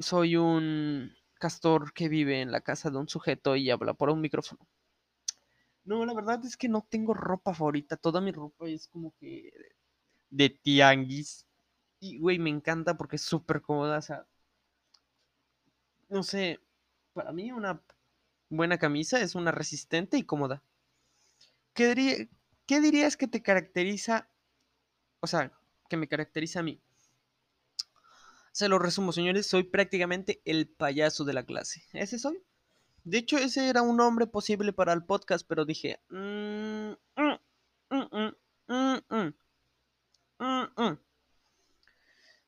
Soy 0.00 0.36
un 0.36 1.12
castor 1.34 1.92
que 1.92 2.08
vive 2.08 2.40
en 2.40 2.50
la 2.50 2.62
casa 2.62 2.88
de 2.88 2.96
un 2.96 3.10
sujeto 3.10 3.56
y 3.56 3.70
habla 3.70 3.92
por 3.92 4.08
un 4.08 4.22
micrófono. 4.22 4.66
No, 5.88 6.04
la 6.04 6.12
verdad 6.14 6.44
es 6.44 6.56
que 6.56 6.68
no 6.68 6.86
tengo 6.88 7.14
ropa 7.14 7.54
favorita. 7.54 7.96
Toda 7.96 8.20
mi 8.20 8.30
ropa 8.30 8.68
es 8.68 8.88
como 8.88 9.14
que 9.18 9.50
de 10.30 10.50
tianguis. 10.50 11.46
Y, 12.00 12.18
güey, 12.18 12.38
me 12.38 12.50
encanta 12.50 12.96
porque 12.96 13.16
es 13.16 13.22
súper 13.22 13.62
cómoda. 13.62 13.98
O 13.98 14.02
sea, 14.02 14.26
no 16.08 16.22
sé, 16.22 16.60
para 17.12 17.32
mí 17.32 17.52
una 17.52 17.82
buena 18.50 18.78
camisa 18.78 19.20
es 19.20 19.34
una 19.34 19.52
resistente 19.52 20.18
y 20.18 20.24
cómoda. 20.24 20.62
¿Qué, 21.74 22.28
¿Qué 22.66 22.80
dirías 22.80 23.16
que 23.16 23.28
te 23.28 23.42
caracteriza? 23.42 24.28
O 25.20 25.26
sea, 25.26 25.52
que 25.88 25.96
me 25.96 26.08
caracteriza 26.08 26.60
a 26.60 26.64
mí. 26.64 26.80
Se 28.52 28.68
lo 28.68 28.78
resumo, 28.78 29.12
señores, 29.12 29.46
soy 29.46 29.62
prácticamente 29.64 30.42
el 30.44 30.68
payaso 30.68 31.24
de 31.24 31.32
la 31.32 31.44
clase. 31.44 31.84
Ese 31.94 32.18
soy. 32.18 32.42
De 33.08 33.16
hecho, 33.16 33.38
ese 33.38 33.70
era 33.70 33.80
un 33.80 33.96
nombre 33.96 34.26
posible 34.26 34.74
para 34.74 34.92
el 34.92 35.02
podcast, 35.02 35.46
pero 35.48 35.64
dije... 35.64 35.98
Mm, 36.10 36.92
mm, 37.16 37.38
mm, 40.76 40.98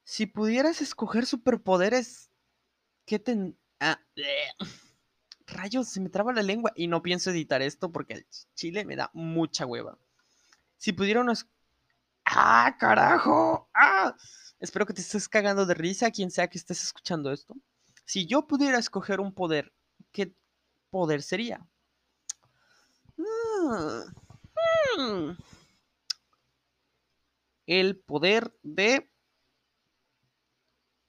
si 0.05 0.27
pudieras 0.27 0.83
escoger 0.83 1.25
superpoderes, 1.25 2.31
¿qué 3.07 3.19
te... 3.19 3.55
Ah, 3.81 3.99
rayos, 5.47 5.89
se 5.89 6.01
me 6.01 6.11
traba 6.11 6.35
la 6.35 6.43
lengua 6.43 6.73
y 6.77 6.89
no 6.89 7.01
pienso 7.01 7.31
editar 7.31 7.63
esto 7.63 7.91
porque 7.91 8.13
el 8.13 8.27
chile 8.55 8.85
me 8.85 8.97
da 8.97 9.11
mucha 9.15 9.65
hueva. 9.65 9.97
Si 10.77 10.93
pudiera. 10.93 11.25
¡Ah, 12.27 12.77
carajo! 12.79 13.71
¡Ah! 13.73 14.15
Espero 14.59 14.85
que 14.85 14.93
te 14.93 15.01
estés 15.01 15.27
cagando 15.27 15.65
de 15.65 15.73
risa, 15.73 16.11
quien 16.11 16.31
sea 16.31 16.49
que 16.49 16.59
estés 16.59 16.83
escuchando 16.83 17.33
esto. 17.33 17.57
Si 18.05 18.27
yo 18.27 18.47
pudiera 18.47 18.79
escoger 18.79 19.21
un 19.21 19.33
poder, 19.33 19.73
¿qué 20.13 20.35
poder 20.91 21.23
sería? 21.23 21.67
Hmm. 23.17 25.33
El 27.67 27.99
poder 27.99 28.53
de 28.63 29.11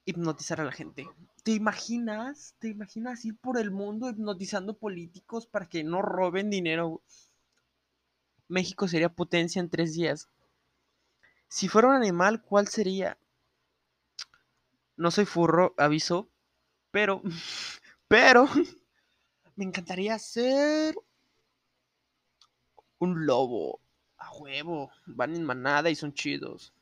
hipnotizar 0.05 0.61
a 0.61 0.65
la 0.65 0.71
gente. 0.71 1.07
¿Te 1.43 1.51
imaginas? 1.51 2.55
¿Te 2.59 2.69
imaginas 2.69 3.25
ir 3.25 3.37
por 3.37 3.57
el 3.57 3.71
mundo 3.71 4.09
hipnotizando 4.09 4.77
políticos 4.77 5.47
para 5.47 5.67
que 5.67 5.83
no 5.83 6.01
roben 6.01 6.49
dinero? 6.49 7.01
México 8.47 8.87
sería 8.87 9.09
potencia 9.09 9.59
en 9.59 9.69
tres 9.69 9.93
días. 9.93 10.29
Si 11.47 11.67
fuera 11.67 11.89
un 11.89 11.95
animal, 11.95 12.43
¿cuál 12.43 12.67
sería? 12.67 13.17
No 14.97 15.09
soy 15.09 15.25
furro, 15.25 15.73
aviso, 15.77 16.29
pero, 16.91 17.21
pero, 18.07 18.47
me 19.55 19.65
encantaría 19.65 20.17
ser 20.19 20.95
un 22.99 23.25
lobo. 23.25 23.79
A 24.17 24.31
huevo, 24.33 24.91
van 25.07 25.35
en 25.35 25.43
manada 25.43 25.89
y 25.89 25.95
son 25.95 26.13
chidos. 26.13 26.73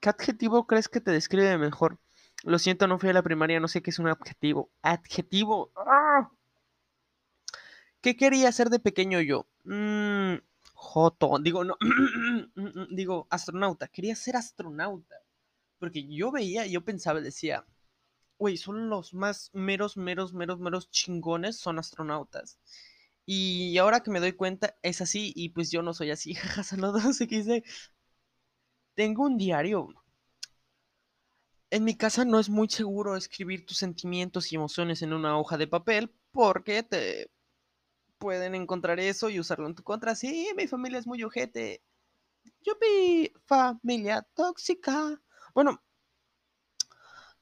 ¿Qué 0.00 0.10
adjetivo 0.10 0.66
crees 0.66 0.88
que 0.88 1.00
te 1.00 1.12
describe 1.12 1.56
mejor? 1.56 1.98
Lo 2.44 2.58
siento, 2.58 2.86
no 2.86 2.98
fui 2.98 3.08
a 3.08 3.12
la 3.12 3.22
primaria, 3.22 3.60
no 3.60 3.68
sé 3.68 3.82
qué 3.82 3.90
es 3.90 3.98
un 3.98 4.08
adjetivo. 4.08 4.70
Adjetivo. 4.82 5.70
¡Ah! 5.76 6.30
¿Qué 8.00 8.16
quería 8.16 8.48
hacer 8.48 8.68
de 8.68 8.80
pequeño 8.80 9.20
yo? 9.20 9.46
Mmm. 9.64 10.34
Joto. 10.74 11.38
Digo, 11.38 11.64
no. 11.64 11.76
digo, 12.90 13.28
astronauta. 13.30 13.88
Quería 13.88 14.16
ser 14.16 14.36
astronauta. 14.36 15.16
Porque 15.78 16.04
yo 16.06 16.32
veía, 16.32 16.66
yo 16.66 16.84
pensaba, 16.84 17.20
decía, 17.20 17.64
güey, 18.42 18.56
son 18.56 18.88
los 18.90 19.14
más 19.14 19.50
meros, 19.52 19.96
meros, 19.96 20.34
meros, 20.34 20.58
meros 20.58 20.90
chingones, 20.90 21.58
son 21.58 21.78
astronautas. 21.78 22.58
Y 23.24 23.78
ahora 23.78 24.00
que 24.00 24.10
me 24.10 24.18
doy 24.18 24.32
cuenta, 24.32 24.74
es 24.82 25.00
así, 25.00 25.32
y 25.36 25.50
pues 25.50 25.70
yo 25.70 25.82
no 25.82 25.94
soy 25.94 26.10
así. 26.10 26.34
Jaja, 26.34 26.64
saludos, 26.64 27.20
dice 27.20 27.62
tengo 28.94 29.22
un 29.24 29.36
diario. 29.38 29.88
En 31.70 31.84
mi 31.84 31.96
casa 31.96 32.24
no 32.24 32.40
es 32.40 32.48
muy 32.50 32.68
seguro 32.68 33.16
escribir 33.16 33.64
tus 33.64 33.78
sentimientos 33.78 34.50
y 34.50 34.56
emociones 34.56 35.02
en 35.02 35.12
una 35.12 35.38
hoja 35.38 35.56
de 35.56 35.68
papel 35.68 36.12
porque 36.32 36.82
te 36.82 37.30
pueden 38.18 38.56
encontrar 38.56 38.98
eso 38.98 39.30
y 39.30 39.38
usarlo 39.38 39.68
en 39.68 39.76
tu 39.76 39.84
contra. 39.84 40.16
Sí, 40.16 40.48
mi 40.56 40.66
familia 40.66 40.98
es 40.98 41.06
muy 41.06 41.22
ojete. 41.22 41.80
Yo 42.62 42.74
vi 42.80 43.32
familia 43.46 44.26
tóxica. 44.34 45.20
Bueno, 45.54 45.80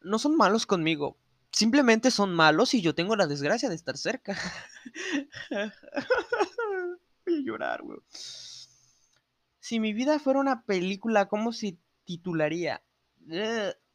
no 0.03 0.19
son 0.19 0.37
malos 0.37 0.67
conmigo. 0.67 1.17
Simplemente 1.53 2.11
son 2.11 2.35
malos 2.35 2.75
y 2.75 2.81
yo 2.81 2.95
tengo 2.95 3.17
la 3.17 3.27
desgracia 3.27 3.69
de 3.69 3.75
estar 3.75 3.97
cerca. 3.97 4.37
Voy 7.27 7.35
a 7.35 7.41
llorar, 7.43 7.83
güey. 7.83 7.99
Si 9.59 9.81
mi 9.81 9.93
vida 9.93 10.19
fuera 10.19 10.41
una 10.41 10.63
película, 10.65 11.29
¿cómo 11.29 11.53
se 11.53 11.77
titularía? 12.05 12.83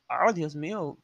oh, 0.10 0.34
Dios 0.34 0.56
mío. 0.56 0.98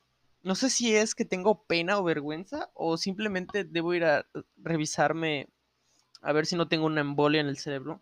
No 0.43 0.55
sé 0.55 0.69
si 0.69 0.95
es 0.95 1.15
que 1.15 1.25
tengo 1.25 1.63
pena 1.65 1.99
o 1.99 2.03
vergüenza 2.03 2.69
o 2.73 2.97
simplemente 2.97 3.63
debo 3.63 3.93
ir 3.93 4.05
a 4.05 4.25
revisarme 4.57 5.49
a 6.21 6.33
ver 6.33 6.45
si 6.45 6.55
no 6.55 6.67
tengo 6.67 6.85
una 6.85 7.01
embolia 7.01 7.41
en 7.41 7.47
el 7.47 7.57
cerebro. 7.57 8.01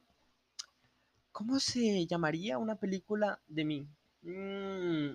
¿Cómo 1.32 1.60
se 1.60 2.06
llamaría 2.06 2.58
una 2.58 2.76
película 2.76 3.42
de 3.48 3.66
mí? 3.66 3.88
Mm, 4.24 5.12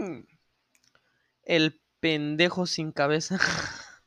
mm. 0.00 0.39
El 1.50 1.80
pendejo 1.98 2.64
sin 2.64 2.92
cabeza. 2.92 3.36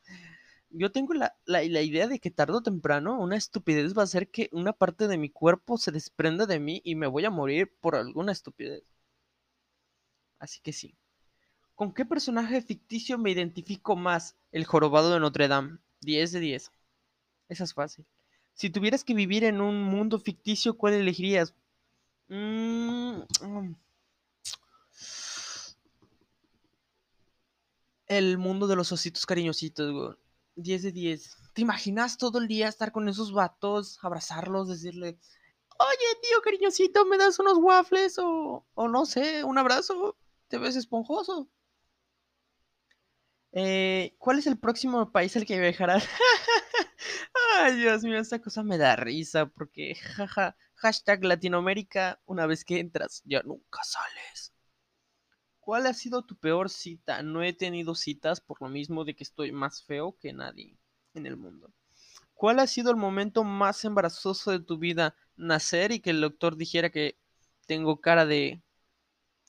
yo 0.70 0.90
tengo 0.92 1.12
la, 1.12 1.62
idea 1.62 2.08
de 2.08 2.18
que 2.18 2.30
tarde 2.30 2.54
o 2.54 2.62
temprano 2.62 3.20
una 3.20 3.36
estupidez 3.36 3.94
va 3.94 4.00
a 4.00 4.04
hacer 4.04 4.30
que 4.30 4.48
una 4.50 4.72
parte 4.72 5.08
de 5.08 5.18
mi 5.18 5.28
cuerpo 5.28 5.76
se 5.76 5.92
desprenda 5.92 6.46
de 6.46 6.58
mí 6.58 6.80
y 6.86 6.94
me 6.94 7.06
voy 7.06 7.26
a 7.26 7.30
morir 7.30 7.70
por 7.82 7.96
alguna 7.96 8.32
estupidez. 8.32 8.82
Así 10.38 10.62
que 10.62 10.72
sí. 10.72 10.96
¿Con 11.74 11.92
qué 11.92 12.06
personaje 12.06 12.62
ficticio 12.62 13.18
me 13.18 13.30
identifico 13.30 13.94
más? 13.94 14.38
El 14.50 14.64
jorobado 14.64 15.12
de 15.12 15.20
Notre 15.20 15.46
Dame. 15.46 15.80
10 16.00 16.32
de 16.32 16.40
10. 16.40 16.72
Esa 17.50 17.64
es 17.64 17.74
fácil. 17.74 18.06
Si 18.54 18.70
tuvieras 18.70 19.04
que 19.04 19.12
vivir 19.12 19.44
en 19.44 19.60
un 19.60 19.82
mundo 19.82 20.18
ficticio, 20.18 20.78
¿cuál 20.78 20.94
elegirías? 20.94 21.54
Mm. 22.28 23.20
El 28.06 28.38
mundo 28.38 28.66
de 28.66 28.76
los 28.76 28.92
ositos 28.92 29.26
cariñositos, 29.26 29.92
güey. 29.92 30.16
10 30.56 30.82
de 30.82 30.92
10. 30.92 31.36
¿Te 31.52 31.62
imaginas 31.62 32.18
todo 32.18 32.38
el 32.38 32.48
día 32.48 32.68
estar 32.68 32.92
con 32.92 33.08
esos 33.08 33.32
vatos, 33.32 33.98
abrazarlos, 34.02 34.68
decirle, 34.68 35.18
oye, 35.78 36.20
tío 36.22 36.40
cariñosito, 36.42 37.04
¿me 37.06 37.18
das 37.18 37.38
unos 37.38 37.58
waffles? 37.58 38.18
O, 38.18 38.66
o 38.74 38.88
no 38.88 39.06
sé, 39.06 39.44
un 39.44 39.58
abrazo. 39.58 40.16
Te 40.48 40.58
ves 40.58 40.76
esponjoso. 40.76 41.48
Eh, 43.52 44.16
¿Cuál 44.18 44.38
es 44.40 44.46
el 44.48 44.58
próximo 44.58 45.12
país 45.12 45.36
al 45.36 45.46
que 45.46 45.60
viajarás? 45.60 46.08
Ay, 47.60 47.76
Dios 47.76 48.02
mío, 48.02 48.18
esta 48.18 48.40
cosa 48.40 48.62
me 48.64 48.78
da 48.78 48.96
risa 48.96 49.46
porque, 49.46 49.94
jaja, 49.94 50.56
hashtag 50.74 51.24
Latinoamérica, 51.24 52.20
una 52.26 52.46
vez 52.46 52.64
que 52.64 52.80
entras, 52.80 53.22
ya 53.24 53.42
nunca 53.44 53.82
sales. 53.84 54.43
¿Cuál 55.64 55.86
ha 55.86 55.94
sido 55.94 56.20
tu 56.20 56.36
peor 56.36 56.68
cita? 56.68 57.22
No 57.22 57.42
he 57.42 57.54
tenido 57.54 57.94
citas 57.94 58.38
por 58.38 58.60
lo 58.60 58.68
mismo 58.68 59.06
de 59.06 59.16
que 59.16 59.24
estoy 59.24 59.50
más 59.50 59.82
feo 59.82 60.14
que 60.20 60.34
nadie 60.34 60.76
en 61.14 61.24
el 61.24 61.38
mundo. 61.38 61.72
¿Cuál 62.34 62.58
ha 62.58 62.66
sido 62.66 62.90
el 62.90 62.98
momento 62.98 63.44
más 63.44 63.82
embarazoso 63.86 64.50
de 64.50 64.60
tu 64.60 64.76
vida? 64.76 65.16
Nacer 65.36 65.90
y 65.90 66.00
que 66.00 66.10
el 66.10 66.20
doctor 66.20 66.58
dijera 66.58 66.90
que 66.90 67.16
tengo 67.66 68.02
cara 68.02 68.26
de... 68.26 68.60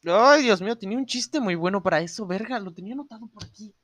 Ay, 0.06 0.44
Dios 0.44 0.62
mío, 0.62 0.78
tenía 0.78 0.98
un 0.98 1.06
chiste 1.06 1.42
muy 1.42 1.56
bueno 1.56 1.84
para 1.84 2.00
eso, 2.00 2.26
verga, 2.26 2.60
lo 2.60 2.72
tenía 2.72 2.94
anotado 2.94 3.28
por 3.28 3.44
aquí. 3.44 3.76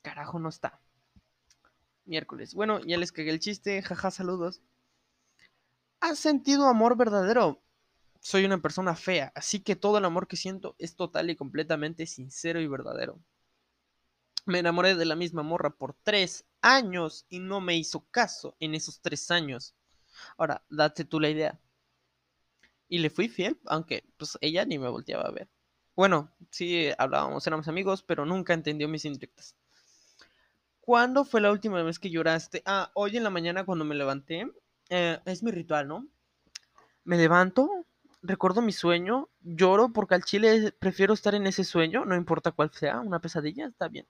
Carajo, 0.00 0.38
no 0.38 0.48
está. 0.48 0.80
Miércoles. 2.06 2.54
Bueno, 2.54 2.80
ya 2.80 2.96
les 2.96 3.12
cagué 3.12 3.28
el 3.28 3.40
chiste, 3.40 3.82
jaja, 3.82 4.10
saludos. 4.10 4.62
¿Has 6.00 6.18
sentido 6.18 6.66
amor 6.66 6.96
verdadero? 6.96 7.60
Soy 8.20 8.44
una 8.44 8.60
persona 8.60 8.94
fea, 8.94 9.32
así 9.34 9.60
que 9.60 9.76
todo 9.76 9.98
el 9.98 10.04
amor 10.04 10.28
que 10.28 10.36
siento 10.36 10.76
es 10.78 10.94
total 10.94 11.30
y 11.30 11.36
completamente 11.36 12.06
sincero 12.06 12.60
y 12.60 12.68
verdadero. 12.68 13.18
Me 14.46 14.58
enamoré 14.58 14.94
de 14.94 15.04
la 15.04 15.16
misma 15.16 15.42
morra 15.42 15.70
por 15.70 15.94
tres 16.02 16.46
años 16.60 17.26
y 17.28 17.38
no 17.40 17.60
me 17.60 17.76
hizo 17.76 18.06
caso 18.10 18.56
en 18.60 18.74
esos 18.74 19.00
tres 19.00 19.30
años. 19.30 19.74
Ahora, 20.36 20.62
date 20.68 21.04
tú 21.04 21.20
la 21.20 21.30
idea. 21.30 21.58
Y 22.88 22.98
le 22.98 23.10
fui 23.10 23.28
fiel, 23.28 23.58
aunque 23.66 24.04
pues 24.16 24.36
ella 24.40 24.64
ni 24.64 24.78
me 24.78 24.88
volteaba 24.88 25.24
a 25.24 25.30
ver. 25.30 25.48
Bueno, 25.94 26.30
sí 26.50 26.88
hablábamos, 26.98 27.46
éramos 27.46 27.68
amigos, 27.68 28.02
pero 28.02 28.26
nunca 28.26 28.54
entendió 28.54 28.88
mis 28.88 29.04
indirectas. 29.04 29.54
¿Cuándo 30.80 31.24
fue 31.24 31.40
la 31.40 31.52
última 31.52 31.82
vez 31.82 31.98
que 31.98 32.10
lloraste? 32.10 32.62
Ah, 32.66 32.90
hoy 32.94 33.16
en 33.16 33.22
la 33.22 33.30
mañana 33.30 33.64
cuando 33.64 33.84
me 33.84 33.94
levanté. 33.94 34.50
Eh, 34.88 35.20
es 35.24 35.42
mi 35.42 35.52
ritual, 35.52 35.86
¿no? 35.86 36.06
Me 37.04 37.16
levanto, 37.16 37.86
recuerdo 38.22 38.62
mi 38.62 38.72
sueño, 38.72 39.28
lloro 39.40 39.92
porque 39.92 40.14
al 40.14 40.24
chile 40.24 40.72
prefiero 40.78 41.14
estar 41.14 41.34
en 41.34 41.46
ese 41.46 41.64
sueño, 41.64 42.04
no 42.04 42.16
importa 42.16 42.52
cuál 42.52 42.70
sea, 42.72 43.00
una 43.00 43.20
pesadilla, 43.20 43.66
está 43.66 43.88
bien. 43.88 44.06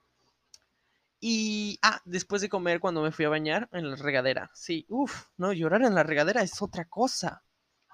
Y, 1.21 1.79
ah, 1.83 2.01
después 2.05 2.41
de 2.41 2.49
comer 2.49 2.81
cuando 2.81 3.03
me 3.03 3.13
fui 3.13 3.27
a 3.27 3.29
bañar 3.29 3.69
en 3.73 3.91
la 3.91 3.97
regadera, 3.97 4.51
sí, 4.55 4.87
uff, 4.89 5.27
no, 5.37 5.53
llorar 5.53 5.83
en 5.83 5.95
la 5.95 6.03
regadera 6.03 6.43
es 6.43 6.63
otra 6.63 6.87
cosa, 6.87 7.43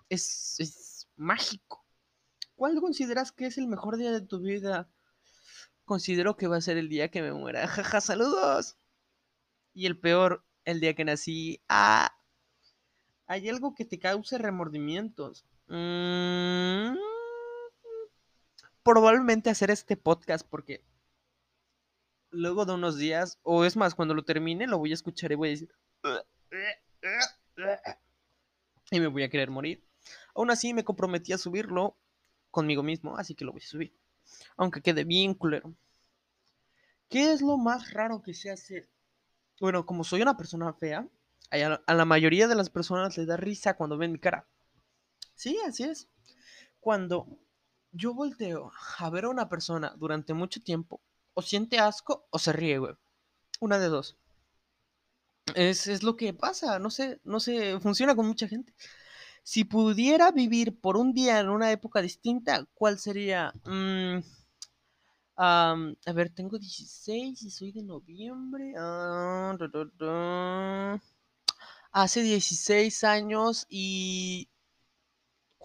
es, 0.08 0.56
es 0.60 1.08
mágico. 1.16 1.84
¿Cuál 2.54 2.80
consideras 2.80 3.32
que 3.32 3.46
es 3.46 3.58
el 3.58 3.66
mejor 3.66 3.96
día 3.96 4.12
de 4.12 4.22
tu 4.22 4.40
vida? 4.40 4.88
Considero 5.84 6.36
que 6.36 6.46
va 6.46 6.56
a 6.56 6.60
ser 6.60 6.78
el 6.78 6.88
día 6.88 7.10
que 7.10 7.22
me 7.22 7.32
muera. 7.32 7.66
Jaja, 7.68 8.00
saludos. 8.00 8.76
Y 9.74 9.86
el 9.86 9.98
peor, 9.98 10.44
el 10.64 10.80
día 10.80 10.94
que 10.94 11.04
nací. 11.04 11.60
Ah, 11.68 12.16
hay 13.26 13.48
algo 13.48 13.74
que 13.74 13.84
te 13.84 13.98
cause 13.98 14.38
remordimientos. 14.38 15.44
Mm, 15.68 16.96
probablemente 18.82 19.50
hacer 19.50 19.70
este 19.70 19.96
podcast 19.96 20.46
porque 20.48 20.84
luego 22.30 22.64
de 22.64 22.74
unos 22.74 22.96
días, 22.98 23.38
o 23.42 23.64
es 23.64 23.76
más, 23.76 23.94
cuando 23.94 24.14
lo 24.14 24.24
termine, 24.24 24.66
lo 24.66 24.78
voy 24.78 24.92
a 24.92 24.94
escuchar 24.94 25.32
y 25.32 25.34
voy 25.34 25.48
a 25.48 25.50
decir... 25.52 25.74
Y 28.90 29.00
me 29.00 29.08
voy 29.08 29.24
a 29.24 29.28
querer 29.28 29.50
morir. 29.50 29.84
Aún 30.34 30.50
así 30.50 30.72
me 30.72 30.84
comprometí 30.84 31.32
a 31.32 31.38
subirlo 31.38 31.96
conmigo 32.50 32.82
mismo, 32.82 33.16
así 33.16 33.34
que 33.34 33.44
lo 33.44 33.52
voy 33.52 33.62
a 33.62 33.66
subir. 33.66 33.92
Aunque 34.56 34.82
quede 34.82 35.04
bien 35.04 35.34
culero. 35.34 35.74
¿Qué 37.08 37.32
es 37.32 37.40
lo 37.40 37.56
más 37.56 37.92
raro 37.92 38.22
que 38.22 38.34
sé 38.34 38.50
hacer? 38.50 38.88
Bueno, 39.60 39.86
como 39.86 40.04
soy 40.04 40.22
una 40.22 40.36
persona 40.36 40.72
fea, 40.72 41.08
a 41.50 41.94
la 41.94 42.04
mayoría 42.04 42.48
de 42.48 42.54
las 42.54 42.70
personas 42.70 43.16
les 43.16 43.26
da 43.26 43.36
risa 43.36 43.74
cuando 43.74 43.96
ven 43.96 44.12
mi 44.12 44.18
cara. 44.18 44.46
Sí, 45.36 45.58
así 45.66 45.84
es. 45.84 46.08
Cuando 46.80 47.28
yo 47.92 48.14
volteo 48.14 48.72
a 48.98 49.10
ver 49.10 49.26
a 49.26 49.28
una 49.28 49.48
persona 49.48 49.94
durante 49.96 50.34
mucho 50.34 50.62
tiempo, 50.62 51.00
o 51.34 51.42
siente 51.42 51.78
asco 51.78 52.26
o 52.30 52.38
se 52.38 52.52
ríe, 52.52 52.78
güey. 52.78 52.94
Una 53.60 53.78
de 53.78 53.88
dos. 53.88 54.16
Es, 55.54 55.86
es, 55.86 56.02
lo 56.02 56.16
que 56.16 56.34
pasa, 56.34 56.78
no 56.78 56.90
sé, 56.90 57.20
no 57.24 57.38
sé, 57.38 57.78
funciona 57.80 58.16
con 58.16 58.26
mucha 58.26 58.48
gente. 58.48 58.74
Si 59.42 59.64
pudiera 59.64 60.32
vivir 60.32 60.80
por 60.80 60.96
un 60.96 61.12
día 61.12 61.38
en 61.38 61.50
una 61.50 61.70
época 61.70 62.02
distinta, 62.02 62.66
¿cuál 62.74 62.98
sería? 62.98 63.52
Mm, 63.64 64.18
a 65.36 65.76
ver, 66.14 66.30
tengo 66.30 66.58
16 66.58 67.42
y 67.42 67.50
soy 67.50 67.72
de 67.72 67.82
noviembre. 67.82 68.74
Ah, 68.78 69.56
Hace 71.92 72.22
16 72.22 73.04
años 73.04 73.66
y 73.68 74.48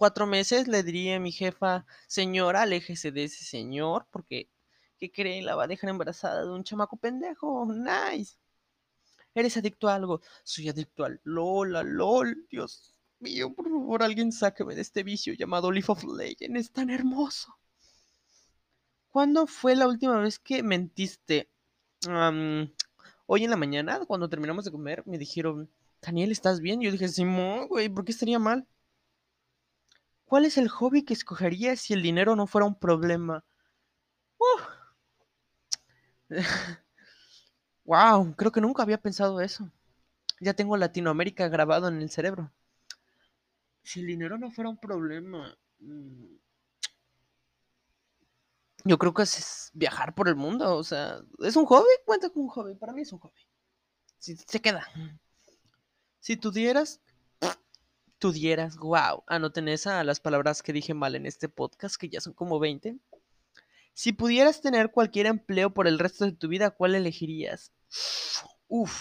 cuatro 0.02 0.26
meses 0.26 0.66
le 0.66 0.82
diría 0.82 1.14
a 1.14 1.20
mi 1.20 1.30
jefa, 1.30 1.86
señora, 2.08 2.62
aléjese 2.62 3.12
de 3.12 3.22
ese 3.22 3.44
señor, 3.44 4.08
porque, 4.10 4.50
¿qué 4.98 5.12
cree? 5.12 5.42
La 5.42 5.54
va 5.54 5.62
a 5.62 5.66
dejar 5.68 5.90
embarazada 5.90 6.42
de 6.42 6.50
un 6.50 6.64
chamaco 6.64 6.96
pendejo. 6.96 7.66
Nice. 7.72 8.36
Eres 9.32 9.56
adicto 9.56 9.88
a 9.88 9.94
algo. 9.94 10.20
Soy 10.42 10.68
adicto 10.68 11.04
al 11.04 11.20
LOL, 11.22 11.70
LOL. 11.84 12.48
Dios 12.50 12.96
mío, 13.20 13.54
por 13.54 13.70
favor, 13.70 14.02
alguien 14.02 14.32
sáqueme 14.32 14.74
de 14.74 14.80
este 14.80 15.04
vicio 15.04 15.34
llamado 15.34 15.70
Leaf 15.70 15.90
of 15.90 16.02
Legends. 16.02 16.58
Es 16.58 16.72
tan 16.72 16.90
hermoso. 16.90 17.56
¿Cuándo 19.08 19.46
fue 19.46 19.76
la 19.76 19.86
última 19.86 20.18
vez 20.18 20.40
que 20.40 20.64
mentiste? 20.64 21.48
hoy 23.26 23.44
en 23.44 23.50
la 23.50 23.56
mañana, 23.56 24.00
cuando 24.04 24.28
terminamos 24.28 24.64
de 24.64 24.72
comer, 24.72 25.04
me 25.06 25.16
dijeron, 25.16 25.70
Daniel, 26.00 26.32
¿estás 26.32 26.58
bien? 26.58 26.80
Yo 26.80 26.90
dije, 26.90 27.06
Simón, 27.06 27.68
güey, 27.68 27.88
¿por 27.88 28.04
qué 28.04 28.10
estaría 28.10 28.40
mal? 28.40 28.66
¿Cuál 30.32 30.46
es 30.46 30.56
el 30.56 30.70
hobby 30.70 31.04
que 31.04 31.12
escogerías 31.12 31.78
si 31.78 31.92
el 31.92 32.00
dinero 32.00 32.34
no 32.36 32.46
fuera 32.46 32.66
un 32.66 32.74
problema? 32.74 33.44
wow, 37.84 38.34
creo 38.38 38.50
que 38.50 38.62
nunca 38.62 38.82
había 38.82 38.96
pensado 38.96 39.42
eso. 39.42 39.70
Ya 40.40 40.54
tengo 40.54 40.78
Latinoamérica 40.78 41.48
grabado 41.48 41.88
en 41.88 42.00
el 42.00 42.08
cerebro. 42.08 42.50
Si 43.82 44.00
el 44.00 44.06
dinero 44.06 44.38
no 44.38 44.50
fuera 44.50 44.70
un 44.70 44.78
problema, 44.78 45.54
mm, 45.80 46.36
yo 48.86 48.96
creo 48.96 49.12
que 49.12 49.24
es 49.24 49.70
viajar 49.74 50.14
por 50.14 50.28
el 50.28 50.36
mundo. 50.36 50.78
O 50.78 50.82
sea, 50.82 51.20
¿es 51.40 51.56
un 51.56 51.66
hobby? 51.66 51.90
Cuenta 52.06 52.30
con 52.30 52.44
un 52.44 52.48
hobby. 52.48 52.74
Para 52.74 52.94
mí 52.94 53.02
es 53.02 53.12
un 53.12 53.18
hobby. 53.18 53.46
Si 54.16 54.34
se 54.34 54.62
queda. 54.62 54.88
Si 56.20 56.38
tú 56.38 56.50
dieras, 56.50 57.02
tú 58.22 58.30
dieras, 58.30 58.76
wow. 58.76 59.24
Anoten 59.26 59.66
esa 59.66 60.04
las 60.04 60.20
palabras 60.20 60.62
que 60.62 60.72
dije 60.72 60.94
mal 60.94 61.16
en 61.16 61.26
este 61.26 61.48
podcast, 61.48 61.96
que 61.96 62.08
ya 62.08 62.20
son 62.20 62.34
como 62.34 62.60
20. 62.60 62.96
Si 63.94 64.12
pudieras 64.12 64.60
tener 64.60 64.92
cualquier 64.92 65.26
empleo 65.26 65.74
por 65.74 65.88
el 65.88 65.98
resto 65.98 66.24
de 66.24 66.30
tu 66.30 66.46
vida, 66.46 66.70
¿cuál 66.70 66.94
elegirías? 66.94 67.72
Uf, 68.68 68.94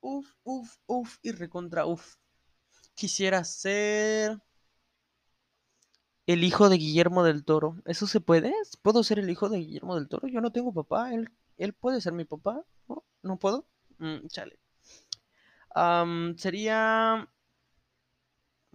uf, 0.00 0.30
uf, 0.44 0.76
uf 0.84 1.16
y 1.22 1.32
recontra 1.32 1.86
uf. 1.86 2.16
Quisiera 2.94 3.42
ser 3.42 4.38
el 6.26 6.44
hijo 6.44 6.68
de 6.68 6.76
Guillermo 6.76 7.24
del 7.24 7.42
Toro. 7.42 7.78
¿Eso 7.86 8.06
se 8.06 8.20
puede? 8.20 8.52
¿Puedo 8.82 9.02
ser 9.02 9.18
el 9.18 9.30
hijo 9.30 9.48
de 9.48 9.60
Guillermo 9.60 9.94
del 9.94 10.08
Toro? 10.08 10.28
Yo 10.28 10.42
no 10.42 10.52
tengo 10.52 10.74
papá. 10.74 11.14
¿Él, 11.14 11.30
él 11.56 11.72
puede 11.72 12.02
ser 12.02 12.12
mi 12.12 12.26
papá? 12.26 12.62
¿No, 12.86 13.02
¿No 13.22 13.38
puedo? 13.38 13.66
Mm, 13.96 14.26
chale. 14.26 14.58
sería... 16.36 17.26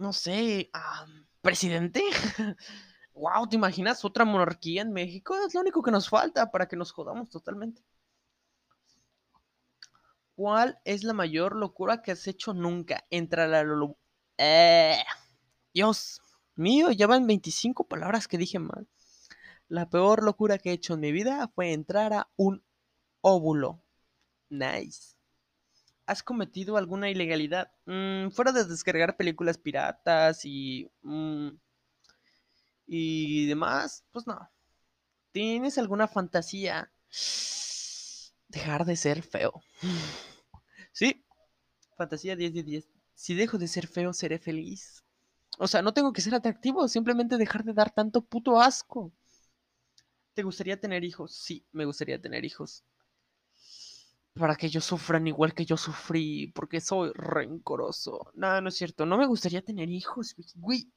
No 0.02 0.12
sé. 0.12 0.68
¿Presidente? 1.42 2.02
wow, 3.14 3.48
¿te 3.48 3.54
imaginas 3.54 4.04
otra 4.04 4.24
monarquía 4.24 4.82
en 4.82 4.92
México? 4.92 5.36
Es 5.46 5.54
lo 5.54 5.60
único 5.60 5.80
que 5.80 5.92
nos 5.92 6.08
falta 6.08 6.50
para 6.50 6.66
que 6.66 6.74
nos 6.74 6.90
jodamos 6.90 7.30
totalmente. 7.30 7.84
¿Cuál 10.34 10.80
es 10.84 11.04
la 11.04 11.12
mayor 11.12 11.54
locura 11.54 12.02
que 12.02 12.10
has 12.10 12.26
hecho 12.26 12.52
nunca? 12.52 13.06
Entra 13.10 13.46
la... 13.46 13.64
Eh, 14.38 14.98
Dios 15.72 16.20
mío, 16.56 16.90
ya 16.90 17.06
van 17.06 17.28
25 17.28 17.86
palabras 17.86 18.26
que 18.26 18.38
dije 18.38 18.58
mal. 18.58 18.88
La 19.68 19.88
peor 19.88 20.24
locura 20.24 20.58
que 20.58 20.70
he 20.70 20.72
hecho 20.72 20.94
en 20.94 21.00
mi 21.00 21.12
vida 21.12 21.46
fue 21.54 21.72
entrar 21.72 22.12
a 22.12 22.28
un 22.34 22.64
óvulo. 23.20 23.84
Nice. 24.48 25.14
¿Has 26.12 26.22
cometido 26.22 26.76
alguna 26.76 27.08
ilegalidad? 27.08 27.72
Mm, 27.86 28.28
fuera 28.32 28.52
de 28.52 28.66
descargar 28.66 29.16
películas 29.16 29.56
piratas 29.56 30.44
y... 30.44 30.90
Mm, 31.00 31.48
y 32.86 33.46
demás, 33.46 34.04
pues 34.10 34.26
no. 34.26 34.50
¿Tienes 35.30 35.78
alguna 35.78 36.08
fantasía? 36.08 36.92
Dejar 38.48 38.84
de 38.84 38.96
ser 38.96 39.22
feo. 39.22 39.62
Sí. 40.92 41.24
Fantasía 41.96 42.36
10 42.36 42.52
de 42.52 42.62
10. 42.62 42.90
Si 43.14 43.32
dejo 43.32 43.56
de 43.56 43.66
ser 43.66 43.86
feo, 43.86 44.12
seré 44.12 44.38
feliz. 44.38 45.02
O 45.56 45.66
sea, 45.66 45.80
no 45.80 45.94
tengo 45.94 46.12
que 46.12 46.20
ser 46.20 46.34
atractivo, 46.34 46.86
simplemente 46.88 47.38
dejar 47.38 47.64
de 47.64 47.72
dar 47.72 47.90
tanto 47.90 48.20
puto 48.20 48.60
asco. 48.60 49.10
¿Te 50.34 50.42
gustaría 50.42 50.78
tener 50.78 51.04
hijos? 51.04 51.34
Sí, 51.34 51.64
me 51.72 51.86
gustaría 51.86 52.20
tener 52.20 52.44
hijos. 52.44 52.84
Para 54.34 54.56
que 54.56 54.66
ellos 54.66 54.84
sufran 54.84 55.26
igual 55.26 55.52
que 55.54 55.66
yo 55.66 55.76
sufrí, 55.76 56.48
porque 56.54 56.80
soy 56.80 57.12
rencoroso. 57.14 58.30
No, 58.34 58.60
no 58.60 58.68
es 58.68 58.76
cierto, 58.76 59.04
no 59.04 59.18
me 59.18 59.26
gustaría 59.26 59.62
tener 59.62 59.90
hijos, 59.90 60.34
güey. 60.54 60.90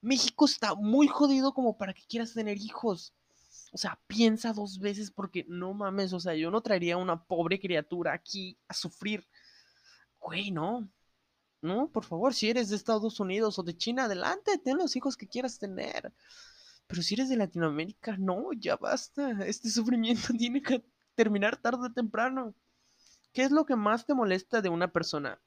México 0.00 0.44
está 0.44 0.74
muy 0.74 1.08
jodido 1.08 1.52
como 1.52 1.76
para 1.76 1.94
que 1.94 2.04
quieras 2.06 2.34
tener 2.34 2.58
hijos. 2.58 3.12
O 3.72 3.78
sea, 3.78 4.00
piensa 4.06 4.52
dos 4.52 4.78
veces 4.78 5.10
porque 5.10 5.44
no 5.48 5.74
mames, 5.74 6.12
o 6.12 6.20
sea, 6.20 6.34
yo 6.34 6.50
no 6.50 6.60
traería 6.60 6.94
a 6.94 6.98
una 6.98 7.24
pobre 7.24 7.58
criatura 7.58 8.12
aquí 8.12 8.56
a 8.68 8.74
sufrir. 8.74 9.26
Güey, 10.20 10.50
no. 10.52 10.88
No, 11.62 11.90
por 11.90 12.04
favor, 12.04 12.34
si 12.34 12.50
eres 12.50 12.68
de 12.68 12.76
Estados 12.76 13.18
Unidos 13.20 13.58
o 13.58 13.62
de 13.62 13.76
China, 13.76 14.04
adelante, 14.04 14.58
ten 14.58 14.76
los 14.76 14.94
hijos 14.96 15.16
que 15.16 15.26
quieras 15.26 15.58
tener. 15.58 16.12
Pero 16.86 17.02
si 17.02 17.14
eres 17.14 17.30
de 17.30 17.36
Latinoamérica, 17.36 18.16
no, 18.18 18.52
ya 18.52 18.76
basta. 18.76 19.44
Este 19.46 19.70
sufrimiento 19.70 20.32
tiene 20.38 20.62
que 20.62 20.84
terminar 21.14 21.56
tarde 21.56 21.88
o 21.88 21.92
temprano. 21.92 22.54
¿Qué 23.32 23.42
es 23.42 23.50
lo 23.50 23.66
que 23.66 23.76
más 23.76 24.06
te 24.06 24.14
molesta 24.14 24.60
de 24.60 24.68
una 24.68 24.92
persona? 24.92 25.40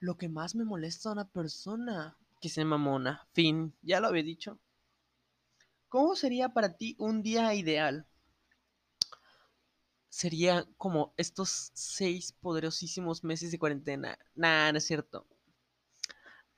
Lo 0.00 0.16
que 0.16 0.28
más 0.28 0.54
me 0.54 0.64
molesta 0.64 1.08
de 1.08 1.14
una 1.14 1.28
persona, 1.28 2.16
que 2.40 2.48
se 2.48 2.64
mamona. 2.64 3.26
Fin, 3.32 3.74
ya 3.82 4.00
lo 4.00 4.08
había 4.08 4.22
dicho. 4.22 4.58
¿Cómo 5.88 6.16
sería 6.16 6.50
para 6.50 6.76
ti 6.76 6.96
un 6.98 7.22
día 7.22 7.54
ideal? 7.54 8.06
sería 10.18 10.66
como 10.76 11.14
estos 11.16 11.70
seis 11.74 12.32
poderosísimos 12.32 13.22
meses 13.22 13.52
de 13.52 13.58
cuarentena. 13.58 14.18
Nah, 14.34 14.72
no 14.72 14.78
es 14.78 14.84
cierto. 14.84 15.28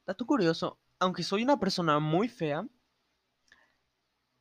Dato 0.06 0.24
curioso, 0.24 0.78
aunque 0.98 1.22
soy 1.22 1.42
una 1.42 1.60
persona 1.60 1.98
muy 1.98 2.28
fea, 2.28 2.66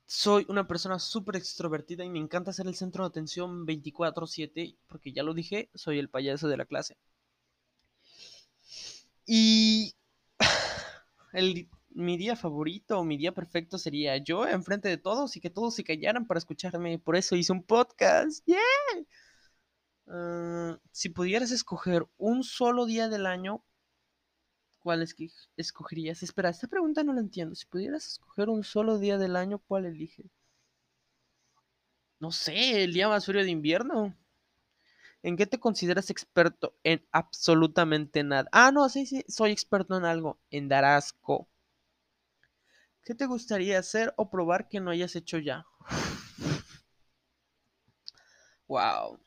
soy 0.09 0.43
una 0.49 0.67
persona 0.67 0.97
súper 0.97 1.35
extrovertida 1.35 2.03
y 2.03 2.09
me 2.09 2.17
encanta 2.17 2.51
ser 2.51 2.65
el 2.65 2.73
centro 2.75 3.03
de 3.03 3.09
atención 3.09 3.67
24/7, 3.67 4.75
porque 4.87 5.13
ya 5.13 5.21
lo 5.21 5.35
dije, 5.35 5.69
soy 5.75 5.99
el 5.99 6.09
payaso 6.09 6.47
de 6.47 6.57
la 6.57 6.65
clase. 6.65 6.97
Y 9.27 9.93
el 11.33 11.69
mi 11.91 12.17
día 12.17 12.35
favorito 12.35 13.03
mi 13.03 13.17
día 13.17 13.33
perfecto 13.33 13.77
sería 13.77 14.17
yo 14.17 14.47
enfrente 14.47 14.89
de 14.89 14.97
todos 14.97 15.35
y 15.37 15.41
que 15.41 15.49
todos 15.51 15.75
se 15.75 15.83
callaran 15.83 16.25
para 16.25 16.39
escucharme. 16.39 16.97
Por 16.97 17.15
eso 17.15 17.35
hice 17.35 17.51
un 17.51 17.63
podcast. 17.63 18.43
¡Yeah! 18.47 18.57
Ah, 20.07 20.79
si 20.91 21.09
pudieras 21.09 21.51
escoger 21.51 22.07
un 22.17 22.43
solo 22.43 22.87
día 22.87 23.09
del 23.09 23.27
año, 23.27 23.63
¿cuál 24.89 25.05
que 25.13 25.29
escogerías? 25.55 26.23
Espera, 26.23 26.49
esta 26.49 26.67
pregunta 26.67 27.03
no 27.03 27.13
la 27.13 27.19
entiendo. 27.19 27.53
Si 27.53 27.67
pudieras 27.67 28.07
escoger 28.07 28.49
un 28.49 28.63
solo 28.63 28.97
día 28.97 29.19
del 29.19 29.35
año, 29.35 29.59
¿cuál 29.59 29.85
eliges? 29.85 30.25
No 32.19 32.31
sé, 32.31 32.83
el 32.83 32.91
día 32.91 33.07
más 33.07 33.27
frío 33.27 33.43
de 33.43 33.51
invierno. 33.51 34.17
¿En 35.21 35.37
qué 35.37 35.45
te 35.45 35.59
consideras 35.59 36.09
experto? 36.09 36.75
En 36.83 37.05
absolutamente 37.11 38.23
nada. 38.23 38.49
Ah, 38.51 38.71
no, 38.71 38.89
sí, 38.89 39.05
sí, 39.05 39.23
soy 39.27 39.51
experto 39.51 39.95
en 39.95 40.05
algo. 40.05 40.39
En 40.49 40.67
dar 40.67 40.85
asco. 40.85 41.47
¿Qué 43.03 43.13
te 43.13 43.27
gustaría 43.27 43.77
hacer 43.77 44.11
o 44.17 44.31
probar 44.31 44.69
que 44.69 44.79
no 44.79 44.89
hayas 44.89 45.15
hecho 45.15 45.37
ya? 45.37 45.67
wow. 48.67 49.19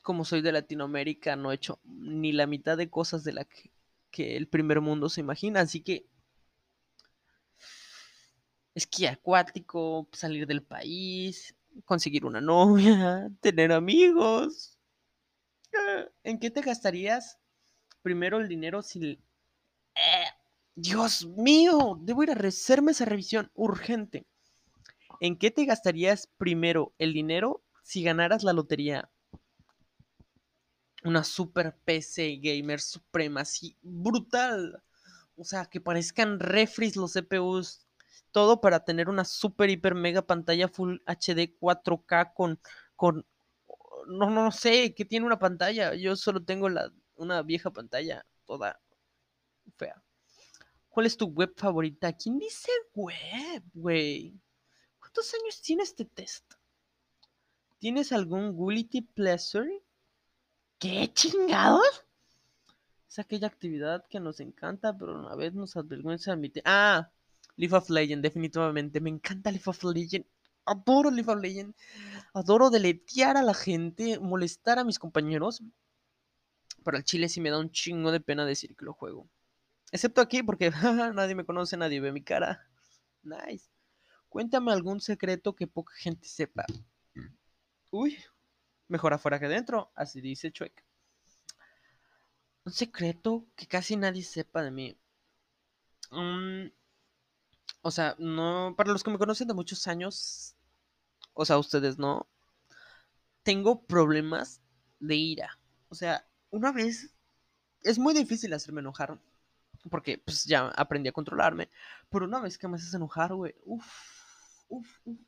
Como 0.00 0.24
soy 0.24 0.40
de 0.40 0.52
Latinoamérica, 0.52 1.36
no 1.36 1.52
he 1.52 1.56
hecho 1.56 1.78
ni 1.84 2.32
la 2.32 2.46
mitad 2.46 2.78
de 2.78 2.88
cosas 2.88 3.22
de 3.22 3.34
la 3.34 3.44
que, 3.44 3.70
que 4.10 4.36
el 4.36 4.48
primer 4.48 4.80
mundo 4.80 5.08
se 5.08 5.20
imagina, 5.20 5.60
así 5.60 5.82
que 5.82 6.06
esquí 8.74 9.06
acuático, 9.06 10.08
salir 10.12 10.46
del 10.46 10.62
país, 10.62 11.54
conseguir 11.84 12.24
una 12.24 12.40
novia, 12.40 13.30
tener 13.40 13.72
amigos. 13.72 14.78
¿En 16.24 16.38
qué 16.38 16.50
te 16.50 16.62
gastarías 16.62 17.38
primero 18.02 18.38
el 18.40 18.48
dinero 18.48 18.82
si 18.82 19.18
Dios 20.74 21.26
mío, 21.26 21.98
debo 22.00 22.22
ir 22.22 22.30
a 22.30 22.34
hacerme 22.34 22.92
esa 22.92 23.04
revisión 23.04 23.50
urgente. 23.54 24.26
¿En 25.20 25.36
qué 25.36 25.50
te 25.50 25.64
gastarías 25.64 26.28
primero 26.38 26.94
el 26.98 27.12
dinero 27.12 27.64
si 27.82 28.04
ganaras 28.04 28.44
la 28.44 28.52
lotería? 28.52 29.10
Una 31.04 31.22
super 31.24 31.76
PC 31.84 32.38
gamer 32.42 32.80
suprema, 32.80 33.42
así 33.42 33.76
brutal. 33.82 34.82
O 35.36 35.44
sea, 35.44 35.66
que 35.66 35.80
parezcan 35.80 36.40
refries 36.40 36.96
los 36.96 37.12
CPUs. 37.12 37.86
Todo 38.32 38.60
para 38.60 38.84
tener 38.84 39.08
una 39.08 39.24
super, 39.24 39.70
hiper, 39.70 39.94
mega 39.94 40.22
pantalla 40.22 40.68
Full 40.68 40.98
HD 41.06 41.56
4K 41.58 42.34
con, 42.34 42.60
con 42.96 43.24
no, 44.08 44.30
no 44.30 44.50
sé, 44.50 44.94
que 44.94 45.04
tiene 45.04 45.26
una 45.26 45.38
pantalla. 45.38 45.94
Yo 45.94 46.16
solo 46.16 46.42
tengo 46.44 46.68
la, 46.68 46.92
una 47.16 47.42
vieja 47.42 47.70
pantalla 47.70 48.26
toda 48.44 48.80
fea. 49.76 50.02
¿Cuál 50.88 51.06
es 51.06 51.16
tu 51.16 51.26
web 51.26 51.52
favorita? 51.56 52.12
¿Quién 52.12 52.38
dice 52.38 52.70
web, 52.94 53.62
güey? 53.74 54.34
¿Cuántos 54.98 55.32
años 55.34 55.60
tiene 55.62 55.82
este 55.82 56.04
test? 56.04 56.54
¿Tienes 57.78 58.10
algún 58.10 58.56
guilty 58.56 59.02
pleasure? 59.02 59.82
¿Qué 60.78 61.10
chingados? 61.12 62.04
Es 63.08 63.18
aquella 63.18 63.48
actividad 63.48 64.06
que 64.08 64.20
nos 64.20 64.38
encanta, 64.38 64.96
pero 64.96 65.18
una 65.18 65.34
vez 65.34 65.52
nos 65.54 65.76
avergüenza 65.76 66.32
admitir. 66.32 66.62
Ah, 66.64 67.10
Leaf 67.56 67.72
of 67.72 67.90
Legend, 67.90 68.22
definitivamente. 68.22 69.00
Me 69.00 69.10
encanta 69.10 69.50
Leaf 69.50 69.66
of 69.66 69.82
Legend. 69.82 70.24
Adoro 70.66 71.10
Leaf 71.10 71.28
of 71.28 71.40
Legend. 71.40 71.74
Adoro 72.32 72.70
deletear 72.70 73.36
a 73.36 73.42
la 73.42 73.54
gente, 73.54 74.20
molestar 74.20 74.78
a 74.78 74.84
mis 74.84 75.00
compañeros. 75.00 75.62
Pero 76.84 76.96
al 76.96 77.04
chile 77.04 77.28
sí 77.28 77.40
me 77.40 77.50
da 77.50 77.58
un 77.58 77.72
chingo 77.72 78.12
de 78.12 78.20
pena 78.20 78.46
decir 78.46 78.76
que 78.76 78.84
lo 78.84 78.92
juego. 78.92 79.28
Excepto 79.90 80.20
aquí 80.20 80.44
porque 80.44 80.70
nadie 81.14 81.34
me 81.34 81.44
conoce, 81.44 81.76
nadie 81.76 82.00
ve 82.00 82.12
mi 82.12 82.22
cara. 82.22 82.68
Nice. 83.22 83.68
Cuéntame 84.28 84.70
algún 84.70 85.00
secreto 85.00 85.56
que 85.56 85.66
poca 85.66 85.92
gente 85.96 86.28
sepa. 86.28 86.66
Uy, 87.90 88.18
mejor 88.88 89.14
afuera 89.14 89.38
que 89.38 89.48
dentro, 89.48 89.90
así 89.94 90.20
dice 90.20 90.52
Chuek. 90.52 90.84
Un 92.64 92.72
secreto 92.72 93.46
que 93.56 93.66
casi 93.66 93.96
nadie 93.96 94.22
sepa 94.22 94.62
de 94.62 94.70
mí. 94.70 94.98
O 97.82 97.90
sea, 97.90 98.16
no, 98.18 98.74
para 98.76 98.92
los 98.92 99.02
que 99.02 99.10
me 99.10 99.18
conocen 99.18 99.48
de 99.48 99.54
muchos 99.54 99.86
años, 99.86 100.54
o 101.34 101.44
sea, 101.44 101.58
ustedes 101.58 101.98
no, 101.98 102.26
tengo 103.42 103.82
problemas 103.86 104.60
de 105.00 105.16
ira. 105.16 105.58
O 105.88 105.94
sea, 105.94 106.26
una 106.50 106.72
vez 106.72 107.14
es 107.82 107.98
muy 107.98 108.14
difícil 108.14 108.52
hacerme 108.52 108.80
enojar 108.80 109.18
porque 109.90 110.18
pues 110.18 110.44
ya 110.44 110.68
aprendí 110.68 111.08
a 111.08 111.12
controlarme, 111.12 111.68
pero 112.10 112.26
una 112.26 112.40
vez 112.40 112.58
que 112.58 112.68
me 112.68 112.76
haces 112.76 112.92
enojar, 112.94 113.34
güey, 113.34 113.54
uff, 113.64 113.86
uff, 114.68 115.00
uff, 115.04 115.20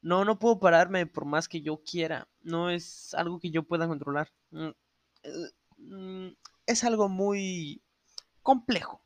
no, 0.00 0.24
no 0.24 0.38
puedo 0.38 0.58
pararme 0.58 1.06
por 1.06 1.24
más 1.24 1.48
que 1.48 1.60
yo 1.60 1.82
quiera. 1.82 2.28
No 2.42 2.70
es 2.70 3.14
algo 3.14 3.40
que 3.40 3.50
yo 3.50 3.64
pueda 3.64 3.88
controlar. 3.88 4.32
Mm, 4.50 4.68
eh, 5.24 5.50
mm, 5.78 6.28
es 6.66 6.84
algo 6.84 7.08
muy 7.08 7.82
complejo. 8.42 9.02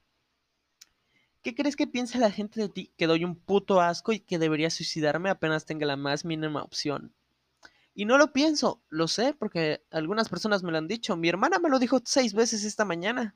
¿Qué 1.43 1.55
crees 1.55 1.75
que 1.75 1.89
piensa 1.89 2.19
la 2.19 2.31
gente 2.31 2.61
de 2.61 2.69
ti? 2.69 2.93
Que 2.97 3.07
doy 3.07 3.25
un 3.25 3.35
puto 3.35 3.81
asco 3.81 4.13
y 4.13 4.21
que 4.21 4.39
debería 4.39 4.71
suicidarme 4.71 5.29
apenas 5.29 5.65
tenga 5.65 5.87
la 5.87 5.97
más 5.97 6.25
mínima 6.25 6.63
opción. 6.63 7.13
Y 7.95 8.05
no 8.05 8.17
lo 8.17 8.33
pienso, 8.33 8.83
lo 8.89 9.09
sé 9.09 9.35
porque 9.35 9.85
algunas 9.91 10.29
personas 10.29 10.63
me 10.63 10.73
lo 10.73 10.79
han 10.79 10.89
dicho. 10.89 11.17
Mi 11.17 11.29
hermana 11.29 11.59
me 11.59 11.69
lo 11.69 11.79
dijo 11.79 12.01
seis 12.05 12.33
veces 12.33 12.65
esta 12.65 12.85
mañana. 12.85 13.35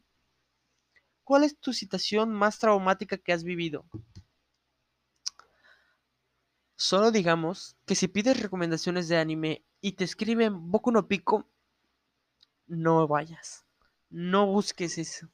¿Cuál 1.25 1.45
es 1.45 1.59
tu 1.59 1.73
situación 1.73 2.33
más 2.33 2.59
traumática 2.59 3.19
que 3.19 3.33
has 3.33 3.43
vivido? 3.43 3.85
Solo 6.77 7.11
digamos 7.11 7.75
que 7.87 7.95
si 7.95 8.07
pides 8.07 8.39
recomendaciones 8.41 9.09
de 9.09 9.17
anime 9.17 9.65
y 9.81 9.93
te 9.93 10.05
escriben 10.05 10.71
Boku 10.71 10.93
no 10.93 11.09
Pico, 11.09 11.49
no 12.67 13.09
vayas. 13.09 13.65
No 14.11 14.47
busques 14.47 14.99
eso. 14.99 15.29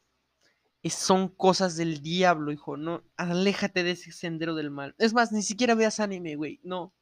son 0.85 1.29
cosas 1.29 1.77
del 1.77 2.01
diablo, 2.01 2.53
hijo. 2.53 2.77
No, 2.77 3.03
aléjate 3.17 3.83
de 3.83 3.93
ese 3.93 4.13
sendero 4.13 4.55
del 4.55 4.71
mal. 4.71 4.95
Es 4.99 5.15
más, 5.15 5.33
ni 5.33 5.43
siquiera 5.43 5.75
veas 5.75 5.99
anime, 5.99 6.37
güey. 6.37 6.61
No. 6.63 6.95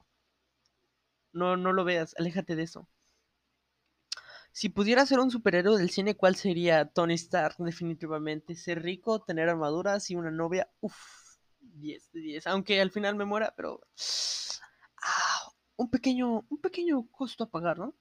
No, 1.32 1.56
no 1.56 1.72
lo 1.72 1.84
veas. 1.84 2.14
Aléjate 2.18 2.56
de 2.56 2.62
eso. 2.62 2.88
Si 4.52 4.68
pudiera 4.68 5.06
ser 5.06 5.20
un 5.20 5.30
superhéroe 5.30 5.78
del 5.78 5.90
cine, 5.90 6.16
¿cuál 6.16 6.34
sería? 6.34 6.86
Tony 6.86 7.14
Stark, 7.14 7.56
definitivamente. 7.58 8.54
Ser 8.56 8.82
rico, 8.82 9.22
tener 9.22 9.48
armaduras 9.48 10.10
y 10.10 10.16
una 10.16 10.30
novia. 10.30 10.68
Uf 10.80 11.19
10 11.74 12.12
de 12.12 12.20
10. 12.20 12.46
Aunque 12.46 12.80
al 12.80 12.90
final 12.90 13.16
me 13.16 13.24
muera, 13.24 13.54
pero. 13.56 13.80
Ah, 15.02 15.52
un, 15.76 15.90
pequeño, 15.90 16.44
un 16.48 16.58
pequeño 16.60 17.06
costo 17.10 17.44
a 17.44 17.50
pagar, 17.50 17.78
¿no? 17.78 17.94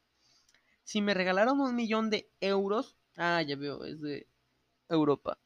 Si 0.83 1.01
me 1.01 1.13
regalaron 1.13 1.59
un 1.59 1.75
millón 1.75 2.09
de 2.09 2.31
euros. 2.41 2.97
Ah, 3.17 3.41
ya 3.41 3.55
veo, 3.55 3.83
es 3.85 4.01
de 4.01 4.27
Europa. 4.89 5.37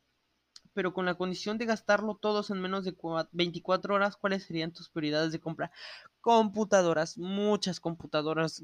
Pero 0.73 0.93
con 0.93 1.05
la 1.05 1.15
condición 1.15 1.57
de 1.57 1.65
gastarlo 1.65 2.15
todos 2.15 2.49
en 2.49 2.61
menos 2.61 2.83
de 2.85 2.95
24 3.31 3.95
horas, 3.95 4.17
¿cuáles 4.17 4.43
serían 4.43 4.71
tus 4.71 4.89
prioridades 4.89 5.31
de 5.31 5.39
compra? 5.39 5.71
Computadoras, 6.21 7.17
muchas 7.17 7.79
computadoras. 7.79 8.63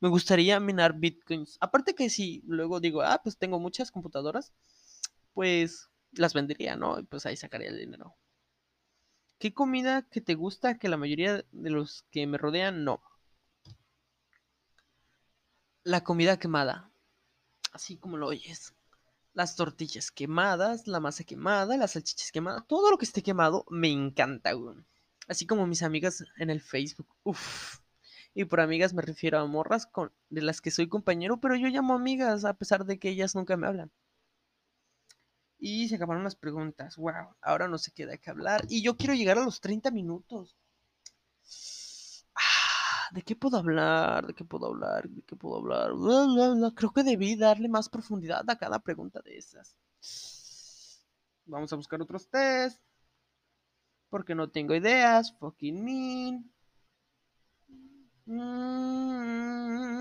Me 0.00 0.08
gustaría 0.08 0.60
minar 0.60 0.94
bitcoins. 0.94 1.58
Aparte 1.60 1.94
que 1.94 2.08
si 2.08 2.42
luego 2.46 2.80
digo, 2.80 3.02
ah, 3.02 3.20
pues 3.22 3.36
tengo 3.36 3.58
muchas 3.58 3.90
computadoras, 3.90 4.52
pues 5.34 5.90
las 6.12 6.34
vendería, 6.34 6.76
¿no? 6.76 6.98
Y 6.98 7.04
pues 7.04 7.26
ahí 7.26 7.36
sacaría 7.36 7.68
el 7.68 7.78
dinero. 7.78 8.14
¿Qué 9.38 9.52
comida 9.52 10.02
que 10.02 10.20
te 10.20 10.34
gusta 10.34 10.78
que 10.78 10.88
la 10.88 10.96
mayoría 10.96 11.44
de 11.52 11.70
los 11.70 12.04
que 12.10 12.26
me 12.26 12.38
rodean 12.38 12.84
no? 12.84 13.02
La 15.82 16.02
comida 16.02 16.38
quemada. 16.38 16.90
Así 17.72 17.96
como 17.96 18.16
lo 18.16 18.28
oyes. 18.28 18.74
Las 19.34 19.56
tortillas 19.56 20.10
quemadas, 20.10 20.86
la 20.86 21.00
masa 21.00 21.24
quemada, 21.24 21.76
las 21.76 21.92
salchichas 21.92 22.32
quemadas, 22.32 22.66
todo 22.68 22.90
lo 22.90 22.98
que 22.98 23.04
esté 23.04 23.22
quemado 23.22 23.66
me 23.68 23.90
encanta. 23.90 24.52
Así 25.28 25.46
como 25.46 25.66
mis 25.66 25.82
amigas 25.82 26.24
en 26.38 26.50
el 26.50 26.60
Facebook. 26.60 27.08
Y 28.34 28.44
por 28.46 28.60
amigas 28.60 28.94
me 28.94 29.02
refiero 29.02 29.38
a 29.38 29.46
morras 29.46 29.86
con, 29.86 30.12
de 30.28 30.42
las 30.42 30.60
que 30.60 30.70
soy 30.70 30.88
compañero, 30.88 31.40
pero 31.40 31.56
yo 31.56 31.68
llamo 31.68 31.94
amigas 31.94 32.44
a 32.44 32.54
pesar 32.54 32.84
de 32.84 32.98
que 32.98 33.10
ellas 33.10 33.34
nunca 33.34 33.56
me 33.56 33.66
hablan. 33.66 33.92
Y 35.66 35.88
se 35.88 35.94
acabaron 35.94 36.24
las 36.24 36.36
preguntas. 36.36 36.98
Wow, 36.98 37.36
ahora 37.40 37.68
no 37.68 37.78
sé 37.78 37.90
qué 37.90 38.04
de 38.04 38.18
qué 38.18 38.28
hablar. 38.28 38.66
Y 38.68 38.82
yo 38.82 38.98
quiero 38.98 39.14
llegar 39.14 39.38
a 39.38 39.44
los 39.44 39.62
30 39.62 39.90
minutos. 39.90 40.58
Ah, 42.34 43.08
¿De 43.12 43.22
qué 43.22 43.34
puedo 43.34 43.56
hablar? 43.56 44.26
¿De 44.26 44.34
qué 44.34 44.44
puedo 44.44 44.66
hablar? 44.66 45.08
¿De 45.08 45.22
qué 45.22 45.36
puedo 45.36 45.56
hablar? 45.56 45.92
Creo 46.74 46.92
que 46.92 47.02
debí 47.02 47.34
darle 47.36 47.70
más 47.70 47.88
profundidad 47.88 48.44
a 48.46 48.58
cada 48.58 48.78
pregunta 48.78 49.22
de 49.24 49.38
esas. 49.38 49.74
Vamos 51.46 51.72
a 51.72 51.76
buscar 51.76 52.02
otros 52.02 52.28
test. 52.28 52.82
Porque 54.10 54.34
no 54.34 54.50
tengo 54.50 54.74
ideas. 54.74 55.34
Fucking 55.38 55.82
mean. 55.82 56.52
Mm. 58.26 59.93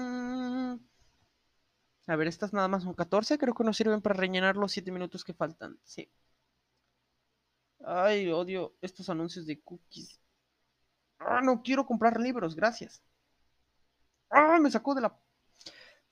A 2.07 2.15
ver, 2.15 2.27
estas 2.27 2.53
nada 2.53 2.67
más 2.67 2.83
son 2.83 2.93
14. 2.93 3.37
Creo 3.37 3.53
que 3.53 3.63
no 3.63 3.73
sirven 3.73 4.01
para 4.01 4.15
rellenar 4.15 4.55
los 4.57 4.71
7 4.71 4.91
minutos 4.91 5.23
que 5.23 5.33
faltan. 5.33 5.79
Sí. 5.83 6.09
Ay, 7.85 8.29
odio 8.31 8.75
estos 8.81 9.09
anuncios 9.09 9.45
de 9.45 9.61
cookies. 9.61 10.19
Ah, 11.19 11.41
no 11.41 11.61
quiero 11.63 11.85
comprar 11.85 12.19
libros, 12.19 12.55
gracias. 12.55 13.01
Ah, 14.29 14.59
me 14.59 14.71
sacó 14.71 14.95
de 14.95 15.01
la... 15.01 15.09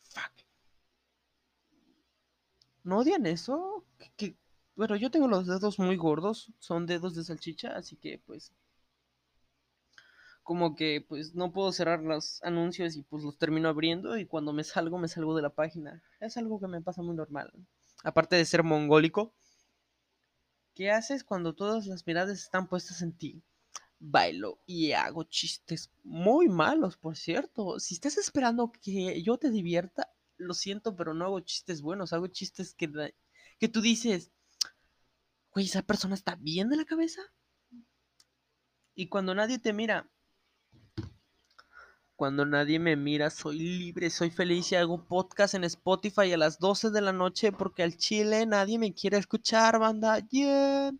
Fuck. 0.03 0.31
¿No 2.83 2.99
odian 2.99 3.25
eso? 3.25 3.85
Bueno, 4.75 4.95
yo 4.95 5.11
tengo 5.11 5.27
los 5.27 5.47
dedos 5.47 5.79
muy 5.79 5.97
gordos. 5.97 6.53
Son 6.59 6.85
dedos 6.85 7.15
de 7.15 7.23
salchicha, 7.23 7.75
así 7.75 7.95
que 7.97 8.19
pues 8.25 8.53
como 10.51 10.75
que 10.75 10.99
pues 11.07 11.33
no 11.33 11.53
puedo 11.53 11.71
cerrar 11.71 12.01
los 12.01 12.43
anuncios 12.43 12.97
y 12.97 13.03
pues 13.03 13.23
los 13.23 13.37
termino 13.37 13.69
abriendo 13.69 14.17
y 14.17 14.25
cuando 14.25 14.51
me 14.51 14.65
salgo 14.65 14.97
me 14.97 15.07
salgo 15.07 15.33
de 15.33 15.41
la 15.41 15.51
página. 15.51 16.03
Es 16.19 16.35
algo 16.35 16.59
que 16.59 16.67
me 16.67 16.81
pasa 16.81 17.01
muy 17.01 17.15
normal. 17.15 17.53
Aparte 18.03 18.35
de 18.35 18.43
ser 18.43 18.61
mongólico. 18.61 19.33
¿Qué 20.75 20.91
haces 20.91 21.23
cuando 21.23 21.55
todas 21.55 21.85
las 21.87 22.05
miradas 22.05 22.37
están 22.37 22.67
puestas 22.67 23.01
en 23.01 23.17
ti? 23.17 23.41
Bailo 23.97 24.59
y 24.65 24.91
hago 24.91 25.23
chistes 25.23 25.89
muy 26.03 26.49
malos, 26.49 26.97
por 26.97 27.15
cierto. 27.15 27.79
Si 27.79 27.93
estás 27.93 28.17
esperando 28.17 28.73
que 28.73 29.23
yo 29.23 29.37
te 29.37 29.51
divierta, 29.51 30.11
lo 30.35 30.53
siento, 30.53 30.97
pero 30.97 31.13
no 31.13 31.23
hago 31.23 31.39
chistes 31.39 31.81
buenos, 31.81 32.11
hago 32.11 32.27
chistes 32.27 32.73
que, 32.73 33.13
que 33.57 33.69
tú 33.69 33.79
dices, 33.79 34.33
güey, 35.53 35.67
esa 35.67 35.81
persona 35.81 36.15
está 36.15 36.35
bien 36.35 36.67
de 36.67 36.75
la 36.75 36.83
cabeza. 36.83 37.21
Y 38.95 39.07
cuando 39.07 39.33
nadie 39.33 39.57
te 39.57 39.71
mira, 39.71 40.11
cuando 42.21 42.45
nadie 42.45 42.77
me 42.77 42.95
mira, 42.95 43.31
soy 43.31 43.57
libre, 43.57 44.11
soy 44.11 44.29
feliz 44.29 44.71
y 44.71 44.75
hago 44.75 45.07
podcast 45.07 45.55
en 45.55 45.63
Spotify 45.63 46.31
a 46.31 46.37
las 46.37 46.59
12 46.59 46.91
de 46.91 47.01
la 47.01 47.11
noche 47.11 47.51
porque 47.51 47.81
al 47.81 47.97
chile 47.97 48.45
nadie 48.45 48.77
me 48.77 48.93
quiere 48.93 49.17
escuchar, 49.17 49.79
banda. 49.79 50.19
Yeah. 50.29 50.91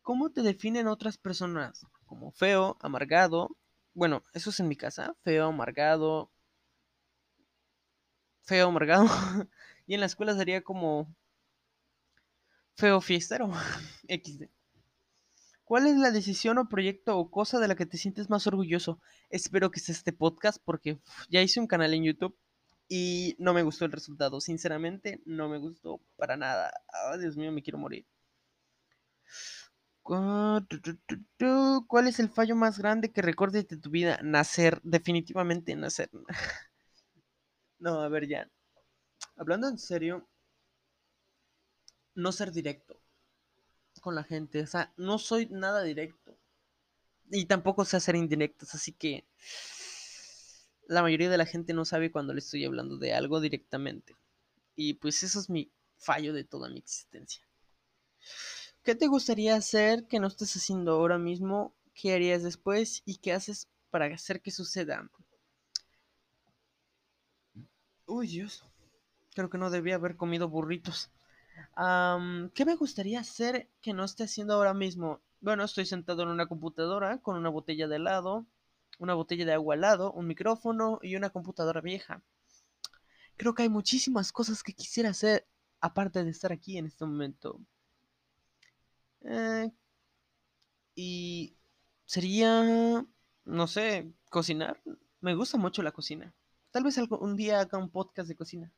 ¿Cómo 0.00 0.30
te 0.30 0.40
definen 0.40 0.88
otras 0.88 1.18
personas? 1.18 1.84
Como 2.06 2.32
feo, 2.32 2.78
amargado. 2.80 3.54
Bueno, 3.92 4.22
eso 4.32 4.48
es 4.48 4.60
en 4.60 4.68
mi 4.68 4.76
casa. 4.76 5.14
Feo, 5.22 5.48
amargado. 5.48 6.30
Feo, 8.44 8.68
amargado. 8.68 9.04
y 9.86 9.92
en 9.92 10.00
la 10.00 10.06
escuela 10.06 10.34
sería 10.34 10.62
como 10.62 11.14
feo 12.76 13.02
fiestero. 13.02 13.50
XD. 14.08 14.48
¿Cuál 15.72 15.86
es 15.86 15.96
la 15.96 16.10
decisión 16.10 16.58
o 16.58 16.68
proyecto 16.68 17.16
o 17.16 17.30
cosa 17.30 17.58
de 17.58 17.66
la 17.66 17.74
que 17.74 17.86
te 17.86 17.96
sientes 17.96 18.28
más 18.28 18.46
orgulloso? 18.46 19.00
Espero 19.30 19.70
que 19.70 19.80
sea 19.80 19.94
este 19.94 20.12
podcast 20.12 20.62
porque 20.62 21.00
ya 21.30 21.40
hice 21.40 21.60
un 21.60 21.66
canal 21.66 21.94
en 21.94 22.04
YouTube 22.04 22.36
y 22.90 23.34
no 23.38 23.54
me 23.54 23.62
gustó 23.62 23.86
el 23.86 23.92
resultado. 23.92 24.38
Sinceramente, 24.42 25.22
no 25.24 25.48
me 25.48 25.56
gustó 25.56 26.02
para 26.16 26.36
nada. 26.36 26.74
Oh, 27.10 27.16
Dios 27.16 27.38
mío, 27.38 27.50
me 27.52 27.62
quiero 27.62 27.78
morir. 27.78 28.04
¿Cuál 30.02 30.66
es 32.06 32.20
el 32.20 32.28
fallo 32.28 32.54
más 32.54 32.78
grande 32.78 33.10
que 33.10 33.22
recuerdes 33.22 33.66
de 33.66 33.78
tu 33.78 33.88
vida? 33.88 34.20
Nacer, 34.22 34.78
definitivamente 34.82 35.74
nacer. 35.74 36.10
no, 37.78 38.02
a 38.02 38.08
ver 38.10 38.28
ya. 38.28 38.46
Hablando 39.36 39.68
en 39.68 39.78
serio, 39.78 40.28
no 42.14 42.30
ser 42.30 42.52
directo 42.52 43.01
con 44.02 44.14
la 44.14 44.24
gente. 44.24 44.60
O 44.60 44.66
sea, 44.66 44.92
no 44.98 45.18
soy 45.18 45.46
nada 45.46 45.82
directo. 45.82 46.36
Y 47.30 47.46
tampoco 47.46 47.86
sé 47.86 47.96
hacer 47.96 48.14
indirectos, 48.14 48.74
así 48.74 48.92
que 48.92 49.24
la 50.86 51.00
mayoría 51.00 51.30
de 51.30 51.38
la 51.38 51.46
gente 51.46 51.72
no 51.72 51.86
sabe 51.86 52.12
cuando 52.12 52.34
le 52.34 52.40
estoy 52.40 52.66
hablando 52.66 52.98
de 52.98 53.14
algo 53.14 53.40
directamente. 53.40 54.14
Y 54.76 54.94
pues 54.94 55.22
eso 55.22 55.40
es 55.40 55.48
mi 55.48 55.72
fallo 55.96 56.34
de 56.34 56.44
toda 56.44 56.68
mi 56.68 56.78
existencia. 56.78 57.42
¿Qué 58.82 58.94
te 58.94 59.06
gustaría 59.06 59.56
hacer 59.56 60.06
que 60.06 60.20
no 60.20 60.26
estés 60.26 60.54
haciendo 60.56 60.92
ahora 60.92 61.16
mismo? 61.16 61.74
¿Qué 61.94 62.12
harías 62.12 62.42
después? 62.42 63.02
¿Y 63.06 63.16
qué 63.18 63.32
haces 63.32 63.68
para 63.90 64.06
hacer 64.06 64.42
que 64.42 64.50
suceda? 64.50 65.08
Uy, 68.06 68.26
Dios. 68.26 68.64
Creo 69.34 69.48
que 69.48 69.58
no 69.58 69.70
debía 69.70 69.94
haber 69.94 70.16
comido 70.16 70.48
burritos. 70.48 71.10
¿Qué 72.54 72.64
me 72.64 72.76
gustaría 72.76 73.20
hacer 73.20 73.68
que 73.80 73.92
no 73.92 74.04
esté 74.04 74.24
haciendo 74.24 74.54
ahora 74.54 74.74
mismo? 74.74 75.20
Bueno, 75.40 75.64
estoy 75.64 75.86
sentado 75.86 76.22
en 76.22 76.28
una 76.28 76.46
computadora 76.46 77.18
con 77.18 77.36
una 77.36 77.48
botella 77.48 77.88
de 77.88 77.96
helado, 77.96 78.46
una 78.98 79.14
botella 79.14 79.44
de 79.44 79.52
agua 79.52 79.74
al 79.74 79.80
lado, 79.80 80.12
un 80.12 80.26
micrófono 80.26 80.98
y 81.02 81.16
una 81.16 81.30
computadora 81.30 81.80
vieja. 81.80 82.22
Creo 83.36 83.54
que 83.54 83.62
hay 83.62 83.68
muchísimas 83.68 84.32
cosas 84.32 84.62
que 84.62 84.74
quisiera 84.74 85.10
hacer 85.10 85.46
aparte 85.80 86.22
de 86.22 86.30
estar 86.30 86.52
aquí 86.52 86.78
en 86.78 86.86
este 86.86 87.04
momento. 87.04 87.60
Eh, 89.22 89.70
y 90.94 91.56
sería, 92.06 93.04
no 93.44 93.66
sé, 93.66 94.12
cocinar. 94.30 94.80
Me 95.20 95.34
gusta 95.34 95.58
mucho 95.58 95.82
la 95.82 95.92
cocina. 95.92 96.34
Tal 96.70 96.84
vez 96.84 96.98
un 96.98 97.36
día 97.36 97.60
haga 97.60 97.78
un 97.78 97.90
podcast 97.90 98.28
de 98.28 98.36
cocina. 98.36 98.72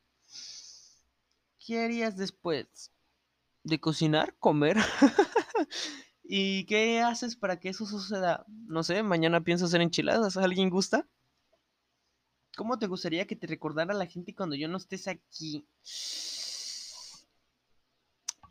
¿Qué 1.65 1.83
harías 1.83 2.15
después? 2.15 2.91
¿De 3.63 3.79
cocinar? 3.79 4.35
¿Comer? 4.37 4.77
¿Y 6.23 6.65
qué 6.65 7.01
haces 7.01 7.35
para 7.35 7.59
que 7.59 7.69
eso 7.69 7.87
suceda? 7.87 8.45
No 8.67 8.83
sé, 8.83 9.01
mañana 9.01 9.43
pienso 9.43 9.65
hacer 9.65 9.81
enchiladas. 9.81 10.37
¿Alguien 10.37 10.69
gusta? 10.69 11.07
¿Cómo 12.55 12.77
te 12.77 12.85
gustaría 12.85 13.25
que 13.25 13.35
te 13.35 13.47
recordara 13.47 13.95
la 13.95 14.05
gente 14.05 14.35
cuando 14.35 14.55
yo 14.55 14.67
no 14.67 14.77
estés 14.77 15.07
aquí? 15.07 15.65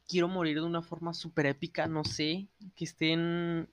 Quiero 0.08 0.26
morir 0.26 0.56
de 0.56 0.66
una 0.66 0.82
forma 0.82 1.14
súper 1.14 1.46
épica, 1.46 1.86
no 1.86 2.02
sé. 2.02 2.48
Que 2.74 2.84
estén 2.84 3.72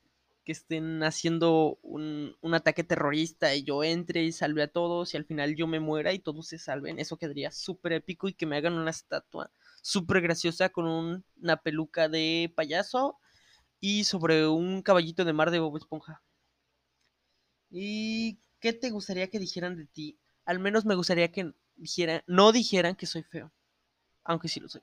estén 0.52 1.04
haciendo 1.04 1.80
un, 1.82 2.36
un, 2.42 2.54
ataque 2.54 2.84
terrorista 2.84 3.56
y 3.56 3.64
yo 3.64 3.84
entre 3.84 4.24
y 4.24 4.32
salve 4.32 4.64
a 4.64 4.68
todos 4.72 5.14
y 5.14 5.18
al 5.18 5.26
final 5.26 5.56
yo 5.56 5.68
me 5.68 5.80
muera 5.80 6.14
y 6.14 6.20
todos 6.20 6.48
se 6.48 6.58
salven. 6.58 7.00
Eso 7.00 7.18
quedaría 7.18 7.52
súper 7.52 7.94
épico 7.94 8.28
y 8.28 8.34
que 8.34 8.46
me 8.46 8.58
hagan 8.58 8.74
una 8.74 8.92
estatua 8.92 9.52
súper 9.82 10.22
graciosa 10.22 10.70
con 10.70 11.24
una 11.42 11.58
peluca 11.58 12.08
de 12.08 12.54
payaso 12.56 13.18
y 13.80 14.04
sobre 14.06 14.48
un 14.48 14.82
caballito 14.84 15.26
de 15.26 15.34
mar 15.34 15.52
de 15.52 15.60
Bob 15.60 15.78
Esponja. 15.78 16.24
¿Y 17.70 18.40
qué 18.60 18.74
te 18.74 18.92
gustaría 18.92 19.30
que 19.30 19.40
dijeran 19.40 19.76
de 19.76 19.88
ti? 19.88 20.20
Al 20.46 20.60
menos 20.60 20.86
me 20.86 20.96
gustaría 20.96 21.32
que 21.32 21.54
dijeran, 21.76 22.24
no 22.28 22.52
dijeran 22.52 22.96
que 22.96 23.08
soy 23.08 23.24
feo, 23.24 23.52
aunque 24.24 24.48
sí 24.50 24.60
lo 24.60 24.70
soy. 24.70 24.82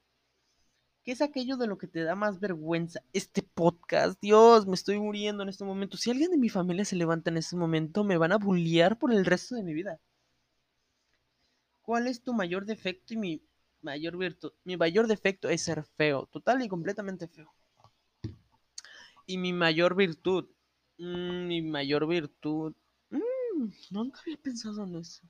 ¿Qué 1.08 1.12
es 1.12 1.22
aquello 1.22 1.56
de 1.56 1.66
lo 1.66 1.78
que 1.78 1.86
te 1.86 2.02
da 2.02 2.14
más 2.14 2.38
vergüenza? 2.38 3.00
Este 3.14 3.40
podcast, 3.42 4.20
Dios, 4.20 4.66
me 4.66 4.74
estoy 4.74 5.00
muriendo 5.00 5.42
en 5.42 5.48
este 5.48 5.64
momento. 5.64 5.96
Si 5.96 6.10
alguien 6.10 6.30
de 6.30 6.36
mi 6.36 6.50
familia 6.50 6.84
se 6.84 6.96
levanta 6.96 7.30
en 7.30 7.38
este 7.38 7.56
momento, 7.56 8.04
me 8.04 8.18
van 8.18 8.32
a 8.32 8.36
bullear 8.36 8.98
por 8.98 9.10
el 9.14 9.24
resto 9.24 9.54
de 9.54 9.62
mi 9.62 9.72
vida. 9.72 9.98
¿Cuál 11.80 12.08
es 12.08 12.20
tu 12.22 12.34
mayor 12.34 12.66
defecto 12.66 13.14
y 13.14 13.16
mi 13.16 13.42
mayor 13.80 14.18
virtud? 14.18 14.52
Mi 14.64 14.76
mayor 14.76 15.06
defecto 15.06 15.48
es 15.48 15.62
ser 15.62 15.82
feo, 15.96 16.26
total 16.26 16.60
y 16.60 16.68
completamente 16.68 17.26
feo. 17.26 17.50
Y 19.24 19.38
mi 19.38 19.54
mayor 19.54 19.96
virtud, 19.96 20.50
mm, 20.98 21.46
mi 21.46 21.62
mayor 21.62 22.06
virtud, 22.06 22.74
mm, 23.08 23.70
nunca 23.92 24.20
había 24.20 24.36
pensado 24.36 24.84
en 24.84 24.96
eso. 24.96 25.22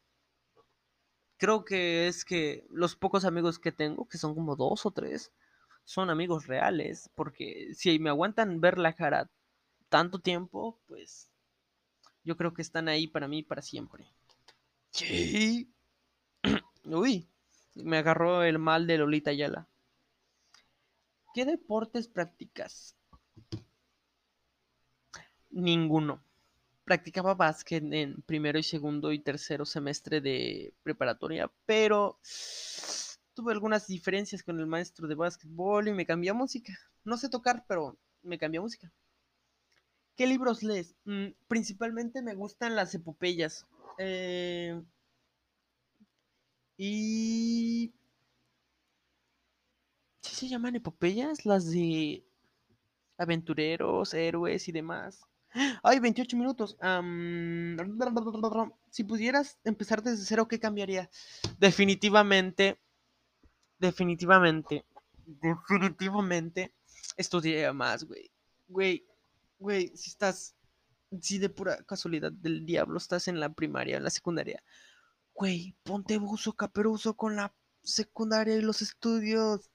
Creo 1.36 1.64
que 1.64 2.08
es 2.08 2.24
que 2.24 2.66
los 2.68 2.96
pocos 2.96 3.24
amigos 3.24 3.60
que 3.60 3.70
tengo, 3.70 4.08
que 4.08 4.18
son 4.18 4.34
como 4.34 4.56
dos 4.56 4.84
o 4.84 4.90
tres, 4.90 5.30
son 5.88 6.10
amigos 6.10 6.46
reales, 6.46 7.08
porque 7.14 7.72
si 7.72 7.98
me 7.98 8.10
aguantan 8.10 8.60
ver 8.60 8.76
la 8.78 8.92
cara 8.92 9.30
tanto 9.88 10.18
tiempo, 10.18 10.78
pues 10.86 11.30
yo 12.24 12.36
creo 12.36 12.52
que 12.52 12.60
están 12.60 12.88
ahí 12.88 13.06
para 13.06 13.26
mí 13.26 13.42
para 13.42 13.62
siempre. 13.62 14.04
¿Qué? 14.92 15.66
Uy, 16.84 17.26
me 17.74 17.96
agarró 17.96 18.42
el 18.42 18.58
mal 18.58 18.86
de 18.86 18.98
Lolita 18.98 19.32
Yala. 19.32 19.66
¿Qué 21.32 21.46
deportes 21.46 22.06
practicas? 22.06 22.94
Ninguno. 25.48 26.22
Practicaba 26.84 27.32
básquet 27.34 27.82
en 27.94 28.20
primero 28.26 28.58
y 28.58 28.62
segundo 28.62 29.10
y 29.10 29.20
tercero 29.20 29.64
semestre 29.64 30.20
de 30.20 30.74
preparatoria, 30.82 31.50
pero 31.64 32.18
tuve 33.38 33.52
algunas 33.52 33.86
diferencias 33.86 34.42
con 34.42 34.58
el 34.58 34.66
maestro 34.66 35.06
de 35.06 35.14
básquetbol 35.14 35.86
y 35.86 35.92
me 35.92 36.04
cambió 36.04 36.34
música. 36.34 36.76
No 37.04 37.16
sé 37.16 37.28
tocar, 37.28 37.64
pero 37.68 37.96
me 38.20 38.36
cambió 38.36 38.62
música. 38.62 38.92
¿Qué 40.16 40.26
libros 40.26 40.64
lees? 40.64 40.96
Mm, 41.04 41.28
principalmente 41.46 42.20
me 42.20 42.34
gustan 42.34 42.74
las 42.74 42.92
epopeyas. 42.96 43.64
Eh, 43.96 44.82
y... 46.76 47.94
¿Sí 50.22 50.34
se 50.34 50.48
llaman 50.48 50.74
epopeyas? 50.74 51.46
Las 51.46 51.70
de 51.70 52.24
aventureros, 53.18 54.14
héroes 54.14 54.66
y 54.66 54.72
demás. 54.72 55.20
Ay, 55.84 56.00
28 56.00 56.36
minutos. 56.36 56.76
si 58.90 59.04
pudieras 59.04 59.60
empezar 59.62 60.02
desde 60.02 60.24
cero, 60.24 60.48
¿qué 60.48 60.58
cambiaría? 60.58 61.08
Definitivamente 61.60 62.80
definitivamente, 63.78 64.84
definitivamente 65.26 66.72
estudié 67.16 67.72
más, 67.72 68.04
güey. 68.04 68.30
Güey, 68.68 69.06
güey, 69.58 69.96
si 69.96 70.10
estás, 70.10 70.54
si 71.20 71.38
de 71.38 71.48
pura 71.48 71.82
casualidad 71.84 72.32
del 72.32 72.66
diablo 72.66 72.98
estás 72.98 73.28
en 73.28 73.40
la 73.40 73.52
primaria, 73.52 73.96
en 73.96 74.04
la 74.04 74.10
secundaria, 74.10 74.62
güey, 75.34 75.74
ponte 75.82 76.18
buzo 76.18 76.52
caperuso 76.54 77.14
con 77.14 77.36
la 77.36 77.54
secundaria 77.82 78.56
y 78.56 78.60
los 78.60 78.82
estudios. 78.82 79.70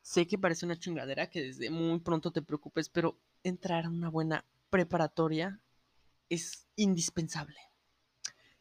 Sé 0.00 0.26
que 0.26 0.38
parece 0.38 0.66
una 0.66 0.78
chingadera 0.78 1.30
que 1.30 1.42
desde 1.42 1.70
muy 1.70 2.00
pronto 2.00 2.32
te 2.32 2.42
preocupes, 2.42 2.88
pero 2.88 3.18
entrar 3.44 3.84
a 3.84 3.90
una 3.90 4.08
buena 4.08 4.44
preparatoria 4.70 5.60
es 6.28 6.66
indispensable. 6.76 7.58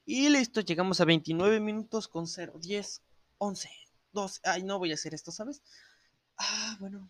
Y 0.05 0.29
listo, 0.29 0.61
llegamos 0.61 0.99
a 0.99 1.05
29 1.05 1.59
minutos 1.59 2.07
con 2.07 2.27
0, 2.27 2.59
10, 2.59 3.01
11, 3.41 3.69
12. 4.13 4.41
Ay, 4.43 4.61
no 4.61 4.77
voy 4.77 4.91
a 4.91 4.93
hacer 4.93 5.15
esto, 5.15 5.31
¿sabes? 5.31 5.63
Ah, 6.37 6.77
bueno. 6.79 7.09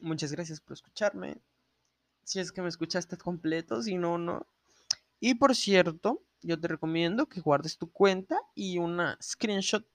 Muchas 0.00 0.32
gracias 0.32 0.58
por 0.58 0.72
escucharme. 0.72 1.36
Si 2.24 2.40
es 2.40 2.50
que 2.50 2.62
me 2.62 2.68
escuchaste 2.68 3.18
completo, 3.18 3.82
si 3.82 3.98
no, 3.98 4.16
no. 4.16 4.46
Y 5.20 5.34
por 5.34 5.54
cierto, 5.54 6.22
yo 6.40 6.58
te 6.58 6.68
recomiendo 6.68 7.26
que 7.26 7.42
guardes 7.42 7.76
tu 7.76 7.90
cuenta 7.90 8.38
y 8.54 8.78
una 8.78 9.18
screenshot 9.22 9.86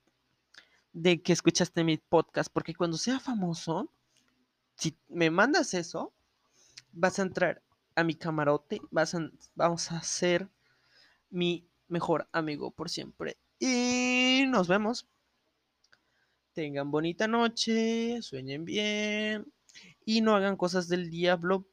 de 0.92 1.20
que 1.20 1.32
escuchaste 1.32 1.82
mi 1.82 1.96
podcast, 1.98 2.52
porque 2.52 2.74
cuando 2.74 2.96
sea 2.96 3.18
famoso, 3.18 3.90
si 4.76 4.96
me 5.08 5.30
mandas 5.30 5.74
eso, 5.74 6.12
vas 6.92 7.18
a 7.18 7.22
entrar 7.22 7.60
a 7.96 8.04
mi 8.04 8.14
camarote, 8.14 8.80
vas 8.92 9.16
a, 9.16 9.30
vamos 9.56 9.90
a 9.90 10.00
ser 10.02 10.48
mi 11.28 11.66
mejor 11.88 12.28
amigo 12.30 12.70
por 12.70 12.88
siempre. 12.88 13.36
Y 13.58 14.44
nos 14.46 14.68
vemos. 14.68 15.08
Tengan 16.54 16.90
bonita 16.90 17.26
noche, 17.26 18.20
sueñen 18.20 18.64
bien 18.64 19.50
y 20.04 20.20
no 20.20 20.34
hagan 20.34 20.56
cosas 20.56 20.88
del 20.88 21.10
diablo. 21.10 21.66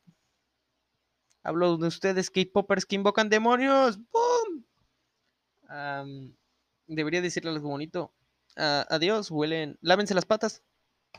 Hablo 1.44 1.78
de 1.78 1.88
ustedes, 1.88 2.30
K-Poppers 2.30 2.86
que 2.86 2.96
invocan 2.96 3.30
demonios. 3.30 4.00
¡Bum! 4.12 4.64
debería 6.88 7.22
decirle 7.22 7.52
algo 7.52 7.70
bonito. 7.70 8.14
adiós, 8.56 9.32
huelen. 9.32 9.78
Lávense 9.82 10.14
las 10.14 10.26
patas. 10.26 10.64